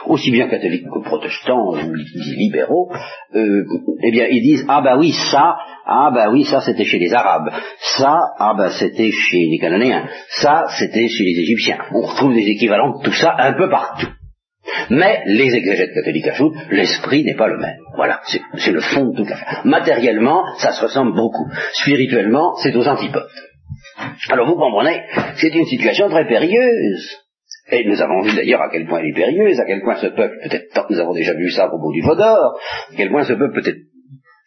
aussi 0.06 0.30
bien 0.30 0.48
catholiques 0.48 0.86
que 0.86 1.04
protestants 1.04 1.74
ou 1.74 1.94
libéraux, 2.36 2.90
euh, 3.34 3.64
eh 4.02 4.10
bien, 4.10 4.26
ils 4.30 4.42
disent 4.42 4.64
ah 4.68 4.80
bah 4.80 4.96
oui 4.98 5.12
ça, 5.12 5.56
ah 5.86 6.10
bah 6.14 6.30
oui 6.32 6.44
ça 6.44 6.60
c'était 6.60 6.84
chez 6.84 6.98
les 6.98 7.12
Arabes, 7.12 7.50
ça 7.78 8.16
ah 8.38 8.54
bah 8.56 8.70
c'était 8.70 9.10
chez 9.10 9.46
les 9.50 9.58
Cananéens, 9.58 10.08
ça 10.28 10.64
c'était 10.78 11.08
chez 11.08 11.24
les 11.24 11.40
Égyptiens. 11.40 11.78
On 11.94 12.02
retrouve 12.02 12.34
des 12.34 12.48
équivalents 12.48 12.98
de 12.98 13.04
tout 13.04 13.12
ça 13.12 13.34
un 13.38 13.52
peu 13.52 13.68
partout. 13.68 14.08
Mais 14.88 15.22
les 15.26 15.54
exégètes 15.54 15.94
catholiques 15.94 16.28
ajoutent, 16.28 16.56
l'esprit 16.70 17.24
n'est 17.24 17.36
pas 17.36 17.48
le 17.48 17.58
même. 17.58 17.78
Voilà, 17.96 18.20
c'est 18.56 18.72
le 18.72 18.80
fond 18.80 19.06
de 19.06 19.16
toute 19.16 19.28
l'affaire. 19.28 19.62
Matériellement, 19.64 20.42
ça 20.58 20.72
se 20.72 20.82
ressemble 20.82 21.14
beaucoup. 21.14 21.46
Spirituellement, 21.72 22.54
c'est 22.56 22.74
aux 22.76 22.86
antipodes. 22.86 23.28
Alors 24.30 24.46
vous 24.46 24.56
comprenez, 24.56 25.02
c'est 25.36 25.54
une 25.54 25.66
situation 25.66 26.08
très 26.08 26.26
périlleuse. 26.26 27.18
Et 27.72 27.84
nous 27.84 28.00
avons 28.02 28.22
vu 28.22 28.34
d'ailleurs 28.34 28.62
à 28.62 28.70
quel 28.70 28.86
point 28.86 28.98
elle 28.98 29.10
est 29.10 29.14
périlleuse, 29.14 29.60
à 29.60 29.64
quel 29.64 29.80
point 29.82 29.96
ce 29.96 30.08
peuple, 30.08 30.34
peut-être 30.42 30.86
nous 30.90 30.98
avons 30.98 31.14
déjà 31.14 31.34
vu 31.34 31.50
ça 31.50 31.64
à 31.64 31.68
propos 31.68 31.92
du 31.92 32.00
Vaudor, 32.00 32.58
à 32.92 32.96
quel 32.96 33.10
point 33.10 33.24
ce 33.24 33.34
peuple 33.34 33.60
peut 33.60 33.68
être 33.68 33.78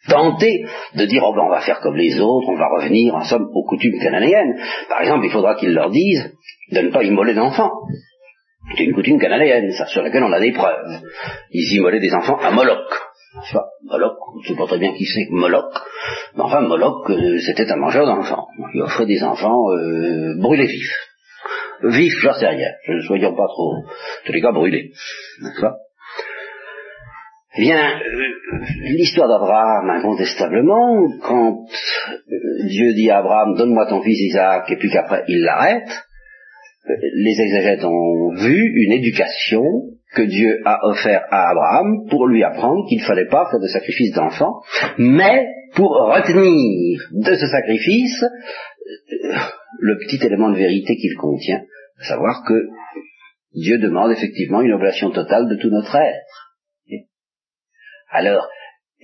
tenté 0.08 0.64
de 0.94 1.06
dire 1.06 1.22
oh 1.24 1.32
ben 1.34 1.42
on 1.46 1.50
va 1.50 1.60
faire 1.60 1.80
comme 1.80 1.96
les 1.96 2.20
autres, 2.20 2.48
on 2.48 2.56
va 2.56 2.68
revenir 2.76 3.14
en 3.14 3.24
somme 3.24 3.48
aux 3.54 3.64
coutumes 3.64 3.98
cananéennes. 4.02 4.58
Par 4.88 5.00
exemple, 5.00 5.24
il 5.24 5.30
faudra 5.30 5.54
qu'ils 5.54 5.72
leur 5.72 5.90
disent 5.90 6.34
de 6.72 6.80
ne 6.80 6.90
pas 6.90 7.02
immoler 7.02 7.34
d'enfants. 7.34 7.72
C'est 8.76 8.84
une 8.84 8.94
coutume 8.94 9.18
cananéenne, 9.18 9.70
ça, 9.72 9.86
sur 9.86 10.02
laquelle 10.02 10.22
on 10.22 10.32
a 10.32 10.40
des 10.40 10.52
preuves. 10.52 11.00
Ils 11.50 11.76
immolaient 11.76 12.00
des 12.00 12.14
enfants 12.14 12.38
à 12.38 12.50
Moloch. 12.50 12.88
Moloch, 13.82 14.16
on 14.32 14.38
ne 14.38 14.44
sait 14.44 14.54
pas 14.54 14.66
très 14.66 14.78
bien 14.78 14.92
qui 14.94 15.04
c'est 15.04 15.28
Moloch. 15.30 15.74
Mais 16.36 16.42
enfin, 16.42 16.60
Moloch, 16.60 17.10
euh, 17.10 17.38
c'était 17.38 17.70
un 17.70 17.76
mangeur 17.76 18.06
d'enfants. 18.06 18.46
Il 18.74 18.82
offrait 18.82 19.06
des 19.06 19.22
enfants 19.22 19.70
euh, 19.72 20.34
brûlés 20.38 20.66
vifs. 20.66 20.96
Vifs, 21.82 22.18
j'en 22.22 22.32
sais 22.34 22.46
rien. 22.46 22.70
Ne 22.88 23.00
soyons 23.00 23.34
pas 23.34 23.46
trop, 23.48 23.74
tous 24.24 24.32
les 24.32 24.40
cas, 24.40 24.52
brûlés. 24.52 24.92
Eh 27.56 27.60
bien, 27.60 27.76
euh, 27.76 28.58
l'histoire 28.96 29.28
d'Abraham, 29.28 29.90
incontestablement, 29.90 31.04
quand 31.22 31.66
Dieu 32.66 32.94
dit 32.94 33.10
à 33.10 33.18
Abraham, 33.18 33.54
donne-moi 33.56 33.86
ton 33.86 34.02
fils 34.02 34.18
Isaac, 34.20 34.70
et 34.70 34.76
puis 34.76 34.90
qu'après 34.90 35.24
il 35.28 35.42
l'arrête, 35.42 35.90
les 36.86 37.40
exégètes 37.40 37.84
ont 37.84 38.34
vu 38.34 38.72
une 38.74 38.92
éducation 38.92 39.62
que 40.14 40.22
Dieu 40.22 40.60
a 40.64 40.78
offert 40.86 41.24
à 41.30 41.50
Abraham 41.50 42.06
pour 42.08 42.26
lui 42.26 42.42
apprendre 42.42 42.86
qu'il 42.88 43.00
ne 43.00 43.06
fallait 43.06 43.28
pas 43.28 43.48
faire 43.50 43.60
de 43.60 43.68
sacrifice 43.68 44.12
d'enfants, 44.12 44.60
mais 44.98 45.46
pour 45.74 45.90
retenir 45.90 47.00
de 47.12 47.34
ce 47.34 47.46
sacrifice 47.46 48.22
euh, 48.22 49.36
le 49.80 49.98
petit 49.98 50.24
élément 50.24 50.50
de 50.50 50.56
vérité 50.56 50.96
qu'il 50.96 51.16
contient, 51.16 51.62
à 52.00 52.04
savoir 52.04 52.44
que 52.46 52.54
Dieu 53.54 53.78
demande 53.78 54.12
effectivement 54.12 54.62
une 54.62 54.72
oblation 54.72 55.10
totale 55.10 55.48
de 55.48 55.56
tout 55.56 55.70
notre 55.70 55.94
être. 55.94 57.06
Alors, 58.10 58.46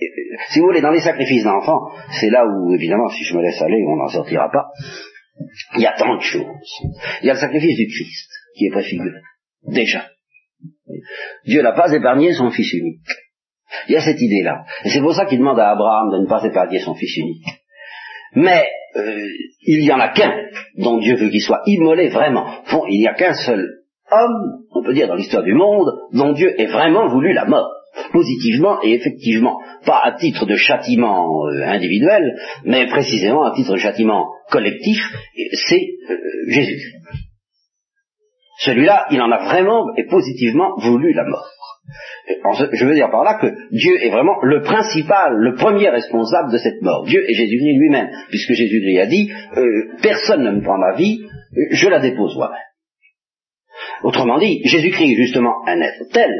euh, 0.01 0.05
si 0.49 0.59
vous 0.59 0.67
voulez, 0.67 0.81
dans 0.81 0.91
les 0.91 1.01
sacrifices 1.01 1.43
d'enfants, 1.43 1.91
c'est 2.19 2.29
là 2.29 2.45
où, 2.45 2.73
évidemment, 2.73 3.09
si 3.09 3.23
je 3.23 3.35
me 3.35 3.41
laisse 3.41 3.61
aller, 3.61 3.83
on 3.87 3.97
n'en 3.97 4.07
sortira 4.07 4.49
pas, 4.49 4.67
il 5.75 5.81
y 5.81 5.85
a 5.85 5.93
tant 5.97 6.15
de 6.15 6.21
choses. 6.21 6.45
Il 7.21 7.27
y 7.27 7.29
a 7.29 7.33
le 7.33 7.39
sacrifice 7.39 7.77
du 7.77 7.87
Christ 7.87 8.29
qui 8.55 8.65
est 8.67 8.71
préfiguré. 8.71 9.19
Déjà. 9.63 10.09
Dieu 11.45 11.61
n'a 11.61 11.73
pas 11.73 11.91
épargné 11.93 12.33
son 12.33 12.49
Fils 12.49 12.73
unique. 12.73 12.99
Il 13.87 13.93
y 13.93 13.97
a 13.97 14.01
cette 14.01 14.21
idée-là. 14.21 14.63
Et 14.83 14.89
c'est 14.89 15.01
pour 15.01 15.13
ça 15.13 15.25
qu'il 15.25 15.39
demande 15.39 15.59
à 15.59 15.71
Abraham 15.71 16.11
de 16.11 16.23
ne 16.23 16.27
pas 16.27 16.43
épargner 16.43 16.79
son 16.79 16.93
Fils 16.95 17.15
unique. 17.17 17.45
Mais 18.35 18.67
euh, 18.97 19.27
il 19.61 19.79
n'y 19.79 19.91
en 19.91 19.99
a 19.99 20.09
qu'un 20.09 20.33
dont 20.77 20.99
Dieu 20.99 21.15
veut 21.15 21.29
qu'il 21.29 21.41
soit 21.41 21.61
immolé 21.65 22.09
vraiment. 22.09 22.45
Il 22.89 22.99
n'y 22.99 23.07
a 23.07 23.13
qu'un 23.13 23.33
seul 23.33 23.65
homme, 24.11 24.65
on 24.71 24.83
peut 24.83 24.93
dire 24.93 25.07
dans 25.07 25.15
l'histoire 25.15 25.43
du 25.43 25.53
monde, 25.53 25.87
dont 26.13 26.33
Dieu 26.33 26.59
ait 26.59 26.67
vraiment 26.67 27.07
voulu 27.07 27.33
la 27.33 27.45
mort 27.45 27.71
positivement 28.11 28.81
et 28.83 28.93
effectivement, 28.93 29.57
pas 29.85 30.01
à 30.03 30.13
titre 30.13 30.45
de 30.45 30.55
châtiment 30.55 31.45
euh, 31.45 31.63
individuel, 31.65 32.37
mais 32.63 32.87
précisément 32.87 33.43
à 33.43 33.53
titre 33.53 33.73
de 33.73 33.77
châtiment 33.77 34.27
collectif, 34.49 34.99
c'est 35.53 35.87
euh, 36.09 36.17
Jésus. 36.47 36.93
Celui-là, 38.65 39.07
il 39.11 39.21
en 39.21 39.31
a 39.31 39.43
vraiment 39.45 39.87
et 39.97 40.05
positivement 40.05 40.75
voulu 40.77 41.13
la 41.13 41.23
mort. 41.23 41.47
Je 42.73 42.85
veux 42.85 42.93
dire 42.93 43.09
par 43.09 43.23
là 43.23 43.39
que 43.41 43.47
Dieu 43.71 44.03
est 44.03 44.11
vraiment 44.11 44.35
le 44.43 44.61
principal, 44.61 45.33
le 45.35 45.55
premier 45.55 45.89
responsable 45.89 46.51
de 46.51 46.57
cette 46.57 46.81
mort. 46.81 47.05
Dieu 47.05 47.23
et 47.27 47.33
Jésus-Christ 47.33 47.77
lui-même, 47.79 48.09
puisque 48.29 48.53
Jésus-Christ 48.53 48.99
a 48.99 49.05
dit, 49.07 49.31
euh, 49.57 49.97
personne 50.01 50.43
ne 50.43 50.51
me 50.51 50.61
prend 50.61 50.77
ma 50.77 50.95
vie, 50.95 51.21
je 51.71 51.87
la 51.89 51.99
dépose 51.99 52.35
moi-même. 52.35 52.57
Autrement 54.03 54.37
dit, 54.37 54.61
Jésus-Christ 54.63 55.11
est 55.11 55.23
justement 55.23 55.65
un 55.67 55.81
être 55.81 56.03
tel, 56.13 56.31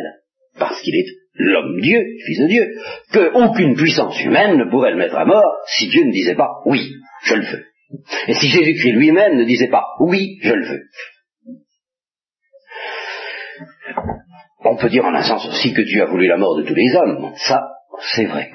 parce 0.59 0.79
qu'il 0.81 0.95
est 0.95 1.07
l'homme-dieu, 1.33 2.03
fils 2.25 2.39
de 2.39 2.47
Dieu, 2.47 2.67
qu'aucune 3.13 3.75
puissance 3.75 4.23
humaine 4.23 4.57
ne 4.57 4.69
pourrait 4.69 4.91
le 4.91 4.97
mettre 4.97 5.17
à 5.17 5.25
mort 5.25 5.57
si 5.67 5.87
Dieu 5.87 6.03
ne 6.03 6.11
disait 6.11 6.35
pas 6.35 6.49
oui, 6.65 6.91
je 7.23 7.35
le 7.35 7.45
veux. 7.45 7.65
Et 8.27 8.33
si 8.33 8.47
Jésus-Christ 8.47 8.93
lui-même 8.93 9.37
ne 9.37 9.43
disait 9.43 9.69
pas 9.69 9.85
oui, 9.99 10.37
je 10.41 10.53
le 10.53 10.65
veux. 10.65 10.83
On 14.63 14.75
peut 14.75 14.89
dire 14.89 15.05
en 15.05 15.13
un 15.13 15.23
sens 15.23 15.47
aussi 15.47 15.73
que 15.73 15.81
Dieu 15.81 16.03
a 16.03 16.05
voulu 16.05 16.27
la 16.27 16.37
mort 16.37 16.55
de 16.57 16.63
tous 16.63 16.75
les 16.75 16.95
hommes. 16.95 17.33
Ça, 17.35 17.61
c'est 18.15 18.25
vrai. 18.25 18.51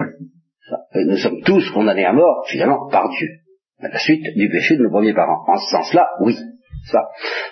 Nous 0.94 1.18
sommes 1.18 1.42
tous 1.44 1.70
condamnés 1.70 2.04
à 2.04 2.12
mort, 2.12 2.44
finalement, 2.48 2.88
par 2.90 3.08
Dieu. 3.08 3.28
À 3.80 3.88
la 3.88 3.98
suite 3.98 4.24
du 4.34 4.48
péché 4.48 4.76
de 4.76 4.82
nos 4.82 4.90
premiers 4.90 5.14
parents. 5.14 5.44
En 5.46 5.56
ce 5.56 5.70
sens-là, 5.70 6.08
oui. 6.20 6.36
Ça. 6.90 7.00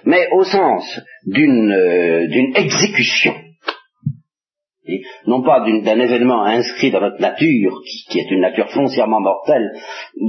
Mais 0.05 0.29
au 0.33 0.45
sens 0.45 1.01
d'une 1.27 1.73
euh, 1.73 2.27
d'une 2.29 2.57
exécution 2.57 3.35
non 5.27 5.43
pas 5.43 5.61
d'un 5.61 6.01
événement 6.01 6.45
inscrit 6.45 6.91
dans 6.91 7.01
notre 7.01 7.21
nature, 7.21 7.81
qui, 8.11 8.19
est 8.19 8.31
une 8.31 8.41
nature 8.41 8.71
foncièrement 8.71 9.21
mortelle, 9.21 9.73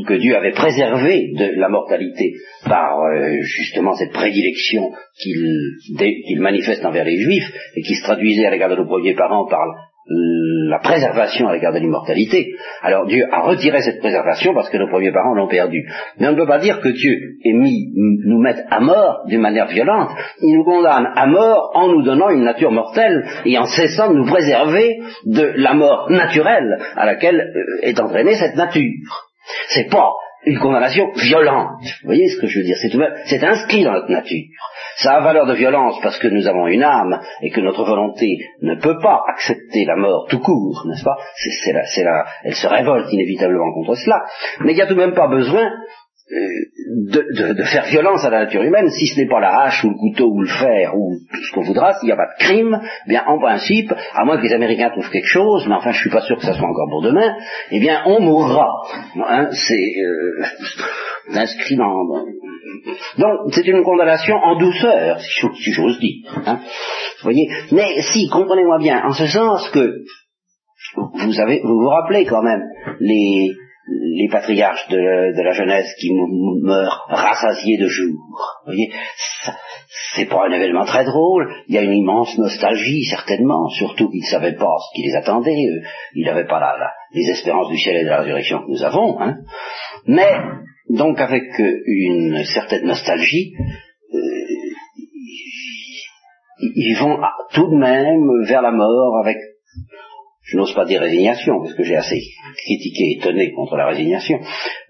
que 0.08 0.14
Dieu 0.14 0.36
avait 0.36 0.54
préservé 0.54 1.34
de 1.34 1.60
la 1.60 1.70
mortalité 1.70 2.34
par 2.66 3.00
euh, 3.00 3.42
justement 3.42 3.94
cette 3.94 4.14
prédilection 4.14 4.92
qu'il 5.22 6.40
manifeste 6.40 6.86
envers 6.86 7.06
les 7.06 7.18
Juifs, 7.18 7.52
et 7.76 7.82
qui 7.82 7.96
se 7.96 8.04
traduisait 8.04 8.46
à 8.46 8.52
l'égard 8.52 8.70
de 8.70 8.76
nos 8.76 8.88
premiers 8.88 9.16
parents 9.16 9.48
par 9.48 9.62
la 10.08 10.80
préservation 10.80 11.48
à 11.48 11.54
l'égard 11.54 11.74
de 11.74 11.80
l'immortalité. 11.80 12.54
Alors 12.82 13.08
Dieu 13.08 13.26
a 13.32 13.42
retiré 13.42 13.82
cette 13.82 14.00
préservation 14.00 14.54
parce 14.54 14.70
que 14.70 14.78
nos 14.78 14.88
premiers 14.88 15.12
parents 15.12 15.34
l'ont 15.34 15.48
perdue. 15.48 15.84
Mais 16.20 16.28
on 16.28 16.34
ne 16.34 16.38
peut 16.38 16.48
pas 16.48 16.60
dire 16.60 16.80
que 16.80 16.90
Dieu 16.90 17.18
est 17.44 17.54
mis 17.54 17.92
nous 18.26 18.40
mettre 18.40 18.62
à 18.70 18.80
mort 18.80 19.24
d'une 19.28 19.42
manière 19.42 19.68
violente. 19.68 20.10
Il 20.42 20.56
nous 20.56 20.64
condamne 20.64 21.08
à 21.16 21.26
mort 21.26 21.72
en 21.74 21.88
nous 21.88 22.04
donnant 22.04 22.30
une 22.30 22.44
nature 22.44 22.72
mortelle 22.72 23.26
et 23.46 23.58
en 23.58 23.66
cessant 23.66 24.12
de 24.12 24.18
nous 24.18 24.26
préserver 24.26 25.00
de 25.26 25.54
la 25.56 25.74
mort 25.74 26.10
naturelle 26.12 26.78
à 26.96 27.06
laquelle 27.06 27.40
euh, 27.40 27.88
est 27.88 28.00
entraînée 28.00 28.36
cette 28.36 28.56
nature. 28.56 28.92
C'est 29.70 29.90
pas 29.90 30.12
une 30.46 30.60
condamnation 30.60 31.12
violente. 31.16 31.82
Vous 31.82 32.08
voyez 32.08 32.28
ce 32.28 32.40
que 32.40 32.48
je 32.48 32.60
veux 32.60 32.66
dire? 32.66 32.78
C'est 33.26 33.44
inscrit 33.44 33.84
dans 33.84 33.94
notre 33.94 34.12
nature. 34.12 34.46
Ça 34.98 35.18
a 35.18 35.22
valeur 35.22 35.46
de 35.46 35.54
violence 35.54 36.00
parce 36.02 36.18
que 36.20 36.28
nous 36.28 36.48
avons 36.48 36.68
une 36.68 36.84
âme 36.84 37.20
et 37.42 37.50
que 37.50 37.62
notre 37.62 37.84
volonté 37.84 38.38
ne 38.62 38.76
peut 38.76 38.98
pas 39.02 39.24
accepter 39.28 39.86
la 39.86 39.96
mort 39.96 40.28
tout 40.30 40.40
court, 40.40 40.84
n'est-ce 40.88 41.04
pas? 41.04 41.18
C'est, 41.36 42.04
la, 42.04 42.26
Elle 42.44 42.56
se 42.56 42.68
révolte 42.68 43.12
inévitablement 43.12 43.74
contre 43.74 43.96
cela. 43.96 44.26
Mais 44.62 44.72
il 44.72 44.76
n'y 44.76 44.82
a 44.82 44.88
tout 44.88 44.96
de 44.96 45.00
même 45.00 45.14
pas 45.14 45.28
besoin 45.28 45.70
euh, 46.32 47.54
de, 47.54 47.64
faire 47.64 47.86
violence 47.86 48.26
à 48.26 48.32
la 48.32 48.46
nature 48.46 48.64
humaine, 48.64 48.90
si 48.90 49.06
ce 49.06 49.20
n'est 49.20 49.28
pas 49.28 49.40
la 49.40 49.62
hache 49.62 49.84
ou 49.84 49.90
le 49.90 49.96
couteau 49.96 50.28
ou 50.32 50.42
le 50.42 50.48
fer 50.48 50.96
ou 50.96 51.18
tout 51.32 51.44
ce 51.44 51.54
qu'on 51.54 51.62
voudra, 51.62 51.94
s'il 51.94 52.08
n'y 52.08 52.14
a 52.14 52.16
pas 52.16 52.30
de 52.38 52.44
crime, 52.44 52.82
eh 53.06 53.10
bien 53.10 53.24
en 53.28 53.38
principe, 53.38 53.94
à 54.14 54.26
moins 54.26 54.38
que 54.38 54.44
les 54.44 54.54
Américains 54.54 54.90
trouvent 54.90 55.12
quelque 55.12 55.28
chose, 55.28 55.68
mais 55.68 55.76
enfin 55.76 55.92
je 55.92 56.00
suis 56.00 56.10
pas 56.10 56.22
sûr 56.22 56.38
que 56.38 56.46
ça 56.46 56.54
soit 56.54 56.68
encore 56.68 56.90
pour 56.90 57.04
demain, 57.04 57.36
eh 57.70 57.80
bien 57.80 58.02
on 58.08 58.22
mourra. 58.22 58.68
Hein, 59.18 59.50
c'est 59.52 59.86
euh, 60.02 60.44
dans, 61.34 62.26
Donc 63.18 63.54
c'est 63.54 63.68
une 63.68 63.84
condamnation 63.84 64.36
en 64.36 64.58
douceur, 64.58 65.20
si 65.20 65.72
j'ose 65.72 66.00
dire. 66.00 66.42
Hein, 66.46 66.60
vous 66.62 67.24
voyez 67.24 67.48
Mais 67.72 68.02
si, 68.02 68.30
comprenez-moi 68.30 68.78
bien, 68.80 69.02
en 69.04 69.12
ce 69.12 69.28
sens 69.28 69.70
que 69.70 70.04
vous 70.96 71.40
avez, 71.40 71.62
vous 71.64 71.80
vous 71.80 71.90
rappelez 71.90 72.26
quand 72.26 72.44
même 72.44 72.62
les 73.00 73.56
les 73.88 74.30
patriarches 74.30 74.88
de, 74.90 75.44
la 75.44 75.52
jeunesse 75.52 75.94
qui 76.00 76.12
meurent 76.64 77.06
rassasiés 77.08 77.78
de 77.78 77.88
jour. 77.88 78.18
Vous 78.66 78.74
voyez, 78.74 78.92
c'est 80.16 80.26
pas 80.26 80.48
un 80.48 80.52
événement 80.52 80.86
très 80.86 81.04
drôle. 81.04 81.54
Il 81.68 81.76
y 81.76 81.78
a 81.78 81.82
une 81.82 81.94
immense 81.94 82.36
nostalgie, 82.38 83.04
certainement, 83.06 83.68
surtout 83.70 84.10
qu'ils 84.10 84.22
ne 84.22 84.32
savaient 84.32 84.56
pas 84.56 84.74
ce 84.80 84.96
qui 84.96 85.08
les 85.08 85.16
attendait. 85.16 85.68
Ils 86.16 86.26
n'avaient 86.26 86.48
pas 86.48 86.60
la, 86.60 86.92
les 87.12 87.30
espérances 87.30 87.70
du 87.70 87.78
ciel 87.78 87.98
et 87.98 88.04
de 88.04 88.10
la 88.10 88.22
résurrection 88.22 88.60
que 88.60 88.72
nous 88.72 88.84
avons. 88.84 89.20
Hein. 89.22 89.36
Mais, 90.08 90.34
donc 90.90 91.20
avec 91.20 91.44
une 91.86 92.44
certaine 92.44 92.86
nostalgie, 92.86 93.54
euh, 94.14 94.20
ils 96.60 96.98
vont 97.00 97.18
tout 97.54 97.70
de 97.70 97.78
même 97.78 98.44
vers 98.48 98.62
la 98.62 98.72
mort 98.72 99.18
avec 99.24 99.38
je 100.46 100.58
n'ose 100.58 100.74
pas 100.76 100.86
dire 100.86 101.02
résignation, 101.02 101.60
parce 101.60 101.74
que 101.74 101.84
j'ai 101.84 101.96
assez 101.96 102.22
critiqué 102.56 103.04
et 103.04 103.18
étonné 103.18 103.52
contre 103.52 103.76
la 103.78 103.88
résignation, 103.88 104.40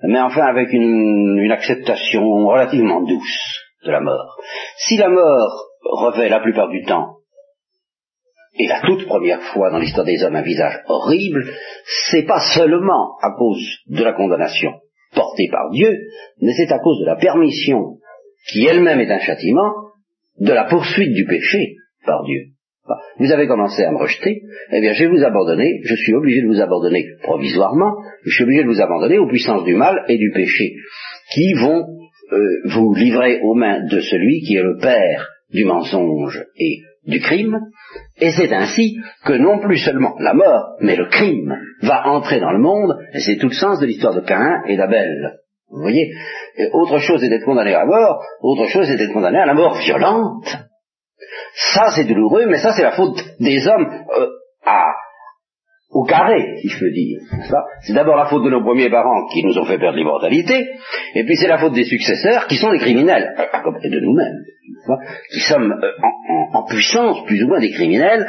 mais 0.04 0.20
enfin 0.20 0.44
avec 0.44 0.72
une, 0.74 1.50
acceptation 1.50 2.48
relativement 2.48 3.02
douce 3.02 3.62
de 3.86 3.92
la 3.92 4.02
mort. 4.02 4.36
Si 4.78 4.98
la 4.98 5.08
mort 5.08 5.70
revêt 5.82 6.28
la 6.28 6.42
plupart 6.42 6.68
du 6.68 6.84
temps, 6.84 7.20
et 8.58 8.68
la 8.68 8.82
toute 8.82 9.06
première 9.06 9.42
fois 9.54 9.70
dans 9.72 9.80
l'histoire 9.80 10.06
des 10.06 10.22
hommes, 10.24 10.36
un 10.36 10.42
visage 10.42 10.82
horrible, 10.88 11.46
c'est 12.12 12.26
pas 12.26 12.42
seulement 12.54 13.16
à 13.22 13.32
cause 13.38 13.80
de 13.88 14.04
la 14.04 14.14
condamnation 14.14 14.74
portée 15.16 15.48
par 15.52 15.70
Dieu, 15.72 15.98
mais 16.42 16.54
c'est 16.58 16.72
à 16.72 16.80
cause 16.80 17.00
de 17.00 17.06
la 17.06 17.16
permission, 17.16 17.98
qui 18.52 18.66
elle-même 18.66 19.00
est 19.00 19.12
un 19.12 19.20
châtiment, 19.20 19.72
de 20.40 20.52
la 20.52 20.66
poursuite 20.66 21.14
du 21.14 21.26
péché 21.26 21.76
par 22.06 22.24
Dieu. 22.26 22.56
Vous 23.18 23.32
avez 23.32 23.48
commencé 23.48 23.84
à 23.84 23.92
me 23.92 23.98
rejeter, 23.98 24.42
eh 24.72 24.80
bien 24.80 24.94
je 24.94 25.06
vais 25.06 25.10
vous 25.10 25.24
abandonner, 25.24 25.82
je 25.84 25.96
suis 25.96 26.14
obligé 26.14 26.42
de 26.42 26.48
vous 26.48 26.62
abandonner 26.62 27.06
provisoirement, 27.24 27.96
je 28.24 28.32
suis 28.32 28.44
obligé 28.44 28.64
de 28.64 28.68
vous 28.68 28.82
abandonner 28.82 29.18
aux 29.18 29.28
puissances 29.28 29.64
du 29.64 29.74
mal 29.74 30.04
et 30.08 30.18
du 30.18 30.32
péché, 30.32 30.76
qui 31.34 31.54
vont 31.54 31.84
euh, 32.32 32.48
vous 32.66 32.94
livrer 32.94 33.40
aux 33.42 33.56
mains 33.56 33.84
de 33.86 34.00
celui 34.02 34.42
qui 34.42 34.56
est 34.56 34.62
le 34.62 34.78
père 34.78 35.30
du 35.52 35.66
mensonge 35.66 36.44
et 36.58 36.82
du 37.08 37.20
crime, 37.20 37.60
et 38.18 38.32
c'est 38.32 38.54
ainsi 38.54 38.98
que 39.26 39.34
non 39.34 39.60
plus 39.60 39.78
seulement 39.78 40.16
la 40.20 40.34
mort, 40.34 40.76
mais 40.82 40.96
le 40.96 41.08
crime 41.08 41.56
va 41.82 42.08
entrer 42.08 42.40
dans 42.40 42.52
le 42.52 42.60
monde, 42.60 42.98
et 43.14 43.20
c'est 43.20 43.38
tout 43.38 43.48
le 43.48 43.54
sens 43.54 43.80
de 43.80 43.86
l'histoire 43.86 44.14
de 44.14 44.22
Caïn 44.22 44.64
et 44.68 44.78
d'Abel. 44.78 45.40
Vous 45.70 45.82
voyez, 45.82 46.12
autre 46.74 47.00
chose 47.00 47.24
est 47.24 47.30
d'être 47.30 47.46
condamné 47.46 47.74
à 47.74 47.80
la 47.80 47.86
mort, 47.86 48.24
autre 48.42 48.68
chose 48.70 48.90
est 48.90 48.98
d'être 48.98 49.14
condamné 49.14 49.40
à 49.40 49.46
la 49.46 49.54
mort 49.54 49.76
violente. 49.76 50.48
Ça, 51.74 51.88
c'est 51.96 52.06
douloureux, 52.06 52.46
mais 52.48 52.58
ça, 52.58 52.74
c'est 52.74 52.84
la 52.84 52.92
faute 52.92 53.18
des 53.40 53.68
hommes 53.68 53.88
euh, 54.18 54.28
à, 54.66 54.86
au 55.92 56.04
carré, 56.04 56.58
si 56.62 56.68
je 56.70 56.80
peux 56.80 56.92
dire. 56.92 57.20
C'est 57.82 57.94
d'abord 57.94 58.16
la 58.16 58.26
faute 58.26 58.44
de 58.44 58.50
nos 58.50 58.62
premiers 58.62 58.90
parents 58.90 59.28
qui 59.34 59.44
nous 59.44 59.58
ont 59.58 59.66
fait 59.66 59.78
perdre 59.78 59.98
l'immortalité, 59.98 60.70
et 61.16 61.24
puis 61.24 61.36
c'est 61.36 61.48
la 61.48 61.58
faute 61.58 61.74
des 61.74 61.86
successeurs 61.86 62.48
qui 62.48 62.58
sont 62.58 62.72
des 62.72 62.80
criminels, 62.80 63.34
à 63.38 63.62
côté 63.62 63.90
de 63.90 64.00
nous-mêmes, 64.00 64.44
qui 65.32 65.40
sommes 65.42 65.72
euh, 65.72 65.92
en, 66.54 66.60
en, 66.60 66.66
puissance 66.66 67.26
plus 67.26 67.44
ou 67.44 67.48
moins 67.48 67.60
des 67.60 67.72
criminels, 67.72 68.28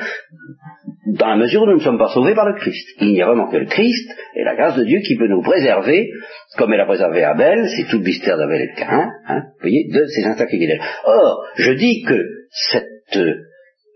dans 1.18 1.28
la 1.28 1.36
mesure 1.36 1.62
où 1.62 1.66
nous 1.66 1.76
ne 1.76 1.82
sommes 1.82 1.98
pas 1.98 2.08
sauvés 2.08 2.34
par 2.34 2.46
le 2.46 2.54
Christ. 2.54 2.88
Il 3.00 3.12
n'y 3.12 3.22
a 3.22 3.26
vraiment 3.26 3.48
que 3.48 3.56
le 3.56 3.66
Christ 3.66 4.10
et 4.34 4.44
la 4.44 4.56
grâce 4.56 4.76
de 4.76 4.84
Dieu 4.84 5.00
qui 5.06 5.16
peut 5.16 5.28
nous 5.28 5.42
préserver, 5.42 6.10
comme 6.56 6.72
elle 6.72 6.80
a 6.80 6.86
préservé 6.86 7.22
Abel, 7.24 7.68
c'est 7.68 7.88
tout 7.88 7.98
le 7.98 8.04
mystère 8.04 8.36
d'Abel 8.36 8.60
et 8.62 8.72
de 8.74 8.78
Cain, 8.78 9.10
hein, 9.28 9.42
vous 9.54 9.60
voyez, 9.60 9.88
de 9.92 10.04
ces 10.06 10.24
instincts 10.24 10.46
criminels. 10.46 10.80
Or, 11.04 11.44
je 11.56 11.72
dis 11.72 12.02
que 12.02 12.20
cette 12.50 13.18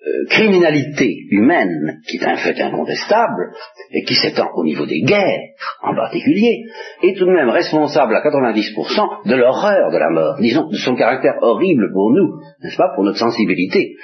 euh, 0.07 0.27
criminalité 0.31 1.27
humaine, 1.31 2.01
qui 2.09 2.17
est 2.17 2.25
un 2.25 2.37
fait 2.37 2.59
incontestable, 2.59 3.53
et 3.93 4.03
qui 4.05 4.15
s'étend 4.15 4.49
au 4.55 4.65
niveau 4.65 4.87
des 4.87 5.03
guerres 5.03 5.41
en 5.83 5.95
particulier, 5.95 6.65
est 7.03 7.19
tout 7.19 7.27
de 7.27 7.33
même 7.33 7.51
responsable 7.51 8.15
à 8.17 8.23
90% 8.23 9.29
de 9.29 9.35
l'horreur 9.35 9.91
de 9.91 9.99
la 9.99 10.11
mort, 10.11 10.37
disons, 10.41 10.69
de 10.69 10.77
son 10.77 10.95
caractère 10.95 11.35
horrible 11.43 11.93
pour 11.93 12.13
nous, 12.13 12.41
n'est-ce 12.63 12.79
pas, 12.79 12.93
pour 12.95 13.05
notre 13.05 13.19
sensibilité. 13.19 13.97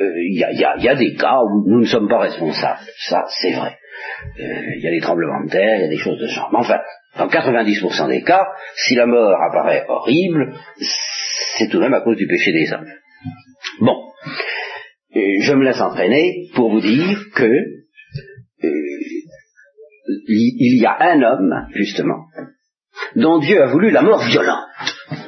Euh, 0.00 0.04
il 0.28 0.38
y, 0.38 0.88
a, 0.88 0.94
des 0.94 1.14
cas 1.14 1.38
où 1.42 1.70
nous 1.70 1.80
ne 1.80 1.86
sommes 1.86 2.08
pas 2.08 2.18
responsables, 2.18 2.80
ça 2.98 3.24
c'est 3.28 3.52
vrai. 3.52 3.78
Euh, 4.40 4.76
il 4.76 4.82
y 4.82 4.88
a 4.88 4.90
des 4.90 5.00
tremblements 5.00 5.44
de 5.44 5.50
terre, 5.50 5.76
il 5.76 5.82
y 5.82 5.86
a 5.86 5.88
des 5.88 5.98
choses 5.98 6.18
de 6.18 6.26
ce 6.26 6.34
genre. 6.34 6.50
Mais 6.52 6.58
enfin, 6.58 6.80
dans 7.18 7.28
90% 7.28 8.08
des 8.08 8.22
cas, 8.22 8.46
si 8.76 8.94
la 8.94 9.06
mort 9.06 9.36
apparaît 9.50 9.84
horrible, 9.88 10.54
c'est 11.56 11.68
tout 11.68 11.78
de 11.78 11.82
même 11.82 11.94
à 11.94 12.02
cause 12.02 12.16
du 12.16 12.26
péché 12.26 12.52
des 12.52 12.72
hommes. 12.72 12.86
Bon, 13.80 13.96
je 15.12 15.54
me 15.54 15.64
laisse 15.64 15.80
entraîner 15.80 16.48
pour 16.54 16.70
vous 16.70 16.80
dire 16.80 17.18
que 17.34 17.44
euh, 17.44 18.70
il 20.28 20.80
y 20.80 20.86
a 20.86 20.96
un 21.12 21.22
homme, 21.22 21.66
justement, 21.74 22.26
dont 23.16 23.38
Dieu 23.38 23.62
a 23.62 23.66
voulu 23.66 23.90
la 23.90 24.02
mort 24.02 24.24
violente. 24.24 24.66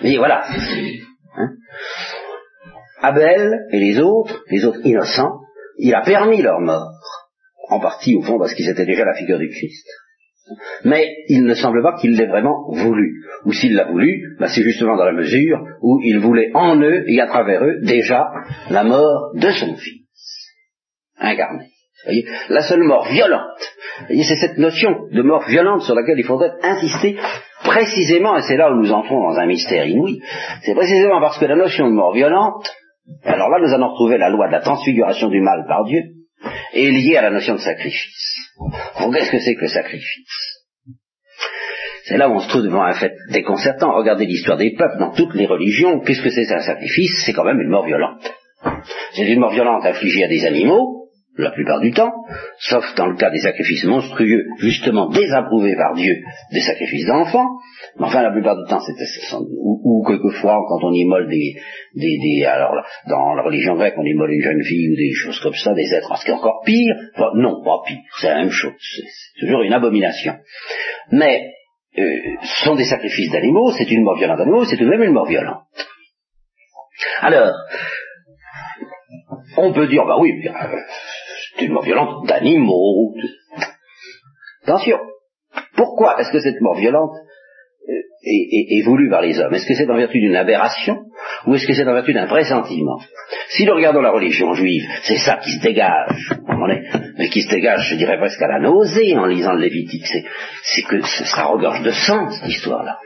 Et 0.02 0.16
voilà. 0.18 0.44
Hein? 1.36 1.48
Abel 3.00 3.66
et 3.72 3.80
les 3.80 3.98
autres, 3.98 4.44
les 4.50 4.64
autres 4.64 4.80
innocents, 4.84 5.40
il 5.78 5.94
a 5.94 6.02
permis 6.02 6.42
leur 6.42 6.60
mort, 6.60 6.92
en 7.68 7.80
partie 7.80 8.14
au 8.14 8.22
fond 8.22 8.38
parce 8.38 8.54
qu'ils 8.54 8.68
étaient 8.68 8.86
déjà 8.86 9.04
la 9.04 9.14
figure 9.14 9.38
du 9.38 9.48
Christ. 9.48 9.86
Mais 10.84 11.08
il 11.28 11.44
ne 11.44 11.54
semble 11.54 11.82
pas 11.82 11.96
qu'il 11.98 12.16
l'ait 12.16 12.26
vraiment 12.26 12.68
voulu. 12.70 13.22
Ou 13.44 13.52
s'il 13.52 13.74
l'a 13.74 13.84
voulu, 13.84 14.36
bah, 14.38 14.48
c'est 14.48 14.62
justement 14.62 14.96
dans 14.96 15.04
la 15.04 15.12
mesure 15.12 15.58
où 15.80 16.00
il 16.02 16.18
voulait 16.18 16.50
en 16.54 16.80
eux 16.80 17.04
et 17.06 17.20
à 17.20 17.26
travers 17.26 17.64
eux 17.64 17.80
déjà 17.82 18.30
la 18.70 18.84
mort 18.84 19.32
de 19.34 19.50
son 19.50 19.76
fils, 19.76 20.06
incarné. 21.18 21.66
Voyez 22.04 22.26
la 22.48 22.62
seule 22.62 22.82
mort 22.82 23.06
violente. 23.08 23.42
C'est 24.08 24.36
cette 24.36 24.58
notion 24.58 25.06
de 25.12 25.22
mort 25.22 25.44
violente 25.48 25.82
sur 25.82 25.94
laquelle 25.94 26.18
il 26.18 26.24
faudrait 26.24 26.52
insister 26.62 27.16
précisément, 27.62 28.36
et 28.36 28.42
c'est 28.42 28.56
là 28.56 28.72
où 28.72 28.76
nous 28.76 28.92
entrons 28.92 29.20
dans 29.20 29.38
un 29.38 29.46
mystère 29.46 29.86
inouï, 29.86 30.20
c'est 30.62 30.74
précisément 30.74 31.20
parce 31.20 31.38
que 31.38 31.44
la 31.44 31.54
notion 31.54 31.86
de 31.86 31.92
mort 31.92 32.12
violente, 32.12 32.68
alors 33.24 33.48
là 33.50 33.58
nous 33.60 33.72
allons 33.72 33.90
retrouver 33.90 34.18
la 34.18 34.30
loi 34.30 34.48
de 34.48 34.52
la 34.52 34.60
transfiguration 34.60 35.28
du 35.28 35.40
mal 35.40 35.64
par 35.68 35.84
Dieu, 35.84 36.00
est 36.72 36.90
liée 36.90 37.16
à 37.16 37.22
la 37.22 37.30
notion 37.30 37.54
de 37.54 37.60
sacrifice. 37.60 38.36
Qu'est-ce 39.12 39.30
que 39.30 39.38
c'est 39.38 39.54
que 39.54 39.62
le 39.62 39.68
sacrifice? 39.68 40.52
C'est 42.04 42.16
là 42.16 42.28
où 42.28 42.32
on 42.32 42.40
se 42.40 42.48
trouve 42.48 42.64
devant 42.64 42.82
un 42.82 42.94
fait 42.94 43.14
déconcertant. 43.30 43.94
Regardez 43.94 44.26
l'histoire 44.26 44.58
des 44.58 44.74
peuples 44.76 44.98
dans 44.98 45.12
toutes 45.12 45.34
les 45.34 45.46
religions. 45.46 46.00
Qu'est-ce 46.00 46.22
que 46.22 46.30
c'est 46.30 46.52
un 46.52 46.60
sacrifice? 46.60 47.22
C'est 47.24 47.32
quand 47.32 47.44
même 47.44 47.60
une 47.60 47.70
mort 47.70 47.86
violente. 47.86 48.28
C'est 49.14 49.28
une 49.28 49.40
mort 49.40 49.52
violente 49.52 49.84
infligée 49.84 50.24
à 50.24 50.28
des 50.28 50.44
animaux, 50.44 51.08
la 51.36 51.50
plupart 51.50 51.80
du 51.80 51.92
temps, 51.92 52.12
sauf 52.58 52.84
dans 52.96 53.06
le 53.06 53.16
cas 53.16 53.30
des 53.30 53.40
sacrifices 53.40 53.84
monstrueux, 53.84 54.44
justement 54.58 55.08
désapprouvés 55.10 55.76
par 55.76 55.94
Dieu, 55.94 56.14
des 56.52 56.60
sacrifices 56.60 57.06
d'enfants, 57.06 57.48
mais 57.98 58.06
enfin 58.06 58.22
la 58.22 58.32
plupart 58.32 58.56
du 58.56 58.68
temps, 58.68 58.80
c'était 58.80 59.04
ou, 59.38 59.80
ou, 59.84 60.04
quelquefois 60.06 60.60
quand 60.68 60.82
on 60.82 60.92
immole 60.92 61.28
des, 61.28 61.54
des, 61.94 62.18
des, 62.18 62.44
alors 62.44 62.72
dans 63.08 63.34
la 63.34 63.42
religion 63.42 63.76
grecque, 63.76 63.94
on 63.98 64.04
immole 64.04 64.32
une 64.32 64.42
jeune 64.42 64.62
fille 64.62 64.90
ou 64.92 64.96
des 64.96 65.12
choses 65.12 65.38
comme 65.40 65.54
ça, 65.54 65.74
des 65.74 65.92
êtres, 65.92 66.16
ce 66.16 66.24
qui 66.24 66.30
est 66.30 66.34
encore 66.34 66.62
pire, 66.64 66.94
non, 67.34 67.62
pas 67.62 67.80
pire, 67.86 67.98
c'est 68.20 68.28
la 68.28 68.36
même 68.36 68.50
chose, 68.50 68.72
c'est 68.80 69.40
toujours 69.40 69.62
une 69.62 69.72
abomination. 69.72 70.34
Mais 71.10 71.52
euh, 71.98 72.02
ce 72.42 72.64
sont 72.64 72.74
des 72.74 72.86
sacrifices 72.86 73.30
d'animaux, 73.30 73.72
c'est 73.72 73.90
une 73.90 74.02
mort 74.02 74.16
violente 74.16 74.38
d'animaux, 74.38 74.64
c'est 74.64 74.76
tout 74.76 74.84
de 74.84 74.90
même 74.90 75.02
une 75.02 75.12
mort 75.12 75.26
violente. 75.26 75.64
Alors, 77.20 77.52
on 79.58 79.72
peut 79.72 79.86
dire, 79.88 80.04
bah 80.06 80.16
oui, 80.18 80.42
c'est 81.56 81.66
une 81.66 81.72
mort 81.72 81.82
violente 81.82 82.26
d'animaux. 82.26 83.14
Attention. 84.62 84.98
Pourquoi 85.76 86.20
est-ce 86.20 86.30
que 86.30 86.40
cette 86.40 86.60
mort 86.60 86.76
violente 86.76 87.12
euh, 87.88 87.92
est, 88.24 88.82
voulue 88.84 89.10
par 89.10 89.22
les 89.22 89.38
hommes 89.40 89.52
Est-ce 89.54 89.66
que 89.66 89.74
c'est 89.74 89.90
en 89.90 89.96
vertu 89.96 90.20
d'une 90.20 90.36
aberration 90.36 90.98
ou 91.46 91.54
est-ce 91.54 91.66
que 91.66 91.74
c'est 91.74 91.86
en 91.86 91.94
vertu 91.94 92.12
d'un 92.12 92.26
pressentiment? 92.26 92.98
Si 93.48 93.64
nous 93.64 93.74
regardons 93.74 94.00
la 94.00 94.10
religion 94.10 94.52
juive, 94.54 94.84
c'est 95.02 95.16
ça 95.16 95.38
qui 95.38 95.50
se 95.52 95.62
dégage, 95.62 96.32
mais 97.18 97.28
qui 97.28 97.42
se 97.42 97.50
dégage, 97.50 97.88
je 97.90 97.96
dirais 97.96 98.18
presque 98.18 98.40
à 98.42 98.48
la 98.48 98.60
nausée 98.60 99.16
en 99.16 99.26
lisant 99.26 99.54
le 99.54 99.62
Lévitique, 99.62 100.06
c'est 100.62 100.82
que 100.82 101.00
ça 101.02 101.44
regorge 101.44 101.82
de 101.82 101.90
sang, 101.90 102.30
cette 102.30 102.48
histoire-là. 102.48 102.98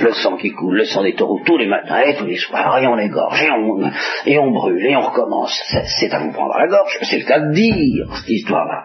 Le 0.00 0.12
sang 0.12 0.36
qui 0.36 0.50
coule, 0.50 0.76
le 0.76 0.84
sang 0.84 1.02
des 1.02 1.14
taureaux 1.14 1.40
tous 1.44 1.56
les 1.56 1.66
matins 1.66 2.02
et 2.02 2.16
tous 2.16 2.26
les 2.26 2.36
soirs, 2.36 2.78
et 2.78 2.86
on 2.86 2.98
égorge, 2.98 3.42
et 3.42 3.50
on, 3.50 3.90
et 4.26 4.38
on 4.38 4.50
brûle, 4.50 4.84
et 4.84 4.96
on 4.96 5.00
recommence. 5.00 5.58
C'est 5.98 6.12
à 6.12 6.20
vous 6.20 6.32
prendre 6.32 6.54
à 6.54 6.60
la 6.60 6.68
gorge, 6.68 6.98
c'est 7.02 7.18
le 7.18 7.24
cas 7.24 7.40
de 7.40 7.52
dire, 7.52 8.06
cette 8.14 8.30
histoire-là. 8.30 8.84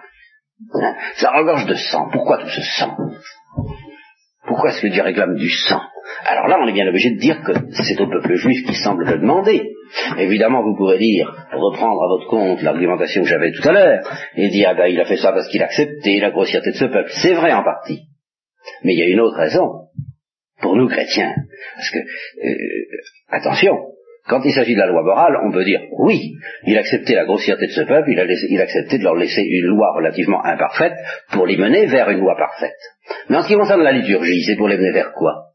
Hein? 0.75 0.95
ça 1.15 1.31
regorge 1.31 1.65
de 1.65 1.75
sang. 1.75 2.09
Pourquoi 2.11 2.37
tout 2.37 2.49
ce 2.49 2.61
sang? 2.61 2.95
Pourquoi 4.53 4.69
est-ce 4.69 4.83
que 4.83 4.87
Dieu 4.93 5.01
réclame 5.01 5.33
du 5.33 5.49
sang? 5.49 5.81
Alors 6.27 6.47
là, 6.47 6.59
on 6.61 6.67
est 6.67 6.73
bien 6.73 6.87
obligé 6.87 7.09
de 7.09 7.17
dire 7.17 7.41
que 7.41 7.53
c'est 7.71 7.99
au 7.99 8.07
peuple 8.07 8.35
juif 8.35 8.67
qui 8.67 8.75
semble 8.75 9.03
le 9.03 9.17
demander. 9.17 9.71
Évidemment, 10.19 10.61
vous 10.61 10.75
pourrez 10.75 10.99
dire, 10.99 11.27
reprendre 11.51 12.03
à 12.03 12.07
votre 12.07 12.27
compte 12.27 12.61
l'argumentation 12.61 13.23
que 13.23 13.27
j'avais 13.27 13.51
tout 13.51 13.67
à 13.67 13.71
l'heure, 13.71 14.03
et 14.35 14.49
dire, 14.49 14.67
ah 14.69 14.75
ben, 14.75 14.85
il 14.85 15.01
a 15.01 15.05
fait 15.05 15.17
ça 15.17 15.31
parce 15.31 15.47
qu'il 15.47 15.59
a 15.63 15.65
accepté 15.65 16.19
la 16.19 16.29
grossièreté 16.29 16.69
de 16.69 16.75
ce 16.75 16.85
peuple. 16.85 17.09
C'est 17.23 17.33
vrai 17.33 17.51
en 17.51 17.63
partie. 17.63 18.03
Mais 18.83 18.93
il 18.93 18.99
y 18.99 19.01
a 19.01 19.07
une 19.07 19.21
autre 19.21 19.37
raison 19.37 19.87
pour 20.61 20.75
nous 20.75 20.87
chrétiens. 20.87 21.33
Parce 21.75 21.89
que, 21.89 21.97
euh, 21.97 22.55
attention, 23.29 23.75
quand 24.27 24.41
il 24.45 24.53
s'agit 24.53 24.73
de 24.73 24.79
la 24.79 24.87
loi 24.87 25.03
morale, 25.03 25.35
on 25.43 25.51
peut 25.51 25.65
dire 25.65 25.81
oui, 25.99 26.35
il 26.65 26.77
acceptait 26.77 27.15
la 27.15 27.25
grossièreté 27.25 27.67
de 27.67 27.71
ce 27.71 27.81
peuple, 27.81 28.09
il 28.09 28.19
a, 28.19 28.63
accepté 28.63 28.97
de 28.97 29.03
leur 29.03 29.15
laisser 29.15 29.41
une 29.41 29.67
loi 29.67 29.93
relativement 29.95 30.43
imparfaite 30.45 30.93
pour 31.31 31.45
les 31.45 31.57
mener 31.57 31.87
vers 31.87 32.09
une 32.09 32.19
loi 32.19 32.35
parfaite. 32.37 32.71
Mais 33.29 33.37
en 33.37 33.43
ce 33.43 33.47
qui 33.47 33.55
concerne 33.55 33.83
la 33.83 33.91
liturgie, 33.91 34.43
c'est 34.43 34.55
pour 34.55 34.69
les 34.69 34.77
mener 34.77 34.91
vers 34.91 35.11
quoi? 35.11 35.47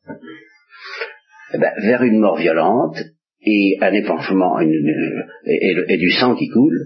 Eh 1.54 1.58
ben, 1.58 1.72
Vers 1.82 2.02
une 2.02 2.18
mort 2.18 2.36
violente 2.36 2.98
et 3.40 3.78
un 3.80 3.92
épanchement 3.92 4.60
et, 4.60 5.96
du 5.96 6.10
sang 6.10 6.34
qui 6.34 6.48
coule, 6.48 6.78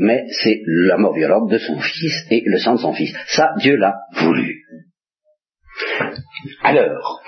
mais 0.00 0.24
c'est 0.42 0.60
la 0.66 0.98
mort 0.98 1.14
violente 1.14 1.50
de 1.50 1.56
son 1.56 1.78
fils 1.80 2.26
et 2.30 2.42
le 2.44 2.58
sang 2.58 2.74
de 2.74 2.80
son 2.80 2.92
fils. 2.92 3.14
Ça, 3.28 3.54
Dieu 3.58 3.76
l'a 3.76 3.94
voulu. 4.16 4.62
Alors, 6.62 7.22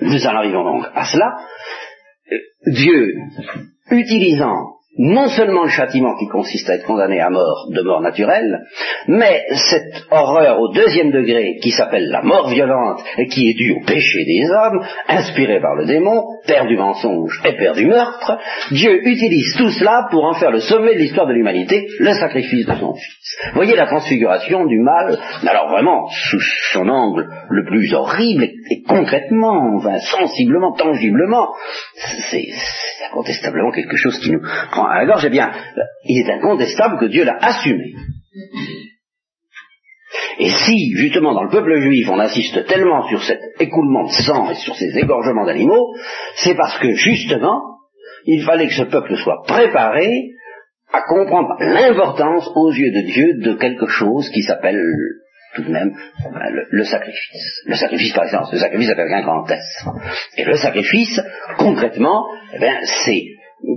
nous 0.00 0.26
en 0.26 0.36
arrivons 0.36 0.64
donc 0.64 0.86
à 0.94 1.04
cela. 1.04 1.36
Dieu, 2.66 3.14
utilisant 3.90 4.76
non 4.96 5.28
seulement 5.28 5.64
le 5.64 5.70
châtiment 5.70 6.16
qui 6.16 6.28
consiste 6.28 6.68
à 6.70 6.74
être 6.74 6.86
condamné 6.86 7.20
à 7.20 7.30
mort 7.30 7.68
de 7.70 7.82
mort 7.82 8.00
naturelle, 8.00 8.64
mais 9.08 9.42
cette 9.70 10.04
horreur 10.10 10.60
au 10.60 10.72
deuxième 10.72 11.10
degré 11.10 11.56
qui 11.60 11.70
s'appelle 11.70 12.08
la 12.10 12.22
mort 12.22 12.48
violente 12.48 13.02
et 13.18 13.26
qui 13.26 13.48
est 13.48 13.54
due 13.54 13.72
au 13.72 13.84
péché 13.84 14.24
des 14.24 14.48
hommes, 14.50 14.84
inspiré 15.08 15.60
par 15.60 15.74
le 15.74 15.86
démon, 15.86 16.24
père 16.46 16.66
du 16.66 16.76
mensonge 16.76 17.40
et 17.44 17.56
père 17.56 17.74
du 17.74 17.86
meurtre, 17.86 18.38
Dieu 18.70 19.00
utilise 19.06 19.56
tout 19.56 19.70
cela 19.70 20.06
pour 20.10 20.24
en 20.24 20.34
faire 20.34 20.50
le 20.50 20.60
sommet 20.60 20.94
de 20.94 21.00
l'histoire 21.00 21.26
de 21.26 21.32
l'humanité, 21.32 21.86
le 21.98 22.12
sacrifice 22.12 22.66
de 22.66 22.74
son 22.74 22.94
Fils. 22.94 23.36
Voyez 23.54 23.74
la 23.74 23.86
transfiguration 23.86 24.66
du 24.66 24.78
mal, 24.78 25.18
alors 25.46 25.70
vraiment 25.70 26.06
sous 26.08 26.40
son 26.72 26.88
angle 26.88 27.28
le 27.48 27.64
plus 27.64 27.92
horrible 27.94 28.44
et, 28.44 28.82
concrètement, 28.86 29.76
enfin 29.76 29.98
sensiblement, 29.98 30.72
tangiblement, 30.72 31.48
c'est 32.30 32.46
incontestablement 33.10 33.70
quelque 33.72 33.96
chose 33.96 34.18
qui 34.18 34.30
nous 34.30 34.40
à 34.86 34.98
la 34.98 35.06
gorge, 35.06 35.24
eh 35.26 35.30
bien, 35.30 35.50
il 36.04 36.26
est 36.26 36.32
incontestable 36.32 36.98
que 36.98 37.06
Dieu 37.06 37.24
l'a 37.24 37.36
assumé. 37.40 37.94
Et 40.38 40.50
si, 40.50 40.92
justement, 40.96 41.32
dans 41.32 41.44
le 41.44 41.50
peuple 41.50 41.80
juif, 41.80 42.08
on 42.10 42.18
insiste 42.18 42.66
tellement 42.66 43.06
sur 43.08 43.22
cet 43.22 43.40
écoulement 43.60 44.04
de 44.04 44.12
sang 44.12 44.50
et 44.50 44.54
sur 44.56 44.74
ces 44.74 44.98
égorgements 44.98 45.46
d'animaux, 45.46 45.94
c'est 46.36 46.56
parce 46.56 46.78
que, 46.78 46.90
justement, 46.92 47.60
il 48.26 48.42
fallait 48.42 48.66
que 48.66 48.74
ce 48.74 48.84
peuple 48.84 49.16
soit 49.16 49.42
préparé 49.46 50.08
à 50.92 51.02
comprendre 51.02 51.56
l'importance 51.60 52.48
aux 52.54 52.72
yeux 52.72 52.92
de 52.92 53.06
Dieu 53.06 53.34
de 53.42 53.54
quelque 53.54 53.86
chose 53.86 54.28
qui 54.30 54.42
s'appelle 54.42 54.80
tout 55.54 55.62
de 55.62 55.70
même 55.70 55.94
le, 56.70 56.84
sacrifice. 56.84 57.62
Le 57.66 57.76
sacrifice 57.76 58.12
par 58.12 58.24
exemple, 58.24 58.48
le 58.52 58.58
sacrifice 58.58 58.90
avec 58.90 59.12
un 59.12 59.22
grand 59.22 59.48
S. 59.48 59.84
Et 60.36 60.44
le 60.44 60.56
sacrifice, 60.56 61.20
concrètement, 61.58 62.26
eh 62.54 62.58
c'est 63.04 63.22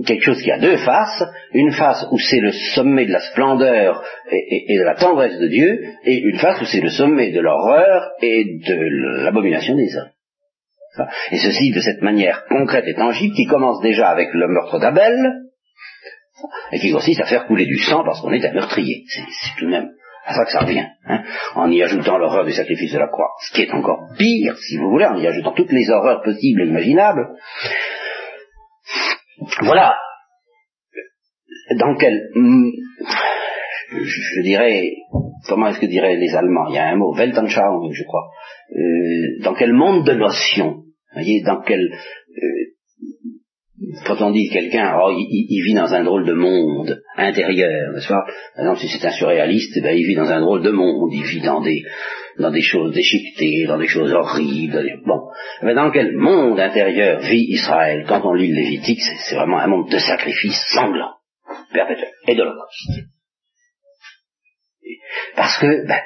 quelque 0.06 0.24
chose 0.24 0.42
qui 0.42 0.50
a 0.50 0.58
deux 0.58 0.76
faces, 0.78 1.24
une 1.52 1.72
face 1.72 2.06
où 2.10 2.18
c'est 2.18 2.40
le 2.40 2.52
sommet 2.52 3.06
de 3.06 3.12
la 3.12 3.20
splendeur 3.20 4.02
et, 4.30 4.78
de 4.78 4.84
la 4.84 4.94
tendresse 4.94 5.38
de 5.38 5.48
Dieu, 5.48 5.80
et 6.04 6.18
une 6.18 6.38
face 6.38 6.60
où 6.60 6.64
c'est 6.64 6.80
le 6.80 6.90
sommet 6.90 7.30
de 7.30 7.40
l'horreur 7.40 8.10
et 8.20 8.44
de 8.44 9.22
l'abomination 9.24 9.76
des 9.76 9.96
hommes. 9.96 11.06
Et 11.30 11.38
ceci 11.38 11.70
de 11.70 11.80
cette 11.80 12.02
manière 12.02 12.44
concrète 12.48 12.86
et 12.86 12.94
tangible 12.94 13.34
qui 13.34 13.46
commence 13.46 13.80
déjà 13.82 14.08
avec 14.08 14.32
le 14.32 14.48
meurtre 14.48 14.78
d'Abel, 14.78 15.16
et 16.72 16.78
qui 16.78 16.92
consiste 16.92 17.20
à 17.20 17.26
faire 17.26 17.46
couler 17.46 17.66
du 17.66 17.78
sang 17.78 18.04
parce 18.04 18.20
qu'on 18.20 18.32
est 18.32 18.44
un 18.44 18.52
meurtrier. 18.52 19.04
C'est 19.08 19.58
tout 19.58 19.66
de 19.66 19.70
même 19.70 19.90
à 20.24 20.34
ça 20.34 20.44
que 20.44 20.50
ça 20.50 20.60
revient, 20.60 20.86
hein, 21.06 21.22
en 21.54 21.70
y 21.70 21.82
ajoutant 21.82 22.18
l'horreur 22.18 22.44
du 22.44 22.52
sacrifice 22.52 22.92
de 22.92 22.98
la 22.98 23.08
croix, 23.08 23.30
ce 23.46 23.54
qui 23.54 23.62
est 23.62 23.72
encore 23.72 24.08
pire, 24.18 24.56
si 24.58 24.76
vous 24.76 24.90
voulez, 24.90 25.06
en 25.06 25.16
y 25.16 25.26
ajoutant 25.26 25.52
toutes 25.52 25.72
les 25.72 25.88
horreurs 25.88 26.22
possibles 26.22 26.62
et 26.62 26.66
imaginables. 26.66 27.28
Voilà. 29.62 29.96
Dans 31.78 31.94
quel, 31.96 32.30
hmm, 32.34 32.70
je 33.92 34.42
dirais, 34.42 34.92
comment 35.48 35.68
est-ce 35.68 35.80
que 35.80 35.86
diraient 35.86 36.16
les 36.16 36.34
Allemands? 36.34 36.68
Il 36.68 36.74
y 36.74 36.78
a 36.78 36.88
un 36.88 36.96
mot, 36.96 37.14
Weltanschauung, 37.14 37.92
je 37.92 38.04
crois. 38.04 38.30
Euh, 38.72 39.42
dans 39.44 39.54
quel 39.54 39.72
monde 39.72 40.06
de 40.06 40.12
notions? 40.12 40.84
Voyez, 41.12 41.42
dans 41.42 41.60
quel 41.62 41.80
euh, 41.80 42.64
quand 44.06 44.20
on 44.20 44.30
dit 44.30 44.48
quelqu'un, 44.48 44.96
oh, 45.00 45.12
il, 45.16 45.62
vit 45.62 45.74
dans 45.74 45.92
un 45.94 46.02
drôle 46.02 46.26
de 46.26 46.32
monde 46.32 47.00
intérieur, 47.16 47.92
n'est-ce 47.92 48.08
pas? 48.08 48.24
Par 48.54 48.64
exemple, 48.64 48.80
si 48.80 48.88
c'est 48.88 49.06
un 49.06 49.12
surréaliste, 49.12 49.72
eh 49.76 49.80
ben, 49.80 49.96
il 49.96 50.04
vit 50.04 50.16
dans 50.16 50.30
un 50.30 50.40
drôle 50.40 50.62
de 50.62 50.70
monde, 50.70 51.12
il 51.12 51.22
vit 51.22 51.40
dans 51.40 51.60
des, 51.60 51.84
dans 52.38 52.50
des 52.50 52.62
choses 52.62 52.92
déchiquetées, 52.92 53.66
dans 53.66 53.78
des 53.78 53.86
choses 53.86 54.12
horribles. 54.12 55.00
Bon, 55.06 55.20
mais 55.62 55.74
dans 55.74 55.90
quel 55.92 56.16
monde 56.16 56.58
intérieur 56.58 57.20
vit 57.20 57.46
Israël? 57.50 58.04
Quand 58.08 58.24
on 58.24 58.34
lit 58.34 58.48
le 58.48 58.56
Lévitique, 58.56 59.00
c'est 59.00 59.36
vraiment 59.36 59.58
un 59.58 59.68
monde 59.68 59.88
de 59.88 59.98
sacrifice 59.98 60.60
sanglant, 60.74 61.12
perpétuel, 61.72 62.08
et 62.26 62.34
d'holocauste. 62.34 63.06
Parce 65.36 65.56
que 65.58 65.86
ben, 65.86 66.00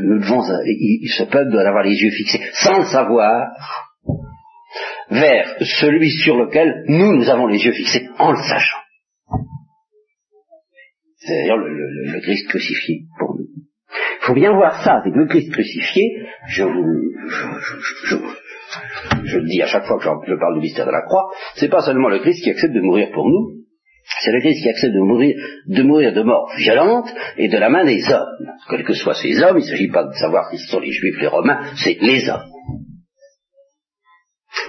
nous 0.00 0.20
devons, 0.20 0.42
ce 0.42 1.24
peuple 1.24 1.52
doit 1.52 1.66
avoir 1.66 1.84
les 1.84 1.94
yeux 1.94 2.10
fixés, 2.10 2.40
sans 2.54 2.78
le 2.78 2.86
savoir, 2.86 3.52
vers 5.10 5.56
celui 5.60 6.10
sur 6.10 6.36
lequel 6.36 6.84
nous, 6.88 7.16
nous 7.16 7.28
avons 7.28 7.46
les 7.46 7.58
yeux 7.58 7.72
fixés 7.72 8.08
en 8.18 8.32
le 8.32 8.38
sachant. 8.38 8.78
C'est 11.18 11.34
d'ailleurs 11.34 11.58
le, 11.58 12.20
Christ 12.20 12.48
crucifié 12.48 13.02
pour 13.18 13.36
nous. 13.36 13.46
Il 14.22 14.26
faut 14.26 14.34
bien 14.34 14.52
voir 14.52 14.82
ça, 14.82 15.00
c'est 15.04 15.10
que 15.10 15.18
le 15.18 15.26
Christ 15.26 15.52
crucifié, 15.52 16.02
je 16.48 16.64
je, 17.26 18.16
je, 19.24 19.38
le 19.38 19.46
dis 19.46 19.62
à 19.62 19.66
chaque 19.66 19.84
fois 19.84 19.98
que 19.98 20.04
je 20.04 20.34
parle 20.38 20.54
du 20.54 20.60
mystère 20.60 20.86
de 20.86 20.90
la 20.90 21.02
croix, 21.02 21.30
c'est 21.56 21.70
pas 21.70 21.80
seulement 21.80 22.08
le 22.08 22.18
Christ 22.18 22.42
qui 22.42 22.50
accepte 22.50 22.74
de 22.74 22.80
mourir 22.80 23.10
pour 23.12 23.26
nous, 23.28 23.64
c'est 24.20 24.32
le 24.32 24.40
Christ 24.40 24.62
qui 24.62 24.68
accepte 24.68 24.94
de 24.94 25.00
mourir, 25.00 25.34
de 25.66 25.82
mourir 25.82 26.12
de 26.12 26.22
mort 26.22 26.50
violente 26.58 27.08
et 27.38 27.48
de 27.48 27.56
la 27.56 27.70
main 27.70 27.84
des 27.84 28.02
hommes. 28.12 28.48
Quels 28.68 28.84
que 28.84 28.92
soient 28.92 29.14
ces 29.14 29.42
hommes, 29.42 29.58
il 29.58 29.64
ne 29.64 29.70
s'agit 29.70 29.90
pas 29.90 30.04
de 30.04 30.12
savoir 30.12 30.50
qui 30.50 30.58
sont 30.58 30.80
les 30.80 30.92
juifs, 30.92 31.20
les 31.20 31.28
romains, 31.28 31.72
c'est 31.76 31.96
les 32.00 32.28
hommes. 32.28 32.50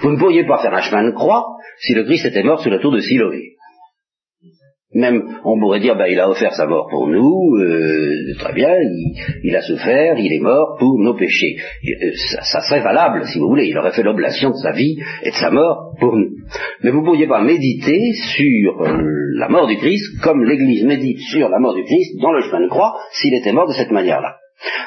Vous 0.02 0.10
ne 0.10 0.18
pourriez 0.18 0.44
pas 0.46 0.58
faire 0.58 0.74
un 0.74 0.80
chemin 0.80 1.04
de 1.04 1.14
croix 1.14 1.44
si 1.78 1.94
le 1.94 2.04
Christ 2.04 2.26
était 2.26 2.42
mort 2.42 2.60
sur 2.60 2.70
la 2.70 2.78
tour 2.78 2.92
de 2.92 3.00
Siloé. 3.00 3.56
Même, 4.94 5.40
on 5.44 5.58
pourrait 5.58 5.80
dire, 5.80 5.96
ben, 5.96 6.06
il 6.06 6.18
a 6.20 6.30
offert 6.30 6.54
sa 6.54 6.64
mort 6.64 6.86
pour 6.88 7.06
nous, 7.06 7.56
euh, 7.58 8.34
très 8.38 8.54
bien, 8.54 8.70
il, 9.42 9.54
a 9.54 9.60
souffert, 9.60 10.16
il 10.16 10.32
est 10.32 10.40
mort 10.40 10.76
pour 10.78 10.98
nos 11.00 11.14
péchés. 11.14 11.56
Euh, 11.58 12.12
ça, 12.40 12.60
serait 12.60 12.80
valable, 12.80 13.26
si 13.26 13.38
vous 13.38 13.48
voulez, 13.48 13.66
il 13.66 13.76
aurait 13.76 13.92
fait 13.92 14.04
l'oblation 14.04 14.50
de 14.50 14.56
sa 14.56 14.72
vie 14.72 14.96
et 15.22 15.30
de 15.30 15.34
sa 15.34 15.50
mort 15.50 15.94
pour 16.00 16.16
nous. 16.16 16.30
Mais 16.82 16.90
vous 16.92 17.00
ne 17.00 17.04
pourriez 17.04 17.26
pas 17.26 17.42
méditer 17.42 18.12
sur 18.36 18.80
la 19.38 19.48
mort 19.48 19.66
du 19.66 19.76
Christ 19.76 20.20
comme 20.22 20.44
l'Église 20.44 20.84
médite 20.84 21.18
sur 21.30 21.48
la 21.48 21.58
mort 21.58 21.74
du 21.74 21.84
Christ 21.84 22.18
dans 22.22 22.32
le 22.32 22.40
chemin 22.42 22.62
de 22.62 22.68
croix 22.68 22.94
s'il 23.10 23.34
était 23.34 23.52
mort 23.52 23.68
de 23.68 23.74
cette 23.74 23.90
manière-là 23.90 24.36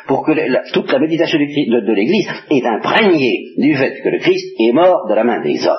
pour 0.07 0.25
que 0.25 0.31
toute 0.73 0.91
la 0.91 0.99
méditation 0.99 1.37
de, 1.39 1.93
l'Église 1.93 2.27
est 2.49 2.65
imprégnée 2.65 3.45
du 3.57 3.75
fait 3.75 4.01
que 4.01 4.09
le 4.09 4.19
Christ 4.19 4.55
est 4.59 4.73
mort 4.73 5.07
de 5.07 5.13
la 5.13 5.23
main 5.23 5.41
des 5.41 5.65
hommes, 5.67 5.77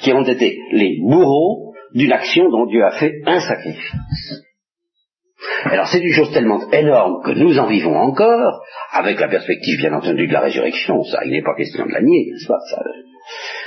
qui 0.00 0.12
ont 0.12 0.24
été 0.24 0.58
les 0.72 0.96
bourreaux 1.02 1.74
d'une 1.94 2.12
action 2.12 2.48
dont 2.48 2.66
Dieu 2.66 2.84
a 2.84 2.92
fait 2.92 3.12
un 3.26 3.40
sacrifice. 3.40 4.42
Alors 5.64 5.88
c'est 5.88 6.00
une 6.00 6.12
chose 6.12 6.32
tellement 6.32 6.70
énorme 6.70 7.22
que 7.24 7.32
nous 7.32 7.58
en 7.58 7.66
vivons 7.66 7.96
encore, 7.96 8.62
avec 8.92 9.20
la 9.20 9.28
perspective 9.28 9.78
bien 9.78 9.92
entendu 9.92 10.26
de 10.26 10.32
la 10.32 10.40
résurrection, 10.40 11.02
ça, 11.04 11.20
il 11.24 11.32
n'est 11.32 11.42
pas 11.42 11.54
question 11.56 11.84
de 11.86 11.92
la 11.92 12.02
nier, 12.02 12.30
n'est-ce 12.30 12.48
pas? 12.48 12.60
Ça, 12.70 12.82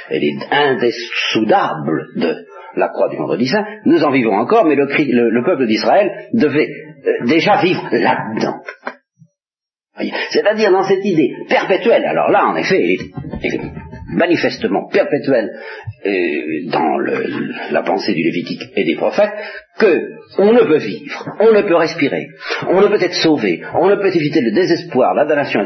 Elle 0.09 0.23
est 0.23 0.39
indessoudable 0.51 2.07
de 2.17 2.35
la 2.75 2.89
croix 2.89 3.09
du 3.09 3.17
vendredi 3.17 3.47
saint, 3.47 3.65
nous 3.85 4.03
en 4.03 4.11
vivons 4.11 4.33
encore, 4.33 4.65
mais 4.65 4.75
le 4.75 5.43
peuple 5.45 5.67
d'Israël 5.67 6.29
devait 6.33 6.69
déjà 7.25 7.61
vivre 7.61 7.87
là-dedans. 7.91 8.61
C'est-à-dire 10.29 10.71
dans 10.71 10.83
cette 10.83 11.03
idée 11.05 11.33
perpétuelle, 11.47 12.05
alors 12.05 12.29
là 12.29 12.47
en 12.47 12.55
effet, 12.55 12.81
elle 12.81 12.91
est, 12.91 13.61
manifestement 14.13 14.87
perpétuelle 14.89 15.49
euh, 16.05 16.69
dans 16.69 16.97
la 17.71 17.81
pensée 17.81 18.13
du 18.13 18.23
Lévitique 18.23 18.63
et 18.75 18.83
des 18.83 18.95
prophètes, 18.95 19.31
que 19.79 20.01
on 20.37 20.51
ne 20.53 20.63
peut 20.63 20.79
vivre, 20.79 21.29
on 21.39 21.53
ne 21.53 21.61
peut 21.61 21.75
respirer, 21.75 22.27
on 22.67 22.81
ne 22.81 22.87
peut 22.87 23.01
être 23.01 23.15
sauvé, 23.15 23.61
on 23.73 23.89
ne 23.89 23.95
peut 23.95 24.13
éviter 24.13 24.41
le 24.41 24.51
désespoir, 24.51 25.13
la 25.13 25.25
damnation 25.25 25.65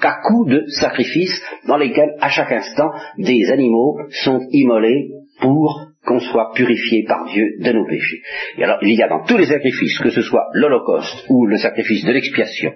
qu'à 0.00 0.16
coup 0.26 0.46
de 0.46 0.64
sacrifices 0.68 1.42
dans 1.66 1.78
lesquels 1.78 2.16
à 2.20 2.28
chaque 2.28 2.52
instant 2.52 2.90
des 3.18 3.50
animaux 3.50 3.98
sont 4.10 4.46
immolés 4.50 5.08
pour 5.40 5.86
qu'on 6.06 6.20
soit 6.20 6.52
purifié 6.54 7.04
par 7.06 7.24
Dieu 7.26 7.56
de 7.58 7.72
nos 7.72 7.84
péchés. 7.86 8.22
Et 8.56 8.64
alors, 8.64 8.78
il 8.82 8.94
y 8.94 9.02
a 9.02 9.08
dans 9.08 9.24
tous 9.24 9.36
les 9.36 9.46
sacrifices, 9.46 9.98
que 9.98 10.10
ce 10.10 10.22
soit 10.22 10.46
l'Holocauste 10.54 11.26
ou 11.28 11.46
le 11.46 11.56
sacrifice 11.56 12.04
de 12.04 12.12
l'expiation, 12.12 12.72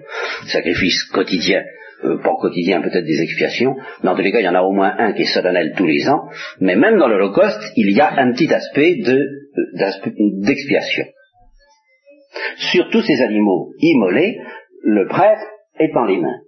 sacrifice 0.47 1.03
quotidien, 1.05 1.63
euh, 2.03 2.17
pas 2.21 2.31
quotidien, 2.39 2.81
peut-être 2.81 3.05
des 3.05 3.21
expiations, 3.21 3.75
dans 4.03 4.15
tous 4.15 4.21
les 4.21 4.31
cas, 4.31 4.39
il 4.39 4.45
y 4.45 4.49
en 4.49 4.55
a 4.55 4.61
au 4.61 4.71
moins 4.71 4.93
un 4.97 5.13
qui 5.13 5.21
est 5.21 5.33
solennel 5.33 5.73
tous 5.77 5.87
les 5.87 6.07
ans, 6.09 6.27
mais 6.59 6.75
même 6.75 6.97
dans 6.97 7.07
l'Holocauste, 7.07 7.73
il 7.75 7.91
y 7.91 8.01
a 8.01 8.19
un 8.19 8.33
petit 8.33 8.51
aspect 8.53 8.97
euh, 9.07 9.19
d'expiation. 10.43 11.05
Sur 12.57 12.89
tous 12.89 13.01
ces 13.01 13.21
animaux 13.21 13.73
immolés, 13.79 14.39
le 14.83 15.07
prêtre 15.07 15.43
étend 15.79 16.05
les 16.05 16.17
mains. 16.17 16.39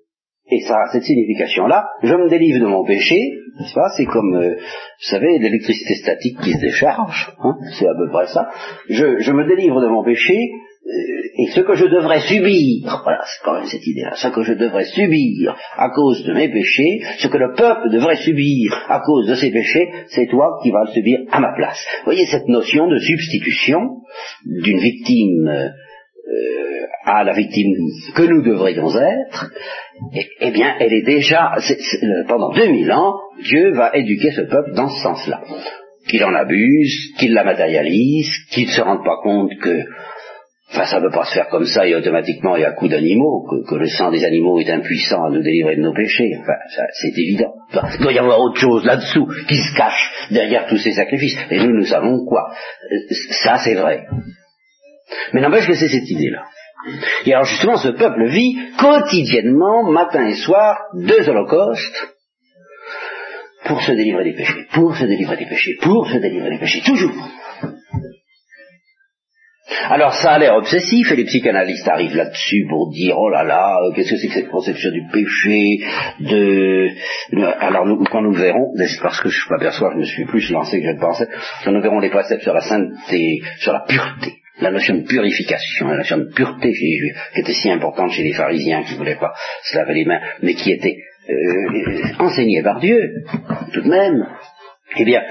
Et 0.52 0.60
ça 0.62 0.76
cette 0.91 1.04
signification-là, 1.04 1.89
je 2.04 2.14
me 2.14 2.30
délivre 2.30 2.60
de 2.60 2.68
mon 2.68 2.84
péché, 2.84 3.18
n'est-ce 3.60 3.74
pas? 3.74 3.89
C'est 3.96 4.06
comme, 4.06 4.36
euh, 4.36 4.56
vous 4.56 5.10
savez, 5.10 5.39
l'électricité 5.39 5.96
statique 5.96 6.39
qui 6.41 6.52
se 6.52 6.60
décharge, 6.60 7.32
hein, 7.39 7.56
c'est 7.78 7.88
à 7.88 7.94
peu 7.94 8.10
près 8.12 8.28
ça. 8.28 8.50
Je, 8.89 9.32
me 9.32 9.48
délivre 9.48 9.82
de 9.82 9.88
mon 9.88 10.04
péché, 10.04 10.36
euh, 10.36 10.89
et 11.38 11.48
ce 11.52 11.62
que 11.62 11.76
je 11.76 11.86
devrais 11.86 12.20
subir, 12.20 13.02
voilà, 13.04 13.22
c'est 13.24 13.44
quand 13.46 13.54
même 13.54 13.68
cette 13.68 13.88
idée-là, 13.88 14.16
ce 14.16 14.28
que 14.28 14.44
je 14.44 14.54
devrais 14.54 14.84
subir 14.84 15.56
à 15.78 15.89
cause 15.89 16.26
de 16.26 16.34
mes 16.34 16.50
péchés, 16.50 17.02
ce 17.20 17.28
que 17.28 17.38
le 17.38 17.54
peuple 17.54 17.89
devrait 17.89 18.18
subir 18.18 18.74
à 18.89 19.00
cause 19.00 19.28
de 19.28 19.36
ses 19.36 19.50
péchés, 19.52 19.89
c'est 20.08 20.28
toi 20.28 20.60
qui 20.62 20.72
vas 20.72 20.84
le 20.88 20.91
subir 20.91 21.20
à 21.32 21.39
ma 21.39 21.54
place. 21.56 21.84
Vous 22.00 22.12
voyez 22.12 22.26
cette 22.26 22.48
notion 22.48 22.88
de 22.88 22.98
substitution 22.98 23.80
d'une 24.46 24.80
victime 24.80 25.72
euh, 26.26 26.86
à 27.05 27.24
la 27.24 27.34
victime 27.34 27.74
que 28.15 28.24
nous 28.24 28.41
devrions 28.41 28.89
être, 28.89 29.51
eh, 30.39 30.51
bien, 30.51 30.76
elle 30.80 30.93
est 30.93 31.05
déjà, 31.05 31.55
pendant 32.28 32.51
2000 32.53 32.91
ans, 32.91 33.15
Dieu 33.43 33.71
va 33.74 33.91
éduquer 33.93 34.32
ce 34.32 34.41
peuple 34.41 34.74
dans 34.74 34.89
ce 34.89 35.01
sens-là. 35.03 35.41
qu'il 36.07 36.24
en 36.24 36.34
abuse, 36.34 37.13
qu'il 37.17 37.34
la 37.34 37.43
matérialise, 37.43 38.30
qu'il 38.51 38.67
ne 38.67 38.71
se 38.71 38.82
rende 38.82 39.05
pas 39.05 39.17
compte 39.24 39.51
que 39.61 39.86
Enfin, 40.74 40.86
ça 40.86 40.99
ne 40.99 41.05
peut 41.05 41.13
pas 41.13 41.26
se 41.26 41.36
faire 41.36 41.49
comme 41.49 41.65
ça 41.65 41.88
et 41.88 41.93
automatiquement 41.93 42.55
et 42.55 42.65
à 42.65 42.71
coup 42.71 42.88
d'animaux, 42.88 43.45
que, 43.69 43.76
le 43.76 43.86
sang 43.86 44.09
des 44.09 44.26
animaux 44.26 44.59
est 44.59 44.71
impuissant 44.71 45.24
à 45.24 45.30
nous 45.30 45.43
délivrer 45.43 45.76
de 45.76 45.82
nos 45.82 45.93
péchés. 45.93 46.32
Enfin, 46.39 46.53
c'est 46.93 47.15
évident. 47.15 47.53
Il 47.74 48.01
doit 48.01 48.11
y 48.11 48.17
avoir 48.17 48.39
autre 48.39 48.59
chose 48.59 48.84
là-dessous 48.84 49.28
qui 49.47 49.55
se 49.55 49.78
cache 49.78 50.28
derrière 50.32 50.65
tous 50.65 50.78
ces 50.78 50.93
sacrifices. 50.93 51.38
Et 51.51 51.59
nous, 51.59 51.78
nous 51.78 51.86
savons 51.86 52.26
quoi. 52.26 52.49
Ça, 53.43 53.57
c'est 53.63 53.76
vrai. 53.76 54.05
Mais 55.34 55.41
n'empêche 55.41 55.68
que 55.68 55.74
c'est 55.74 55.88
cette 55.88 56.09
idée-là. 56.09 56.43
Et 57.26 57.34
alors 57.34 57.45
justement, 57.45 57.78
ce 57.78 57.89
peuple 57.89 58.28
vit 58.28 58.57
quotidiennement, 58.78 59.84
matin 59.89 60.26
et 60.28 60.36
soir, 60.36 60.78
deux 60.93 61.28
holocaustes 61.30 62.14
pour 63.66 63.82
se 63.82 63.93
délivrer 63.93 64.26
des 64.26 64.34
péchés, 64.34 64.68
pour 64.74 64.95
se 64.95 65.05
délivrer 65.05 65.38
des 65.38 65.45
péchés, 65.45 65.78
pour 65.82 66.07
se 66.07 66.18
délivrer 66.18 66.49
des 66.49 66.59
péchés, 66.59 66.82
toujours. 66.86 67.14
Alors 69.89 70.14
ça 70.14 70.32
a 70.32 70.39
l'air 70.39 70.55
obsessif 70.55 71.11
et 71.11 71.16
les 71.16 71.26
psychanalystes 71.26 71.88
arrivent 71.88 72.16
là-dessus 72.16 72.66
pour 72.70 72.91
dire 72.91 73.18
oh 73.18 73.30
là 73.30 73.43
là, 73.43 73.78
qu'est-ce 73.95 74.11
que 74.11 74.18
c'est 74.18 74.28
que 74.28 74.34
cette 74.34 74.49
conception 74.49 74.91
du 74.91 75.03
péché, 75.11 75.80
de... 76.20 76.89
Alors 77.59 77.86
nous, 77.86 78.03
quand 78.03 78.22
nous 78.22 78.34
verrons, 78.34 78.74
parce 79.01 79.22
que 79.22 79.30
je 79.30 79.49
m'aperçois 79.49 79.89
que 79.89 79.95
je 79.95 79.99
me 79.99 80.05
suis 80.05 80.26
plus 80.26 80.49
lancé 80.51 80.80
que 80.80 80.88
je 80.88 80.91
ne 80.91 80.99
pensais, 80.99 81.28
quand 81.64 81.72
nous 81.72 81.82
verrons 81.82 81.99
les 81.99 82.09
préceptes 82.09 82.43
sur 82.43 82.53
la 82.53 82.61
sainteté, 82.61 83.41
sur 83.59 83.74
la 83.74 83.82
pureté, 83.88 84.43
la 84.60 84.72
notion 84.72 84.95
de 84.95 85.04
purification, 85.04 85.88
la 85.88 85.97
notion 85.97 86.18
de 86.18 86.32
pureté 86.34 86.74
chez 86.74 86.86
les 86.86 86.97
Juifs, 86.97 87.18
qui 87.34 87.41
était 87.41 87.54
si 87.54 87.70
importante 87.72 88.12
chez 88.12 88.24
les 88.24 88.34
pharisiens 88.34 88.84
qui 88.84 88.93
ne 88.93 88.97
voulaient 88.97 89.20
pas 89.20 89.34
se 89.64 89.78
laver 89.78 89.93
les 89.95 90.06
mains, 90.06 90.22
mais 90.41 90.54
qui 90.54 90.72
était 90.72 90.97
euh, 91.30 92.20
enseignée 92.20 92.62
par 92.62 92.80
Dieu, 92.80 92.99
tout 93.74 93.82
de 93.82 93.89
même, 93.89 94.26
eh 94.95 95.06
bien, 95.06 95.24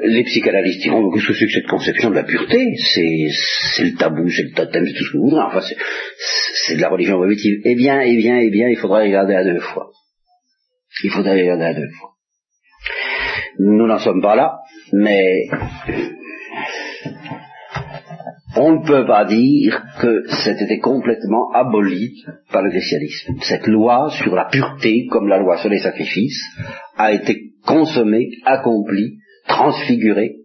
les 0.00 0.24
psychanalystes 0.24 0.82
diront, 0.82 1.10
qu'est-ce 1.10 1.28
que 1.28 1.34
c'est 1.34 1.46
que 1.46 1.52
cette 1.52 1.68
conception 1.68 2.10
de 2.10 2.16
la 2.16 2.24
pureté 2.24 2.74
C'est 2.76 3.84
le 3.84 3.96
tabou, 3.96 4.28
c'est 4.28 4.42
le 4.42 4.52
totem, 4.52 4.86
c'est 4.86 4.92
tout 4.92 5.04
ce 5.04 5.12
que 5.12 5.16
vous 5.16 5.30
voudrez, 5.30 5.42
enfin, 5.42 5.60
c'est 6.66 6.76
de 6.76 6.80
la 6.80 6.90
religion 6.90 7.18
primitive. 7.18 7.60
Eh 7.64 7.74
bien, 7.74 8.00
eh 8.00 8.16
bien, 8.16 8.38
eh 8.38 8.50
bien, 8.50 8.68
il 8.68 8.76
faudrait 8.76 9.06
regarder 9.06 9.34
à 9.34 9.44
deux 9.44 9.60
fois. 9.60 9.90
Il 11.02 11.10
faudrait 11.10 11.40
regarder 11.40 11.64
à 11.64 11.74
deux 11.74 11.88
fois. 11.98 12.10
Nous 13.58 13.86
n'en 13.86 13.98
sommes 13.98 14.20
pas 14.20 14.36
là, 14.36 14.58
mais 14.92 15.48
on 18.56 18.80
ne 18.80 18.86
peut 18.86 19.06
pas 19.06 19.24
dire 19.24 19.82
que 20.00 20.24
c'était 20.44 20.78
complètement 20.78 21.50
aboli 21.52 22.22
par 22.50 22.62
le 22.62 22.70
christianisme. 22.70 23.34
Cette 23.42 23.66
loi 23.66 24.10
sur 24.22 24.34
la 24.34 24.46
pureté, 24.46 25.06
comme 25.10 25.28
la 25.28 25.38
loi 25.38 25.58
sur 25.58 25.68
les 25.68 25.78
sacrifices, 25.78 26.42
a 26.96 27.12
été 27.12 27.52
consommée, 27.66 28.30
accomplie, 28.44 29.18
transfigurée. 29.46 30.36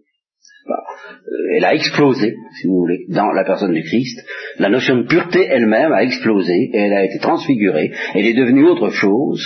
Euh, 0.68 1.56
elle 1.56 1.64
a 1.64 1.74
explosé, 1.74 2.34
si 2.60 2.66
vous 2.66 2.80
voulez, 2.80 3.06
dans 3.08 3.32
la 3.32 3.44
personne 3.44 3.72
du 3.72 3.82
Christ. 3.82 4.20
La 4.58 4.68
notion 4.68 4.96
de 4.96 5.06
pureté 5.06 5.44
elle-même 5.44 5.92
a 5.92 6.02
explosé 6.02 6.70
et 6.72 6.78
elle 6.78 6.92
a 6.92 7.04
été 7.04 7.18
transfigurée. 7.18 7.92
Elle 8.14 8.26
est 8.26 8.34
devenue 8.34 8.66
autre 8.66 8.90
chose 8.90 9.40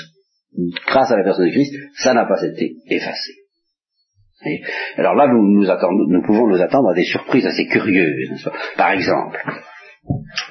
grâce 0.86 1.10
à 1.10 1.16
la 1.16 1.24
personne 1.24 1.46
du 1.46 1.52
Christ. 1.52 1.74
Ça 1.94 2.14
n'a 2.14 2.26
pas 2.26 2.42
été 2.44 2.76
effacé 2.88 3.45
alors 4.96 5.14
là, 5.14 5.26
nous, 5.28 6.22
pouvons 6.22 6.46
nous 6.46 6.60
attendre 6.60 6.90
à 6.90 6.94
des 6.94 7.04
surprises 7.04 7.46
assez 7.46 7.66
curieuses. 7.66 8.48
Par 8.76 8.92
exemple, 8.92 9.42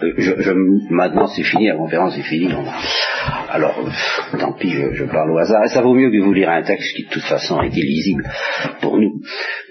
euh, 0.04 0.54
maintenant 0.90 1.28
c'est 1.28 1.44
fini, 1.44 1.68
la 1.68 1.78
conférence 1.78 2.18
est 2.18 2.24
finie. 2.24 2.52
Alors, 3.50 3.90
tant 4.38 4.54
pis, 4.54 4.70
je, 4.70 5.04
parle 5.06 5.32
au 5.32 5.38
hasard. 5.38 5.64
Et 5.66 5.70
ça 5.70 5.82
vaut 5.82 5.94
mieux 5.94 6.12
que 6.12 6.24
vous 6.24 6.34
lire 6.34 6.50
un 6.50 6.64
texte 6.64 6.96
qui 6.96 7.04
de 7.04 7.10
toute 7.10 7.24
façon 7.24 7.62
est 7.62 7.76
illisible 7.76 8.24
pour 8.82 8.98
nous. 8.98 9.22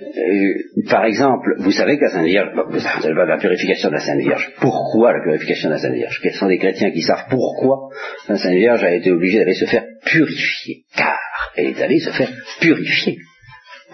Euh, 0.01 0.89
par 0.89 1.05
exemple, 1.05 1.55
vous 1.59 1.73
savez 1.73 1.99
que 1.99 2.05
la 2.05 2.11
Sainte 2.11 2.27
Vierge, 2.27 2.51
la 2.55 3.37
purification 3.37 3.89
de 3.89 3.95
la 3.95 4.01
Sainte 4.01 4.21
Vierge, 4.21 4.53
pourquoi 4.61 5.13
la 5.13 5.23
purification 5.23 5.69
de 5.69 5.75
la 5.75 5.81
Sainte 5.81 5.95
Vierge 5.95 6.21
Quels 6.23 6.35
sont 6.35 6.49
des 6.49 6.59
chrétiens 6.59 6.91
qui 6.91 7.03
savent 7.03 7.27
pourquoi 7.29 7.91
la 8.29 8.37
Sainte 8.37 8.55
Vierge 8.55 8.85
a 8.85 8.95
été 8.95 9.11
obligée 9.11 9.39
d'aller 9.39 9.55
se 9.55 9.67
faire 9.67 9.85
purifier? 10.07 10.85
Car 10.97 11.19
elle 11.57 11.67
est 11.67 11.83
allée 11.83 12.01
se 12.01 12.11
faire 12.11 12.31
purifier. 12.61 13.19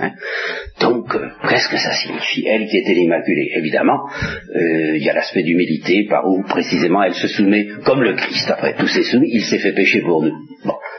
Hein. 0.00 0.12
Donc, 0.80 1.14
euh, 1.14 1.28
qu'est-ce 1.48 1.68
que 1.68 1.76
ça 1.76 1.92
signifie 1.92 2.46
Elle 2.46 2.66
qui 2.66 2.78
était 2.78 2.94
l'Immaculée, 2.94 3.50
évidemment, 3.56 4.08
euh, 4.54 4.96
il 4.96 5.02
y 5.02 5.10
a 5.10 5.12
l'aspect 5.12 5.42
d'humilité 5.42 6.06
par 6.08 6.26
où 6.26 6.42
précisément 6.42 7.02
elle 7.02 7.14
se 7.14 7.28
soumet, 7.28 7.68
comme 7.84 8.02
le 8.02 8.14
Christ, 8.14 8.50
après 8.50 8.74
tout 8.74 8.86
s'est 8.86 9.02
soumis, 9.02 9.28
il 9.30 9.42
s'est 9.42 9.58
fait 9.58 9.72
pécher 9.72 10.00
pour 10.00 10.22
nous. 10.22 10.32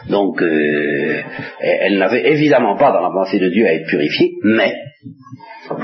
Donc, 0.10 0.42
euh, 0.42 1.22
elle 1.60 1.98
n'avait 1.98 2.32
évidemment 2.32 2.78
pas 2.78 2.92
dans 2.92 3.02
la 3.02 3.12
pensée 3.12 3.40
de 3.40 3.50
Dieu 3.50 3.66
à 3.66 3.74
être 3.74 3.88
purifiée, 3.88 4.32
mais 4.44 4.74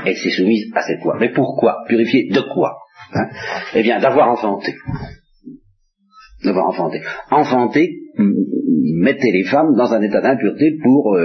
elle 0.04 0.16
s'est 0.16 0.30
soumise 0.30 0.70
à 0.74 0.82
cette 0.82 1.02
loi. 1.02 1.16
Mais 1.18 1.30
pourquoi? 1.30 1.78
Purifiée 1.88 2.28
de 2.30 2.40
quoi? 2.40 2.78
Hein 3.14 3.28
Eh 3.74 3.82
bien, 3.82 3.98
d'avoir 3.98 4.28
enfanté. 4.30 4.74
D'avoir 6.44 6.68
enfanté. 6.68 7.00
Enfanté, 7.30 7.96
mettez 9.00 9.32
les 9.32 9.44
femmes 9.44 9.74
dans 9.76 9.92
un 9.92 10.02
état 10.02 10.20
d'impureté 10.20 10.78
pour 10.82 11.16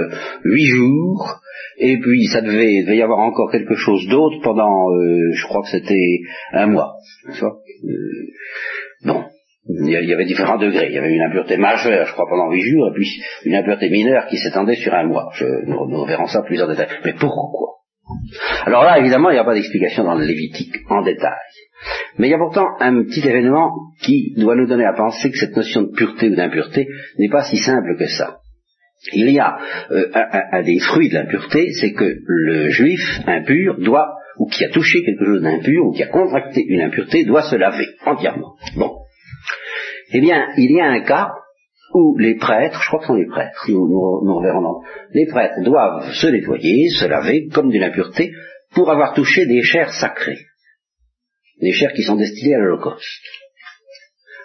huit 0.44 0.66
jours, 0.66 1.40
et 1.78 1.98
puis 1.98 2.26
ça 2.26 2.40
devait, 2.40 2.82
y 2.82 3.02
avoir 3.02 3.18
encore 3.20 3.50
quelque 3.50 3.74
chose 3.74 4.06
d'autre 4.08 4.40
pendant, 4.42 4.90
euh, 4.92 5.32
je 5.32 5.46
crois 5.46 5.62
que 5.62 5.70
c'était 5.70 6.20
un 6.52 6.66
mois. 6.66 6.94
Euh, 7.42 7.48
bon, 9.04 9.24
il 9.68 9.90
y 9.90 10.12
avait 10.12 10.24
différents 10.24 10.58
degrés. 10.58 10.88
Il 10.88 10.94
y 10.94 10.98
avait 10.98 11.12
une 11.12 11.22
impureté 11.22 11.56
majeure, 11.56 12.06
je 12.06 12.12
crois, 12.12 12.26
pendant 12.28 12.50
huit 12.50 12.62
jours, 12.62 12.88
et 12.88 12.94
puis 12.94 13.08
une 13.44 13.54
impureté 13.54 13.90
mineure 13.90 14.26
qui 14.26 14.38
s'étendait 14.38 14.76
sur 14.76 14.94
un 14.94 15.04
mois. 15.04 15.30
Je, 15.34 15.44
nous, 15.66 16.04
verrons 16.06 16.26
ça 16.26 16.42
plus 16.42 16.62
en 16.62 16.68
détail. 16.68 16.88
Mais 17.04 17.14
pourquoi? 17.14 17.70
Alors 18.66 18.84
là, 18.84 18.98
évidemment, 18.98 19.30
il 19.30 19.34
n'y 19.34 19.40
a 19.40 19.44
pas 19.44 19.54
d'explication 19.54 20.04
dans 20.04 20.14
le 20.14 20.24
Lévitique 20.24 20.76
en 20.90 21.02
détail. 21.02 21.32
Mais 22.18 22.28
il 22.28 22.30
y 22.30 22.34
a 22.34 22.38
pourtant 22.38 22.66
un 22.80 23.02
petit 23.04 23.26
événement 23.26 23.72
qui 24.02 24.34
doit 24.36 24.56
nous 24.56 24.66
donner 24.66 24.84
à 24.84 24.92
penser 24.92 25.30
que 25.30 25.38
cette 25.38 25.56
notion 25.56 25.82
de 25.82 25.92
pureté 25.96 26.30
ou 26.30 26.34
d'impureté 26.34 26.86
n'est 27.18 27.28
pas 27.28 27.44
si 27.44 27.56
simple 27.56 27.96
que 27.98 28.06
ça. 28.06 28.38
Il 29.12 29.30
y 29.30 29.38
a 29.38 29.58
euh, 29.90 30.06
un, 30.52 30.62
des 30.62 30.78
fruits 30.78 31.10
de 31.10 31.14
l'impureté, 31.14 31.72
c'est 31.80 31.92
que 31.92 32.16
le 32.26 32.68
juif 32.70 33.00
impur 33.26 33.78
doit, 33.78 34.14
ou 34.38 34.46
qui 34.46 34.64
a 34.64 34.70
touché 34.70 35.02
quelque 35.04 35.24
chose 35.24 35.42
d'impur, 35.42 35.86
ou 35.86 35.92
qui 35.92 36.02
a 36.02 36.06
contracté 36.06 36.64
une 36.66 36.80
impureté, 36.80 37.24
doit 37.24 37.42
se 37.42 37.56
laver 37.56 37.88
entièrement. 38.06 38.54
Bon. 38.76 38.92
Eh 40.12 40.20
bien, 40.20 40.48
il 40.56 40.70
y 40.70 40.80
a 40.80 40.86
un 40.86 41.00
cas 41.00 41.32
où 41.92 42.16
les 42.18 42.36
prêtres, 42.36 42.80
je 42.82 42.88
crois 42.88 43.00
que 43.00 43.06
ce 43.06 43.08
sont 43.08 43.18
les 43.18 43.26
prêtres, 43.26 43.64
nous, 43.68 43.86
nous, 44.24 44.36
reverrons 44.36 44.80
les 45.12 45.26
prêtres 45.26 45.62
doivent 45.62 46.12
se 46.12 46.26
nettoyer, 46.26 46.88
se 46.88 47.06
laver 47.06 47.48
comme 47.52 47.70
d'une 47.70 47.84
impureté, 47.84 48.32
pour 48.74 48.90
avoir 48.90 49.14
touché 49.14 49.46
des 49.46 49.62
chairs 49.62 49.92
sacrées, 49.92 50.38
des 51.60 51.72
chairs 51.72 51.92
qui 51.92 52.02
sont 52.02 52.16
destinées 52.16 52.54
à 52.54 52.58
l'Holocauste. 52.58 53.04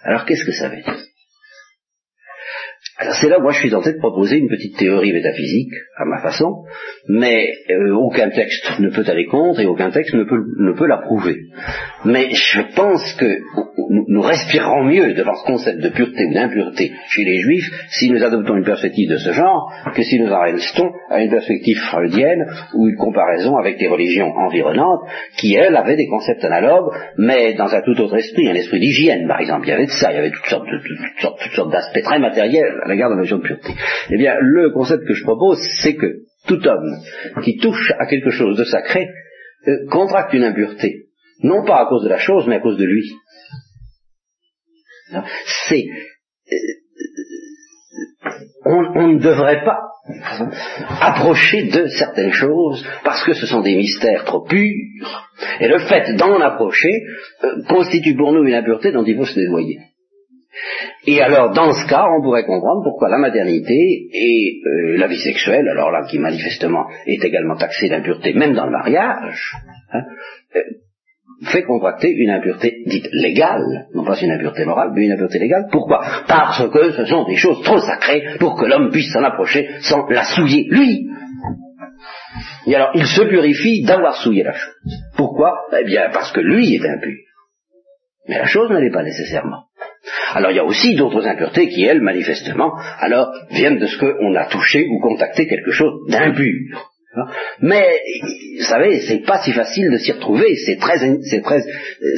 Alors 0.03 0.25
qu'est-ce 0.25 0.45
que 0.45 0.51
ça 0.51 0.69
veut 0.69 0.81
dire? 0.81 1.05
Alors 3.01 3.13
c'est 3.15 3.29
là, 3.29 3.39
moi, 3.39 3.53
je 3.53 3.59
suis 3.59 3.69
tenté 3.69 3.93
de 3.93 3.97
proposer 3.97 4.35
une 4.35 4.49
petite 4.49 4.77
théorie 4.77 5.13
métaphysique, 5.13 5.71
à 5.95 6.03
ma 6.03 6.21
façon, 6.21 6.65
mais 7.07 7.49
euh, 7.69 7.93
aucun 7.95 8.29
texte 8.29 8.77
ne 8.81 8.89
peut 8.89 9.05
aller 9.07 9.25
contre 9.25 9.61
et 9.61 9.65
aucun 9.65 9.89
texte 9.89 10.13
ne 10.15 10.25
peut, 10.25 10.43
ne 10.59 10.73
peut 10.73 10.85
l'approuver. 10.85 11.37
Mais 12.03 12.27
je 12.29 12.59
pense 12.75 13.13
que 13.13 13.37
nous 14.09 14.21
respirerons 14.21 14.83
mieux 14.83 15.13
devant 15.13 15.33
ce 15.35 15.45
concept 15.45 15.79
de 15.79 15.89
pureté 15.89 16.25
ou 16.25 16.33
d'impureté 16.33 16.91
chez 17.07 17.23
les 17.23 17.39
juifs 17.39 17.69
si 17.89 18.11
nous 18.11 18.21
adoptons 18.21 18.57
une 18.57 18.65
perspective 18.65 19.09
de 19.09 19.17
ce 19.17 19.31
genre 19.31 19.73
que 19.95 20.03
si 20.03 20.19
nous 20.19 20.29
en 20.29 20.41
restons 20.41 20.91
à 21.09 21.23
une 21.23 21.31
perspective 21.31 21.77
freudienne 21.77 22.45
ou 22.75 22.87
une 22.87 22.97
comparaison 22.97 23.55
avec 23.55 23.79
les 23.79 23.87
religions 23.87 24.31
environnantes 24.35 25.01
qui, 25.37 25.55
elles, 25.55 25.75
avaient 25.75 25.95
des 25.95 26.07
concepts 26.07 26.43
analogues, 26.43 26.93
mais 27.17 27.53
dans 27.53 27.73
un 27.73 27.81
tout 27.81 27.99
autre 28.01 28.17
esprit, 28.17 28.49
un 28.49 28.55
esprit 28.55 28.79
d'hygiène, 28.79 29.27
par 29.27 29.39
exemple. 29.39 29.67
Il 29.67 29.69
y 29.69 29.73
avait 29.73 29.85
de 29.85 29.91
ça, 29.91 30.11
il 30.11 30.15
y 30.15 30.19
avait 30.19 30.31
toutes 30.31 30.49
toutes 30.49 31.53
sortes 31.53 31.71
d'aspects 31.71 32.03
très 32.03 32.19
matériels 32.19 32.88
à 32.89 32.93
l'égard 32.93 33.09
de 33.09 33.15
la 33.15 33.23
de 33.23 33.41
pureté. 33.41 33.73
Eh 34.09 34.17
bien, 34.17 34.35
le 34.39 34.71
concept 34.71 35.05
que 35.07 35.13
je 35.13 35.23
propose, 35.23 35.59
c'est 35.81 35.95
que 35.95 36.23
tout 36.47 36.65
homme 36.67 37.01
qui 37.43 37.57
touche 37.57 37.91
à 37.99 38.05
quelque 38.07 38.31
chose 38.31 38.57
de 38.57 38.63
sacré 38.63 39.07
euh, 39.67 39.87
contracte 39.89 40.33
une 40.33 40.43
impureté, 40.43 41.09
non 41.43 41.65
pas 41.65 41.81
à 41.81 41.85
cause 41.85 42.03
de 42.03 42.09
la 42.09 42.17
chose, 42.17 42.45
mais 42.47 42.55
à 42.55 42.59
cause 42.59 42.77
de 42.77 42.85
lui. 42.85 43.03
C'est 45.69 45.85
euh, 46.51 46.55
on, 48.65 49.07
ne 49.07 49.19
devrait 49.19 49.63
pas 49.63 49.79
approcher 51.01 51.63
de 51.69 51.87
certaines 51.87 52.31
choses 52.31 52.85
parce 53.03 53.23
que 53.23 53.33
ce 53.33 53.45
sont 53.45 53.61
des 53.61 53.75
mystères 53.75 54.25
trop 54.25 54.43
purs 54.43 55.29
et 55.59 55.67
le 55.67 55.79
fait 55.79 56.15
d'en 56.15 56.39
approcher 56.39 57.03
euh, 57.43 57.63
constitue 57.67 58.15
pour 58.15 58.33
nous 58.33 58.43
une 58.43 58.53
impureté 58.53 58.91
dont 58.91 59.03
il 59.03 59.17
faut 59.17 59.25
se 59.25 59.39
dévoyer. 59.39 59.79
Et 61.05 61.21
alors, 61.21 61.51
dans 61.51 61.71
ce 61.71 61.87
cas, 61.87 62.05
on 62.17 62.21
pourrait 62.21 62.45
comprendre 62.45 62.83
pourquoi 62.83 63.09
la 63.09 63.17
maternité 63.17 63.73
et 64.11 64.61
euh, 64.65 64.97
la 64.97 65.07
vie 65.07 65.19
sexuelle, 65.19 65.67
alors 65.69 65.91
là, 65.91 66.07
qui 66.09 66.19
manifestement 66.19 66.85
est 67.05 67.23
également 67.23 67.55
taxée 67.55 67.89
d'impureté, 67.89 68.33
même 68.33 68.53
dans 68.53 68.65
le 68.65 68.71
mariage, 68.71 69.53
hein, 69.93 70.01
fait 71.43 71.63
contracter 71.63 72.11
une 72.11 72.31
impureté 72.31 72.83
dite 72.85 73.07
légale, 73.13 73.87
non 73.93 74.03
pas 74.03 74.19
une 74.19 74.31
impureté 74.31 74.65
morale, 74.65 74.91
mais 74.93 75.05
une 75.05 75.13
impureté 75.13 75.39
légale. 75.39 75.67
Pourquoi? 75.71 76.01
Parce 76.27 76.69
que 76.69 76.91
ce 76.91 77.05
sont 77.05 77.25
des 77.25 77.37
choses 77.37 77.61
trop 77.63 77.79
sacrées 77.79 78.23
pour 78.39 78.55
que 78.55 78.65
l'homme 78.65 78.91
puisse 78.91 79.11
s'en 79.11 79.23
approcher 79.23 79.69
sans 79.81 80.05
la 80.09 80.23
souiller, 80.23 80.65
lui. 80.69 81.07
Et 82.67 82.75
alors, 82.75 82.91
il 82.93 83.05
se 83.05 83.21
purifie 83.21 83.83
d'avoir 83.83 84.15
souillé 84.15 84.43
la 84.43 84.53
chose. 84.53 84.73
Pourquoi? 85.15 85.53
Eh 85.79 85.85
bien, 85.85 86.09
parce 86.11 86.31
que 86.31 86.41
lui 86.41 86.75
est 86.75 86.87
impur. 86.87 87.17
Mais 88.27 88.37
la 88.37 88.45
chose 88.45 88.69
ne 88.69 88.79
l'est 88.79 88.91
pas 88.91 89.03
nécessairement. 89.03 89.68
Alors 90.33 90.51
il 90.51 90.57
y 90.57 90.59
a 90.59 90.65
aussi 90.65 90.95
d'autres 90.95 91.25
impuretés 91.25 91.67
qui, 91.69 91.83
elles, 91.83 92.01
manifestement, 92.01 92.73
alors 92.99 93.31
viennent 93.51 93.79
de 93.79 93.87
ce 93.87 93.97
qu'on 93.97 94.35
a 94.35 94.45
touché 94.45 94.85
ou 94.89 94.99
contacté 94.99 95.47
quelque 95.47 95.71
chose 95.71 96.07
d'impur. 96.09 96.89
Mais, 97.61 98.01
vous 98.57 98.63
savez, 98.65 98.99
c'est 99.01 99.25
pas 99.25 99.41
si 99.41 99.51
facile 99.51 99.89
de 99.91 99.97
s'y 99.97 100.11
retrouver, 100.11 100.55
c'est 100.55 100.77
très, 100.77 100.97
c'est 101.23 101.41
très, 101.41 101.59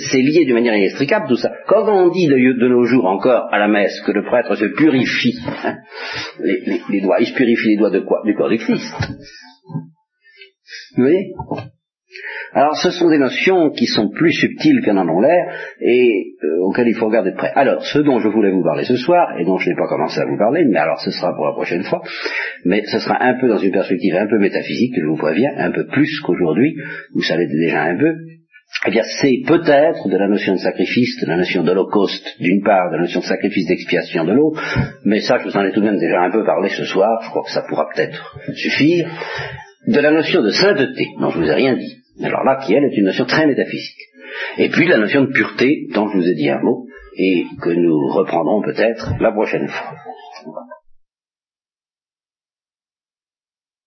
c'est 0.09 0.21
lié 0.21 0.43
d'une 0.45 0.55
manière 0.55 0.75
inextricable 0.75 1.27
tout 1.29 1.37
ça. 1.37 1.51
Quand 1.67 1.87
on 1.87 2.09
dit 2.09 2.27
de, 2.27 2.67
nos 2.67 2.83
jours 2.83 3.05
encore 3.05 3.47
à 3.51 3.57
la 3.57 3.67
messe 3.67 4.01
que 4.01 4.11
le 4.11 4.23
prêtre 4.23 4.55
se 4.55 4.65
purifie, 4.65 5.39
hein, 5.63 5.77
les, 6.89 7.01
doigts, 7.01 7.17
il 7.19 7.27
se 7.27 7.33
purifie 7.33 7.69
les 7.69 7.77
doigts 7.77 7.89
de 7.89 8.01
quoi? 8.01 8.21
Du 8.25 8.35
corps 8.35 8.49
du 8.49 8.57
Christ. 8.57 8.93
Vous 10.97 11.03
voyez? 11.03 11.33
Alors 12.53 12.75
ce 12.75 12.91
sont 12.91 13.09
des 13.09 13.17
notions 13.17 13.69
qui 13.69 13.85
sont 13.85 14.09
plus 14.09 14.33
subtiles 14.33 14.81
qu'elles 14.83 14.95
n'en 14.95 15.07
ont 15.07 15.21
l'air 15.21 15.55
et 15.79 16.35
euh, 16.43 16.65
auxquelles 16.65 16.87
il 16.87 16.95
faut 16.95 17.07
regarder 17.07 17.31
de 17.31 17.37
près. 17.37 17.51
Alors 17.55 17.83
ce 17.83 17.99
dont 17.99 18.19
je 18.19 18.27
voulais 18.27 18.51
vous 18.51 18.63
parler 18.63 18.83
ce 18.83 18.97
soir, 18.97 19.39
et 19.39 19.45
dont 19.45 19.57
je 19.57 19.69
n'ai 19.69 19.75
pas 19.75 19.87
commencé 19.87 20.19
à 20.19 20.25
vous 20.25 20.37
parler, 20.37 20.65
mais 20.65 20.79
alors 20.79 20.99
ce 20.99 21.11
sera 21.11 21.33
pour 21.33 21.45
la 21.45 21.53
prochaine 21.53 21.83
fois, 21.83 22.01
mais 22.65 22.83
ce 22.85 22.99
sera 22.99 23.23
un 23.23 23.39
peu 23.39 23.47
dans 23.47 23.57
une 23.57 23.71
perspective 23.71 24.15
un 24.15 24.27
peu 24.27 24.39
métaphysique, 24.39 24.93
je 24.95 25.05
vous 25.05 25.17
préviens, 25.17 25.51
un 25.57 25.71
peu 25.71 25.85
plus 25.87 26.19
qu'aujourd'hui, 26.21 26.75
vous 27.13 27.23
savez 27.23 27.47
déjà 27.47 27.83
un 27.83 27.97
peu, 27.97 28.13
eh 28.87 28.91
bien, 28.91 29.03
c'est 29.21 29.41
peut-être 29.47 30.07
de 30.07 30.17
la 30.17 30.27
notion 30.27 30.53
de 30.53 30.59
sacrifice, 30.59 31.21
de 31.21 31.27
la 31.27 31.37
notion 31.37 31.63
d'holocauste, 31.63 32.35
d'une 32.39 32.63
part, 32.63 32.89
de 32.89 32.95
la 32.95 33.01
notion 33.03 33.19
de 33.19 33.25
sacrifice 33.25 33.67
d'expiation 33.67 34.25
de 34.25 34.33
l'autre, 34.33 34.61
mais 35.05 35.21
ça, 35.21 35.37
je 35.37 35.49
vous 35.49 35.57
en 35.57 35.63
ai 35.63 35.71
tout 35.71 35.81
de 35.81 35.85
même 35.85 35.99
déjà 35.99 36.21
un 36.21 36.31
peu 36.31 36.43
parlé 36.43 36.69
ce 36.69 36.85
soir, 36.85 37.21
je 37.23 37.29
crois 37.29 37.43
que 37.43 37.51
ça 37.51 37.63
pourra 37.67 37.87
peut-être 37.93 38.39
suffire, 38.55 39.09
de 39.87 39.99
la 39.99 40.11
notion 40.11 40.41
de 40.41 40.49
sainteté, 40.49 41.07
dont 41.19 41.29
je 41.29 41.39
vous 41.39 41.49
ai 41.49 41.53
rien 41.53 41.75
dit. 41.75 42.00
Alors 42.23 42.43
là, 42.43 42.57
qui 42.57 42.73
elle 42.73 42.83
est 42.83 42.97
une 42.97 43.05
notion 43.05 43.25
très 43.25 43.47
métaphysique. 43.47 43.99
Et 44.57 44.69
puis 44.69 44.87
la 44.87 44.97
notion 44.97 45.21
de 45.21 45.31
pureté, 45.31 45.87
dont 45.93 46.07
je 46.09 46.17
vous 46.17 46.27
ai 46.27 46.35
dit 46.35 46.49
un 46.49 46.61
mot, 46.61 46.85
et 47.17 47.45
que 47.61 47.69
nous 47.69 48.07
reprendrons 48.09 48.61
peut-être 48.61 49.13
la 49.19 49.31
prochaine 49.31 49.67
fois. 49.67 49.95